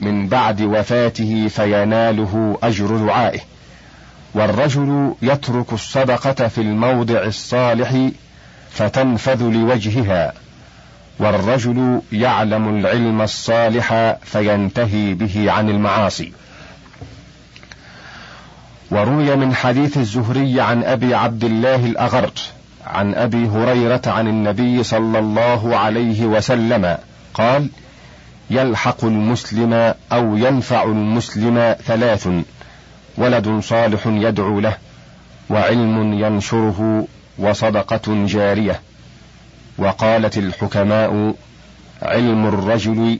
من 0.00 0.28
بعد 0.28 0.62
وفاته 0.62 1.48
فيناله 1.48 2.58
أجر 2.62 2.96
دعائه. 2.96 3.40
والرجل 4.36 5.14
يترك 5.22 5.72
الصدقة 5.72 6.48
في 6.48 6.60
الموضع 6.60 7.22
الصالح 7.22 8.08
فتنفذ 8.70 9.42
لوجهها 9.42 10.32
والرجل 11.18 12.00
يعلم 12.12 12.78
العلم 12.78 13.22
الصالح 13.22 14.16
فينتهي 14.22 15.14
به 15.14 15.52
عن 15.52 15.70
المعاصي. 15.70 16.32
وروي 18.90 19.36
من 19.36 19.54
حديث 19.54 19.96
الزهري 19.96 20.60
عن 20.60 20.84
أبي 20.84 21.14
عبد 21.14 21.44
الله 21.44 21.86
الاغر 21.86 22.30
عن 22.86 23.14
أبي 23.14 23.48
هريرة 23.48 24.02
عن 24.06 24.28
النبي 24.28 24.82
صلى 24.82 25.18
الله 25.18 25.76
عليه 25.76 26.26
وسلم 26.26 26.98
قال 27.34 27.68
يلحق 28.50 29.04
المسلم 29.04 29.94
أو 30.12 30.36
ينفع 30.36 30.84
المسلم 30.84 31.76
ثلاث 31.86 32.28
ولد 33.18 33.60
صالح 33.60 34.06
يدعو 34.06 34.60
له 34.60 34.76
وعلم 35.50 36.12
ينشره 36.12 37.06
وصدقة 37.38 38.26
جارية. 38.26 38.80
وقالت 39.78 40.38
الحكماء 40.38 41.34
علم 42.02 42.46
الرجل 42.46 43.18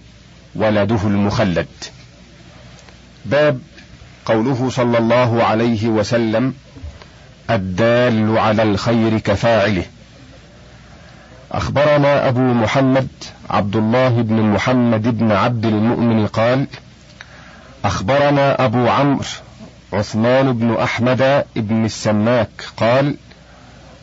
ولده 0.55 1.01
المخلد. 1.05 1.67
باب 3.25 3.61
قوله 4.27 4.71
صلى 4.71 4.99
الله 4.99 5.43
عليه 5.45 5.89
وسلم 5.89 6.55
الدال 7.51 8.39
على 8.39 8.63
الخير 8.63 9.19
كفاعله. 9.19 9.85
أخبرنا 11.53 12.29
أبو 12.29 12.41
محمد 12.41 13.09
عبد 13.51 13.77
الله 13.77 14.09
بن 14.09 14.41
محمد 14.43 15.19
بن 15.19 15.33
عبد 15.33 15.67
المؤمن 15.67 16.27
قال 16.27 16.67
أخبرنا 17.85 18.65
أبو 18.65 18.89
عمرو 18.89 19.25
عثمان 19.93 20.53
بن 20.53 20.75
أحمد 20.75 21.45
بن 21.57 21.85
السماك 21.85 22.49
قال 22.77 23.17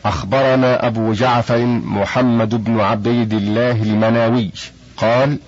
أخبرنا 0.04 0.86
أبو 0.86 1.12
جعفر 1.12 1.64
محمد 1.66 2.64
بن 2.64 2.80
عبيد 2.80 3.32
الله 3.32 3.82
المناوي 3.82 4.50
قال 4.96 5.38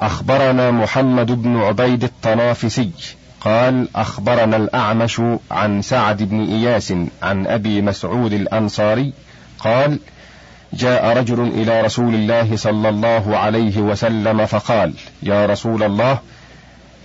أخبرنا 0.00 0.70
محمد 0.70 1.42
بن 1.42 1.56
عبيد 1.56 2.04
الطنافسي 2.04 2.90
قال 3.40 3.88
أخبرنا 3.96 4.56
الأعمش 4.56 5.22
عن 5.50 5.82
سعد 5.82 6.22
بن 6.22 6.40
إياس 6.40 6.94
عن 7.22 7.46
أبي 7.46 7.82
مسعود 7.82 8.32
الأنصاري 8.32 9.12
قال 9.58 9.98
جاء 10.72 11.18
رجل 11.18 11.40
إلى 11.40 11.80
رسول 11.80 12.14
الله 12.14 12.56
صلى 12.56 12.88
الله 12.88 13.36
عليه 13.36 13.78
وسلم 13.78 14.46
فقال 14.46 14.94
يا 15.22 15.46
رسول 15.46 15.82
الله 15.82 16.18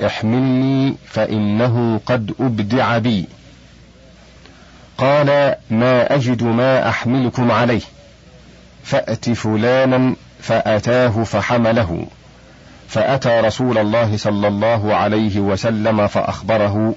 احملني 0.05 0.95
فإنه 1.05 2.01
قد 2.05 2.33
أبدع 2.39 2.97
بي. 2.97 3.25
قال 4.97 5.55
ما 5.69 6.15
أجد 6.15 6.43
ما 6.43 6.89
أحملكم 6.89 7.51
عليه. 7.51 7.81
فأت 8.83 9.29
فلانا 9.29 10.15
فأتاه 10.41 11.23
فحمله. 11.23 12.05
فأتى 12.87 13.39
رسول 13.39 13.77
الله 13.77 14.17
صلى 14.17 14.47
الله 14.47 14.95
عليه 14.95 15.39
وسلم 15.39 16.07
فأخبره. 16.07 16.95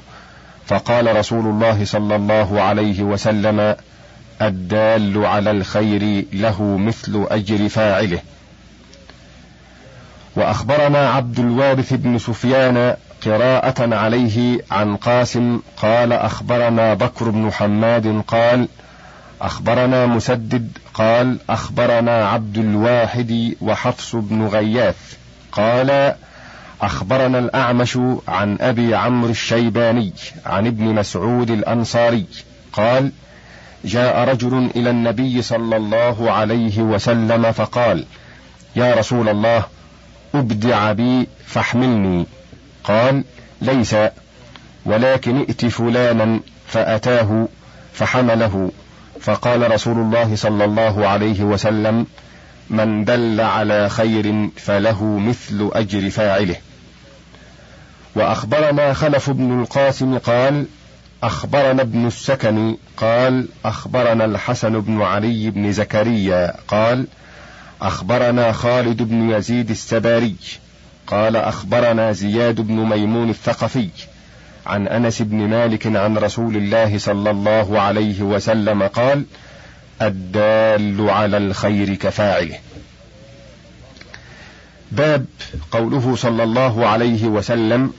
فقال 0.67 1.17
رسول 1.17 1.47
الله 1.47 1.85
صلى 1.85 2.17
الله 2.17 2.61
عليه 2.63 3.03
وسلم 3.03 3.77
الدال 4.43 5.27
على 5.27 5.51
الخير 5.51 6.25
له 6.33 6.63
مثل 6.63 7.27
أجر 7.31 7.69
فاعله. 7.69 8.19
وأخبرنا 10.37 11.11
عبد 11.11 11.39
الوارث 11.39 11.93
بن 11.93 12.19
سفيان 12.19 12.97
قراءة 13.25 13.95
عليه 13.95 14.61
عن 14.71 14.97
قاسم 14.97 15.61
قال 15.77 16.13
أخبرنا 16.13 16.95
بكر 16.95 17.31
بن 17.31 17.53
حماد 17.53 18.23
قال 18.27 18.69
أخبرنا 19.43 20.07
مسدد 20.07 20.79
قال 20.95 21.39
أخبرنا 21.51 22.29
عبد 22.29 22.59
الواحد 22.59 23.55
وحفص 23.61 24.17
بن 24.17 24.47
غياث 24.47 24.97
قال 25.53 26.15
أخبرنا 26.83 27.39
الأعمش 27.39 27.99
عن 28.29 28.57
أبي 28.61 28.95
عمرو 28.95 29.31
الشيباني 29.31 30.13
عن 30.47 30.67
ابن 30.67 30.85
مسعود 30.85 31.51
الأنصاري 31.51 32.27
قال 32.73 33.13
جاء 33.85 34.29
رجل 34.29 34.71
إلى 34.77 34.91
النبي 34.91 35.43
صلى 35.43 35.77
الله 35.77 36.31
عليه 36.31 36.83
وسلم 36.83 37.53
فقال 37.53 38.05
يا 38.77 38.95
رسول 38.95 39.29
الله 39.29 39.65
أبدع 40.35 40.93
بي 40.93 41.29
فاحملني. 41.47 42.27
قال 42.85 43.25
ليس 43.63 43.97
ولكن 44.85 45.39
ائت 45.39 45.67
فلانا 45.67 46.41
فأتاه 46.67 47.49
فحمله. 47.93 48.71
فقال 49.21 49.71
رسول 49.71 49.99
الله 49.99 50.37
صلى 50.37 50.65
الله 50.65 51.07
عليه 51.07 51.43
وسلم 51.43 52.07
من 52.71 53.05
دل 53.05 53.41
على 53.41 53.89
خير 53.89 54.49
فله 54.57 55.05
مثل 55.05 55.71
أجر 55.73 56.11
فاعله. 56.11 56.57
وأخبرنا 58.15 58.93
خلف 58.93 59.31
بن 59.31 59.61
القاسم 59.61 60.19
قال 60.19 60.67
أخبرنا 61.23 61.83
ابن 61.83 62.07
السكن 62.07 62.77
قال 62.97 63.49
أخبرنا 63.65 64.25
الحسن 64.25 64.81
بن 64.81 65.03
علي 65.03 65.51
بن 65.51 65.73
زكريا 65.73 66.55
قال 66.69 67.07
أخبرنا 67.83 68.53
خالد 68.53 69.03
بن 69.03 69.31
يزيد 69.31 69.71
السباري 69.71 70.37
قال 71.07 71.37
أخبرنا 71.37 72.13
زياد 72.13 72.61
بن 72.61 72.75
ميمون 72.75 73.31
الثقفي 73.31 73.89
عن 74.67 74.89
أنس 74.89 75.23
بن 75.23 75.37
مالك 75.37 75.87
عن 75.87 76.19
رسول 76.19 76.57
الله 76.57 76.99
صلى 76.99 77.31
الله 77.31 77.81
عليه 77.81 78.23
وسلم 78.23 78.83
قال 78.83 79.25
الدال 80.03 81.11
على 81.11 81.37
الخير 81.37 81.95
كفاعله. 81.95 82.59
باب 84.93 85.27
قوله 85.71 86.17
صلى 86.17 86.43
الله 86.43 86.87
عليه 86.87 87.25
وسلم 87.25 87.93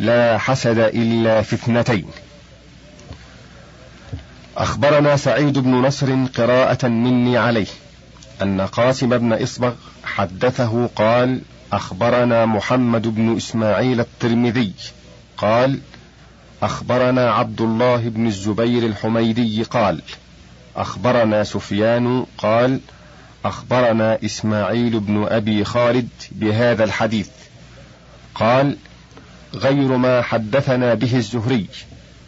لا 0.00 0.38
حسد 0.38 0.78
إلا 0.78 1.42
في 1.42 1.54
اثنتين. 1.56 2.06
أخبرنا 4.56 5.16
سعيد 5.16 5.58
بن 5.58 5.70
نصر 5.70 6.26
قراءة 6.36 6.88
مني 6.88 7.38
عليه. 7.38 7.66
أن 8.42 8.60
قاسم 8.60 9.18
بن 9.18 9.32
إصبغ 9.32 9.72
حدثه 10.04 10.86
قال 10.86 11.40
أخبرنا 11.72 12.46
محمد 12.46 13.08
بن 13.08 13.36
إسماعيل 13.36 14.00
الترمذي. 14.00 14.72
قال 15.36 15.78
أخبرنا 16.62 17.30
عبد 17.30 17.60
الله 17.60 17.96
بن 17.96 18.26
الزبير 18.26 18.86
الحميدي 18.86 19.62
قال 19.62 20.02
أخبرنا 20.76 21.44
سفيان 21.44 22.26
قال 22.38 22.80
أخبرنا 23.44 24.18
إسماعيل 24.24 25.00
بن 25.00 25.26
أبي 25.28 25.64
خالد 25.64 26.08
بهذا 26.30 26.84
الحديث. 26.84 27.28
قال 28.34 28.76
غير 29.54 29.96
ما 29.96 30.22
حدثنا 30.22 30.94
به 30.94 31.16
الزهري. 31.16 31.66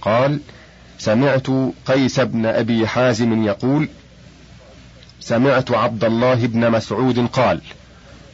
قال 0.00 0.40
سمعت 0.98 1.46
قيس 1.86 2.20
بن 2.20 2.46
أبي 2.46 2.86
حازم 2.86 3.44
يقول 3.44 3.88
سمعت 5.26 5.70
عبد 5.70 6.04
الله 6.04 6.46
بن 6.46 6.70
مسعود 6.70 7.26
قال 7.26 7.60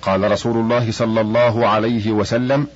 قال 0.02 0.30
رسول 0.32 0.56
الله 0.56 0.92
صلى 0.92 1.20
الله 1.20 1.68
عليه 1.68 2.10
وسلم 2.10 2.66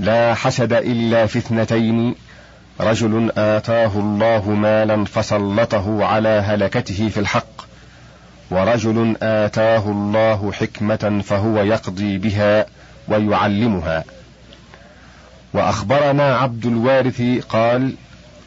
لا 0.00 0.34
حسد 0.34 0.72
إلا 0.72 1.26
في 1.26 1.38
اثنتين 1.38 2.14
رجل 2.80 3.32
آتاه 3.36 3.90
الله 3.96 4.50
مالا 4.50 5.04
فسلطه 5.04 6.04
على 6.04 6.28
هلكته 6.28 7.08
في 7.08 7.20
الحق 7.20 7.66
ورجل 8.50 9.16
آتاه 9.22 9.90
الله 9.90 10.52
حكمة 10.52 11.22
فهو 11.24 11.62
يقضي 11.62 12.18
بها 12.18 12.66
ويعلمها. 13.08 14.04
وأخبرنا 15.54 16.36
عبد 16.36 16.66
الوارث 16.66 17.22
قال 17.48 17.94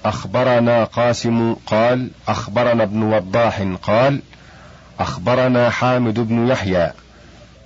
أخبرنا 0.06 0.84
قاسم 0.84 1.56
قال 1.66 2.10
أخبرنا 2.28 2.84
ابن 2.84 3.04
وضاح 3.04 3.62
قال 3.82 4.22
أخبرنا 5.00 5.70
حامد 5.70 6.20
بن 6.20 6.48
يحيى 6.48 6.92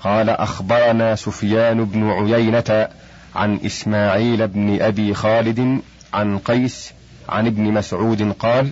قال 0.02 0.30
أخبرنا 0.30 1.16
سفيان 1.16 1.86
بن 1.86 2.10
عيينة 2.10 2.88
عن 3.36 3.60
إسماعيل 3.66 4.48
بن 4.48 4.82
أبي 4.82 5.14
خالد 5.14 5.82
عن 6.14 6.38
قيس 6.38 6.94
عن 7.30 7.48
ابن 7.48 7.64
مسعود 7.64 8.32
قال 8.40 8.72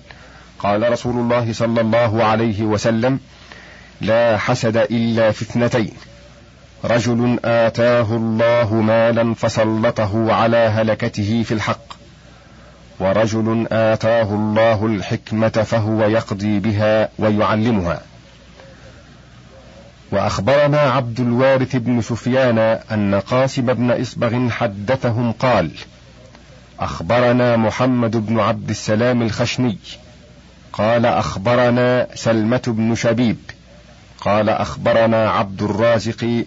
قال 0.59 0.91
رسول 0.91 1.15
الله 1.15 1.53
صلى 1.53 1.81
الله 1.81 2.23
عليه 2.23 2.63
وسلم 2.63 3.19
لا 4.01 4.37
حسد 4.37 4.77
إلا 4.77 5.31
في 5.31 5.41
اثنتين 5.41 5.93
رجل 6.85 7.39
آتاه 7.45 8.15
الله 8.15 8.73
مالا 8.73 9.33
فسلطه 9.33 10.33
على 10.33 10.57
هلكته 10.57 11.43
في 11.43 11.53
الحق. 11.53 11.98
ورجل 12.99 13.67
آتاه 13.71 14.35
الله 14.35 14.85
الحكمة 14.85 15.49
فهو 15.49 16.03
يقضي 16.03 16.59
بها 16.59 17.09
ويعلمها. 17.19 18.01
وأخبرنا 20.11 20.79
عبد 20.79 21.19
الوارث 21.19 21.75
بن 21.75 22.01
سفيان 22.01 22.57
أن 22.91 23.15
قاسم 23.15 23.65
بن 23.73 23.91
إصبغ 23.91 24.49
حدثهم 24.49 25.31
قال 25.31 25.71
أخبرنا 26.79 27.57
محمد 27.57 28.17
بن 28.27 28.39
عبد 28.39 28.69
السلام 28.69 29.21
الخشني. 29.21 29.77
قال 30.73 31.05
أخبرنا 31.05 32.07
سلمة 32.15 32.61
بن 32.67 32.95
شبيب. 32.95 33.37
قال 34.21 34.49
أخبرنا 34.49 35.29
عبد 35.29 35.61
الرازق 35.61 36.43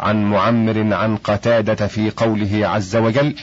عن 0.00 0.24
معمر 0.24 0.94
عن 0.94 1.16
قتادة 1.16 1.86
في 1.86 2.10
قوله 2.10 2.68
عز 2.68 2.96
وجل 2.96 3.34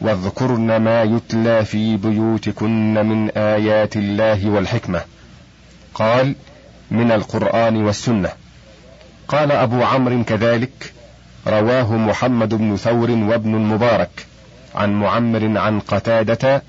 واذكرن 0.00 0.76
ما 0.76 1.02
يتلى 1.02 1.64
في 1.64 1.96
بيوتكن 1.96 2.94
من 2.94 3.30
آيات 3.30 3.96
الله 3.96 4.50
والحكمة. 4.50 5.02
قال 5.94 6.34
من 6.90 7.12
القرآن 7.12 7.84
والسنة. 7.84 8.28
قال 9.28 9.52
أبو 9.52 9.82
عمرو 9.82 10.24
كذلك 10.24 10.92
رواه 11.46 11.92
محمد 11.92 12.54
بن 12.54 12.76
ثور 12.76 13.10
وابن 13.10 13.54
المبارك 13.54 14.26
عن 14.74 14.92
معمر 14.92 15.58
عن 15.58 15.80
قتادة 15.80 16.62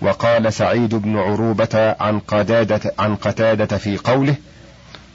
وقال 0.00 0.52
سعيد 0.52 0.94
بن 0.94 1.16
عروبة 1.16 1.96
عن 2.00 2.18
قتادة 2.18 2.92
عن 2.98 3.16
قتادة 3.16 3.78
في 3.78 3.96
قوله 3.96 4.34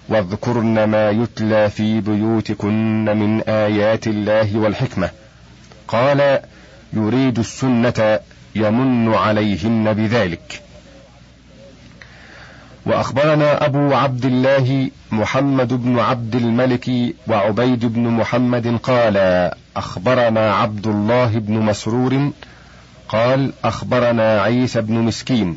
واذكرن 0.09 0.83
ما 0.83 1.09
يتلى 1.09 1.69
في 1.69 2.01
بيوتكن 2.01 3.05
من 3.05 3.41
آيات 3.41 4.07
الله 4.07 4.57
والحكمة. 4.59 5.09
قال 5.87 6.39
يريد 6.93 7.39
السنة 7.39 8.19
يمن 8.55 9.13
عليهن 9.13 9.93
بذلك. 9.93 10.61
وأخبرنا 12.85 13.65
أبو 13.65 13.93
عبد 13.93 14.25
الله 14.25 14.89
محمد 15.11 15.73
بن 15.73 15.99
عبد 15.99 16.35
الملك 16.35 16.91
وعبيد 17.27 17.85
بن 17.85 18.07
محمد 18.07 18.77
قال 18.83 19.17
أخبرنا 19.77 20.53
عبد 20.53 20.87
الله 20.87 21.27
بن 21.27 21.53
مسرور 21.59 22.31
قال 23.09 23.53
أخبرنا 23.63 24.41
عيسى 24.41 24.81
بن 24.81 24.93
مسكين 24.93 25.55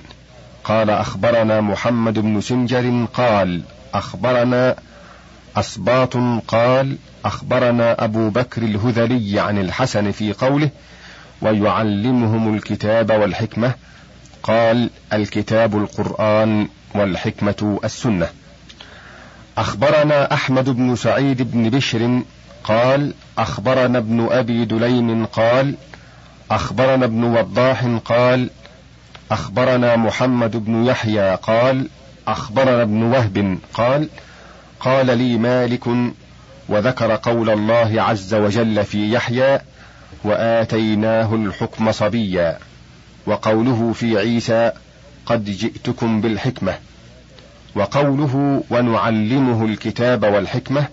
قال 0.65 0.91
أخبرنا 0.91 1.61
محمد 1.61 2.19
بن 2.19 2.41
سنجر 2.41 3.07
قال 3.15 3.63
أخبرنا 3.95 4.77
أسباط 5.57 6.17
قال 6.49 6.97
أخبرنا 7.25 8.05
أبو 8.05 8.31
بكر 8.31 8.63
الهذلي 8.63 9.41
عن 9.41 9.59
الحسن 9.59 10.11
في 10.11 10.33
قوله 10.33 10.71
ويعلمهم 11.43 12.55
الكتاب 12.55 13.11
والحكمة. 13.11 13.75
قال 14.43 14.91
الكتاب 15.13 15.77
القرآن 15.77 16.69
والحكمة 16.95 17.81
السنة. 17.85 18.29
أخبرنا 19.59 20.35
أحمد 20.35 20.69
بن 20.69 20.97
سعيد 20.97 21.43
بن 21.43 21.71
بشر 21.71 22.23
قال 22.65 23.15
أخبرنا 23.39 23.99
ابن 23.99 24.29
أبي 24.31 24.65
دليم 24.65 25.27
قال 25.27 25.75
أخبرنا 26.51 27.05
ابن 27.05 27.25
وضاح 27.25 27.85
قال 28.05 28.51
أخبرنا 29.31 29.97
محمد 29.97 30.57
بن 30.57 30.85
يحيى 30.85 31.35
قال 31.35 31.89
أخبرنا 32.29 32.83
ابن 32.83 33.03
وهب 33.03 33.59
قال 33.75 34.09
قال 34.81 35.19
لي 35.19 35.37
مالك 35.39 35.85
وذكر 36.69 37.17
قول 37.17 37.51
الله 37.51 38.03
عز 38.03 38.35
وجل 38.35 38.85
في 38.85 39.13
يحيى 39.13 39.61
وآتيناه 40.25 41.35
الحكم 41.35 41.93
صبيا 41.93 42.59
وقوله 43.27 43.93
في 43.93 44.19
عيسى 44.19 44.73
قد 45.27 45.45
جئتكم 45.45 46.21
بالحكمة 46.21 46.75
وقوله 47.75 48.63
ونعلمه 48.71 49.65
الكتاب 49.65 50.23
والحكمة 50.23 50.87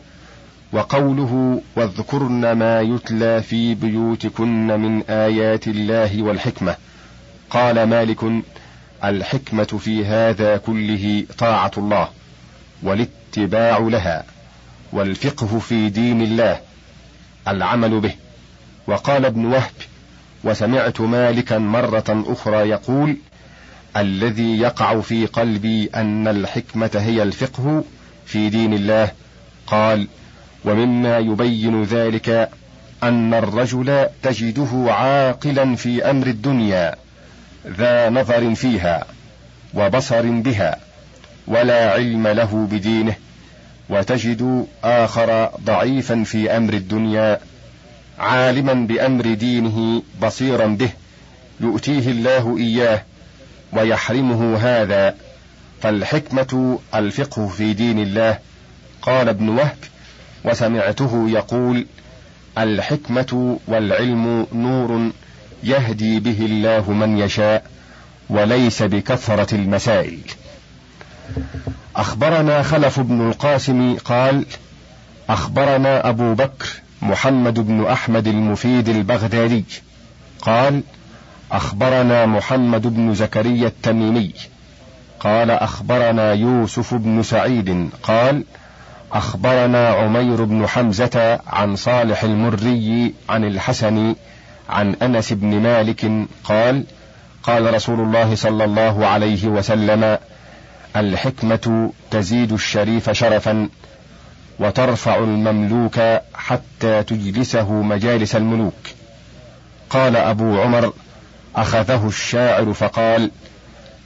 وقوله 0.72 1.62
واذكرن 1.76 2.52
ما 2.52 2.82
يتلى 2.82 3.42
في 3.42 3.76
بيوتكن 3.76 4.68
من 4.68 5.04
آيات 5.10 5.68
الله 5.68 6.24
والحكمة 6.24 6.76
قال 7.50 7.84
مالك 7.84 8.20
الحكمة 9.04 9.64
في 9.64 10.06
هذا 10.06 10.58
كله 10.58 11.26
طاعة 11.38 11.72
الله 11.78 12.10
والاتباع 12.84 13.78
لها 13.78 14.24
والفقه 14.94 15.60
في 15.60 15.90
دين 15.90 16.22
الله 16.22 16.60
العمل 17.48 18.00
به 18.00 18.14
وقال 18.88 19.26
ابن 19.26 19.46
وهب 19.46 19.72
وسمعت 20.44 21.02
مالكا 21.02 21.58
مرة 21.58 22.24
أخرى 22.28 22.70
يقول 22.70 23.18
الذي 23.98 24.60
يقع 24.60 25.02
في 25.02 25.26
قلبي 25.26 25.90
أن 25.96 26.28
الحكمة 26.28 26.92
هي 26.96 27.24
الفقه 27.24 27.84
في 28.26 28.50
دين 28.50 28.74
الله. 28.74 29.12
قال 29.68 30.08
ومما 30.66 31.18
يبين 31.18 31.84
ذلك 31.84 32.50
أن 33.04 33.34
الرجل 33.34 34.08
تجده 34.24 34.86
عاقلا 34.94 35.76
في 35.76 36.10
أمر 36.10 36.28
الدنيا 36.28 36.96
ذا 37.68 38.10
نظر 38.10 38.56
فيها 38.56 39.06
وبصر 39.74 40.22
بها 40.22 40.78
ولا 41.48 41.92
علم 41.94 42.28
له 42.28 42.68
بدينه 42.72 43.16
وتجد 43.90 44.68
آخر 44.84 45.50
ضعيفا 45.66 46.24
في 46.24 46.58
أمر 46.58 46.74
الدنيا 46.74 47.40
عالما 48.20 48.74
بأمر 48.74 49.34
دينه 49.34 50.04
بصيرا 50.22 50.68
به 50.68 50.90
يؤتيه 51.60 52.12
الله 52.12 52.58
إياه 52.58 53.04
ويحرمه 53.74 54.58
هذا. 54.58 55.16
فالحكمة 55.82 56.80
الفقه 56.96 57.48
في 57.48 57.74
دين 57.74 58.00
الله. 58.00 58.40
قال 59.02 59.30
ابن 59.30 59.50
وهب 59.50 59.78
وسمعته 60.46 61.26
يقول 61.30 61.86
الحكمة 62.58 63.60
والعلم 63.68 64.48
نور 64.54 65.12
يهدي 65.64 66.20
به 66.20 66.46
الله 66.46 66.92
من 66.92 67.18
يشاء 67.18 67.66
وليس 68.30 68.84
بكثرة 68.84 69.56
المسائل. 69.56 70.20
أخبرنا 71.96 72.64
خلف 72.64 73.00
بن 73.00 73.30
القاسم 73.30 73.96
قال 73.96 74.46
أخبرنا 75.30 76.10
أبو 76.10 76.34
بكر 76.34 76.83
محمد 77.04 77.60
بن 77.60 77.86
أحمد 77.86 78.28
المفيد 78.28 78.90
البغدادي. 78.90 79.66
قال 80.42 80.82
أخبرنا 81.52 82.26
محمد 82.26 82.88
بن 82.88 83.14
زكريا 83.14 83.68
التميمي. 83.68 84.34
قال 85.20 85.52
أخبرنا 85.52 86.34
يوسف 86.34 86.94
بن 86.94 87.24
سعيد. 87.24 87.90
قال 88.04 88.44
أخبرنا 89.14 89.88
عمير 89.90 90.44
بن 90.44 90.68
حمزة 90.68 91.40
عن 91.48 91.76
صالح 91.76 92.24
المري 92.24 93.14
عن 93.30 93.44
الحسن 93.44 94.16
عن 94.70 94.96
أنس 95.02 95.34
بن 95.34 95.48
مالك. 95.48 96.12
قال 96.44 96.84
قال 97.44 97.74
رسول 97.74 98.00
الله 98.00 98.36
صلى 98.36 98.64
الله 98.64 99.06
عليه 99.06 99.48
وسلم 99.48 100.18
الحكمة 100.96 101.92
تزيد 102.12 102.52
الشريف 102.52 103.10
شرفا. 103.10 103.70
وترفع 104.60 105.16
المملوك 105.18 106.00
حتى 106.34 107.04
تجلسه 107.04 107.72
مجالس 107.72 108.36
الملوك. 108.36 108.74
قال 109.90 110.16
أبو 110.16 110.62
عمر 110.62 110.94
أخذه 111.56 112.08
الشاعر 112.08 112.74
فقال 112.74 113.32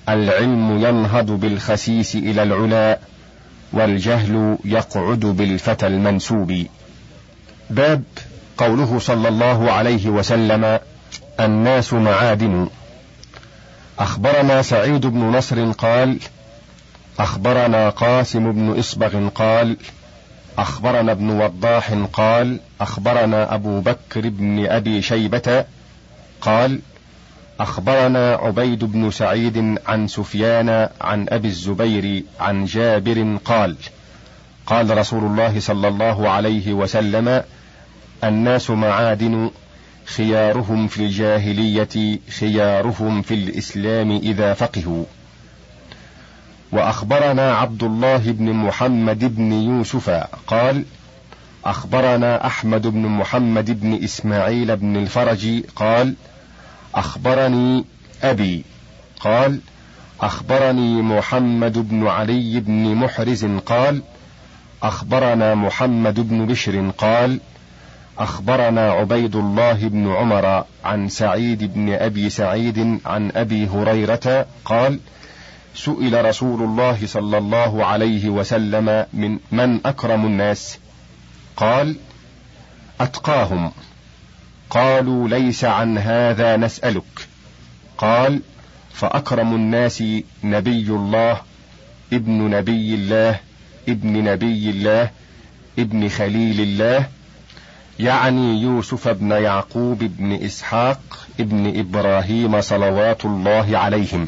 العلم 0.10 0.86
ينهض 0.86 1.26
بالخسيس 1.26 2.16
إلى 2.16 2.44
العلا 2.44 3.00
والجهل 3.74 4.58
يقعد 4.66 5.20
بالفتى 5.20 5.88
المنسوب. 5.88 6.66
باب 7.70 8.04
قوله 8.58 9.00
صلى 9.00 9.28
الله 9.28 9.72
عليه 9.72 10.10
وسلم 10.10 10.80
الناس 11.40 11.94
معادن. 11.94 12.68
أخبرنا 14.00 14.62
سعيد 14.62 15.06
بن 15.06 15.20
نصر 15.20 15.72
قال 15.72 16.20
أخبرنا 17.20 17.90
قاسم 17.90 18.52
بن 18.52 18.80
إصبغ 18.80 19.30
قال 19.30 19.78
أخبرنا 20.58 21.12
ابن 21.12 21.30
وضاح 21.30 21.94
قال 22.14 22.60
أخبرنا 22.82 23.56
أبو 23.56 23.80
بكر 23.80 24.30
بن 24.30 24.66
أبي 24.66 25.02
شيبة 25.02 25.66
قال 26.42 26.80
أخبرنا 27.60 28.34
عبيد 28.34 28.84
بن 28.84 29.12
سعيد 29.12 29.80
عن 29.88 30.08
سفيان 30.08 30.90
عن 31.02 31.26
أبي 31.30 31.48
الزبير 31.48 32.24
عن 32.40 32.66
جابر 32.66 33.38
قال 33.46 33.76
قال 34.66 34.98
رسول 34.98 35.24
الله 35.24 35.60
صلى 35.60 35.88
الله 35.88 36.30
عليه 36.30 36.74
وسلم 36.74 37.44
الناس 38.24 38.70
معادن 38.70 39.52
خيارهم 40.06 40.88
في 40.88 41.00
الجاهلية 41.00 42.20
خيارهم 42.40 43.22
في 43.22 43.34
الإسلام 43.34 44.12
إذا 44.12 44.54
فقهوا. 44.54 45.04
وأخبرنا 46.72 47.56
عبد 47.56 47.84
الله 47.84 48.18
بن 48.32 48.54
محمد 48.54 49.36
بن 49.36 49.52
يوسف 49.52 50.10
قال 50.48 50.86
أخبرنا 51.66 52.48
أحمد 52.48 52.88
بن 52.88 53.00
محمد 53.00 53.82
بن 53.82 54.04
إسماعيل 54.04 54.76
بن 54.76 54.96
الفرج 54.96 55.64
قال 55.76 56.14
أخبرني 56.96 57.86
أبي 58.24 58.64
قال 59.20 59.60
أخبرني 60.22 61.02
محمد 61.02 61.90
بن 61.90 62.08
علي 62.08 62.60
بن 62.60 62.96
محرز 62.96 63.46
قال 63.46 64.02
أخبرنا 64.84 65.56
محمد 65.56 66.20
بن 66.30 66.46
بشر 66.46 66.90
قال 66.98 67.40
أخبرنا 68.20 68.92
عبيد 68.92 69.36
الله 69.36 69.74
بن 69.88 70.12
عمر 70.12 70.64
عن 70.86 71.10
سعيد 71.10 71.74
بن 71.74 71.94
أبي 71.94 72.30
سعيد 72.30 73.00
عن 73.06 73.32
أبي 73.36 73.68
هريرة 73.68 74.46
قال 74.66 75.00
سئل 75.76 76.26
رسول 76.26 76.64
الله 76.64 77.08
صلى 77.08 77.38
الله 77.38 77.86
عليه 77.86 78.30
وسلم 78.30 79.06
من 79.14 79.40
من 79.52 79.80
أكرم 79.86 80.26
الناس؟ 80.26 80.78
قال 81.58 81.96
أتقاهم. 83.02 83.72
قالوا 84.70 85.28
ليس 85.28 85.64
عن 85.64 85.98
هذا 85.98 86.58
نسألك. 86.58 87.28
قال 87.98 88.42
فأكرم 88.94 89.56
الناس 89.56 90.04
نبي 90.44 90.88
الله 90.90 91.42
ابن 92.14 92.50
نبي 92.50 92.96
الله 92.96 93.40
ابن 93.90 94.24
نبي 94.24 94.70
الله 94.70 95.10
ابن 95.80 96.10
خليل 96.10 96.62
الله 96.62 97.08
يعني 98.00 98.62
يوسف 98.62 99.08
بن 99.08 99.32
يعقوب 99.32 99.98
بن 100.00 100.32
إسحاق 100.32 101.28
ابن 101.40 101.80
إبراهيم 101.80 102.62
صلوات 102.62 103.26
الله 103.26 103.78
عليهم. 103.78 104.28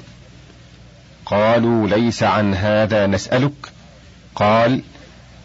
قالوا 1.29 1.87
ليس 1.87 2.23
عن 2.23 2.53
هذا 2.53 3.07
نسألك. 3.07 3.71
قال 4.35 4.81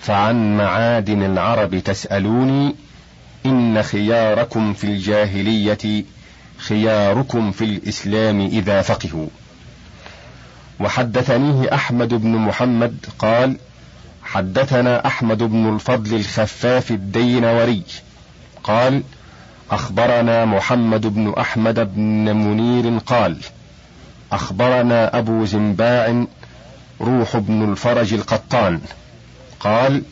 فعن 0.00 0.56
معادن 0.56 1.22
العرب 1.22 1.78
تسألوني 1.78 2.74
إن 3.46 3.82
خياركم 3.82 4.74
في 4.74 4.84
الجاهلية 4.84 6.04
خياركم 6.58 7.52
في 7.52 7.64
الإسلام 7.64 8.40
إذا 8.40 8.82
فقهوا. 8.82 9.26
وحدثنيه 10.80 11.74
أحمد 11.74 12.14
بن 12.14 12.36
محمد 12.36 12.96
قال 13.18 13.56
حدثنا 14.22 15.06
أحمد 15.06 15.38
بن 15.42 15.74
الفضل 15.74 16.16
الخفاف 16.16 16.90
الدينوري. 16.90 17.82
قال 18.62 19.02
أخبرنا 19.70 20.44
محمد 20.44 21.06
بن 21.06 21.34
أحمد 21.38 21.94
بن 21.94 22.36
منير 22.36 22.98
قال 22.98 23.36
أخبرنا 24.34 25.18
أبو 25.18 25.44
زنباع 25.44 26.24
روح 27.00 27.36
بن 27.36 27.70
الفرج 27.70 28.14
القطان. 28.14 28.80
قال 29.60 30.02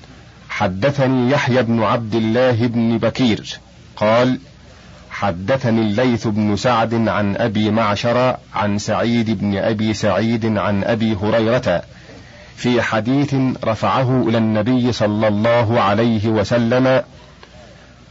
حدثني 0.49 1.31
يحيى 1.31 1.63
بن 1.63 1.83
عبد 1.83 2.15
الله 2.15 2.67
بن 2.67 2.99
بكير. 2.99 3.59
قال 3.97 4.39
حدثني 5.11 5.81
الليث 5.81 6.27
بن 6.27 6.57
سعد 6.57 7.09
عن 7.09 7.37
أبي 7.37 7.71
معشر 7.71 8.37
عن 8.55 8.79
سعيد 8.79 9.31
بن 9.31 9.59
أبي 9.59 9.95
سعيد 9.95 10.59
عن 10.59 10.85
أبي 10.85 11.15
هريرة 11.15 11.83
في 12.57 12.83
حديث 12.83 13.35
رفعه 13.65 14.29
إلى 14.29 14.39
النبي 14.39 14.93
صلى 14.93 15.29
الله 15.29 15.81
عليه 15.81 16.29
وسلم 16.29 17.03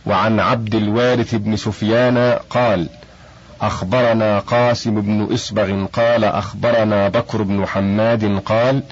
وعن 0.05 0.39
عبد 0.39 0.75
الوارث 0.75 1.35
بن 1.35 1.55
سفيان 1.55 2.37
قال 2.49 2.89
أخبرنا 3.61 4.39
قاسم 4.39 5.01
بن 5.01 5.33
اسبغ 5.33 5.85
قال 5.85 6.23
أخبرنا 6.23 7.09
بكر 7.09 7.41
بن 7.41 7.65
حماد 7.67 8.41
قال 8.45 8.83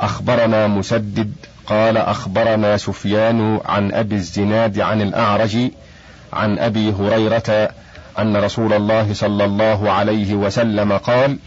أخبرنا 0.00 0.66
مسدد 0.66 1.32
قال 1.66 1.96
أخبرنا 1.96 2.76
سفيان 2.76 3.60
عن 3.64 3.92
أبي 3.92 4.14
الزناد 4.14 4.80
عن 4.80 5.02
الأعرج 5.02 5.70
عن 6.32 6.58
أبي 6.58 6.92
هريرة 6.92 7.70
أن 8.18 8.36
رسول 8.36 8.72
الله 8.72 9.14
صلى 9.14 9.44
الله 9.44 9.90
عليه 9.90 10.34
وسلم 10.34 10.92
قال 10.92 11.38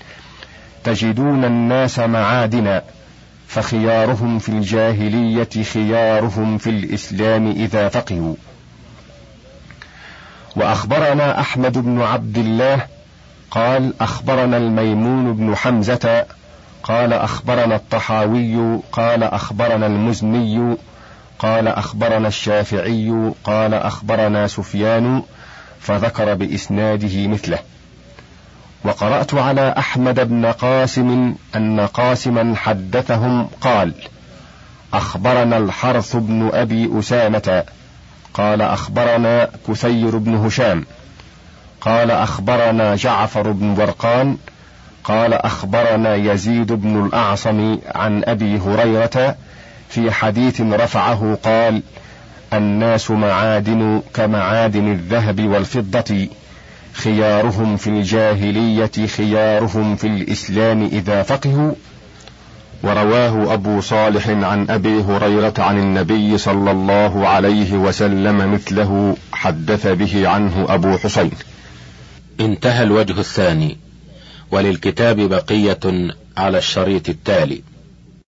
تجدون 0.83 1.45
الناس 1.45 1.99
معادن 1.99 2.81
فخيارهم 3.47 4.39
في 4.39 4.49
الجاهلية 4.49 5.63
خيارهم 5.73 6.57
في 6.57 6.69
الإسلام 6.69 7.51
إذا 7.51 7.89
فقهوا. 7.89 8.35
وأخبرنا 10.55 11.39
أحمد 11.39 11.77
بن 11.77 12.01
عبد 12.01 12.37
الله 12.37 12.87
قال 13.51 13.93
أخبرنا 14.01 14.57
الميمون 14.57 15.33
بن 15.33 15.55
حمزة 15.55 16.25
قال 16.83 17.13
أخبرنا 17.13 17.75
الطحاوي 17.75 18.79
قال 18.91 19.23
أخبرنا 19.23 19.87
المزني 19.87 20.77
قال 21.39 21.67
أخبرنا 21.67 22.27
الشافعي 22.27 23.31
قال 23.43 23.73
أخبرنا 23.73 24.47
سفيان 24.47 25.23
فذكر 25.79 26.33
بإسناده 26.33 27.27
مثله. 27.27 27.59
وقرأت 28.83 29.33
على 29.33 29.75
أحمد 29.77 30.19
بن 30.29 30.45
قاسم 30.45 31.35
أن 31.55 31.79
قاسما 31.79 32.55
حدثهم 32.55 33.47
قال 33.61 33.93
أخبرنا 34.93 35.57
الحرث 35.57 36.15
بن 36.15 36.49
أبي 36.53 36.99
أسامة 36.99 37.63
قال 38.35 38.61
أخبرنا 38.61 39.49
كثير 39.67 40.17
بن 40.17 40.35
هشام. 40.35 40.85
قال 41.81 42.11
أخبرنا 42.11 42.95
جعفر 42.95 43.51
بن 43.51 43.75
برقان 43.75 44.37
قال 45.03 45.33
أخبرنا 45.33 46.15
يزيد 46.15 46.71
بن 46.73 47.05
الأعصم 47.05 47.77
عن 47.95 48.23
أبي 48.23 48.57
هريرة 48.57 49.35
في 49.89 50.11
حديث 50.11 50.61
رفعه 50.61 51.37
قال 51.43 51.81
الناس 52.53 53.11
معادن 53.11 54.01
كمعادن 54.13 54.91
الذهب 54.91 55.47
والفضة 55.47 56.27
خيارهم 56.93 57.77
في 57.77 57.87
الجاهلية 57.89 59.07
خيارهم 59.17 59.95
في 59.95 60.07
الإسلام 60.07 60.83
إذا 60.83 61.23
فقهوا. 61.23 61.71
ورواه 62.83 63.53
أبو 63.53 63.81
صالح 63.81 64.29
عن 64.29 64.69
أبي 64.69 65.01
هريرة 65.01 65.53
عن 65.57 65.79
النبي 65.79 66.37
صلى 66.37 66.71
الله 66.71 67.27
عليه 67.27 67.73
وسلم 67.73 68.53
مثله 68.53 69.17
حدث 69.31 69.87
به 69.87 70.27
عنه 70.27 70.65
أبو 70.69 70.97
حسين. 70.97 71.31
انتهى 72.39 72.83
الوجه 72.83 73.19
الثاني 73.19 73.77
وللكتاب 74.51 75.19
بقية 75.19 76.13
على 76.37 76.57
الشريط 76.57 77.09
التالي. 77.09 77.61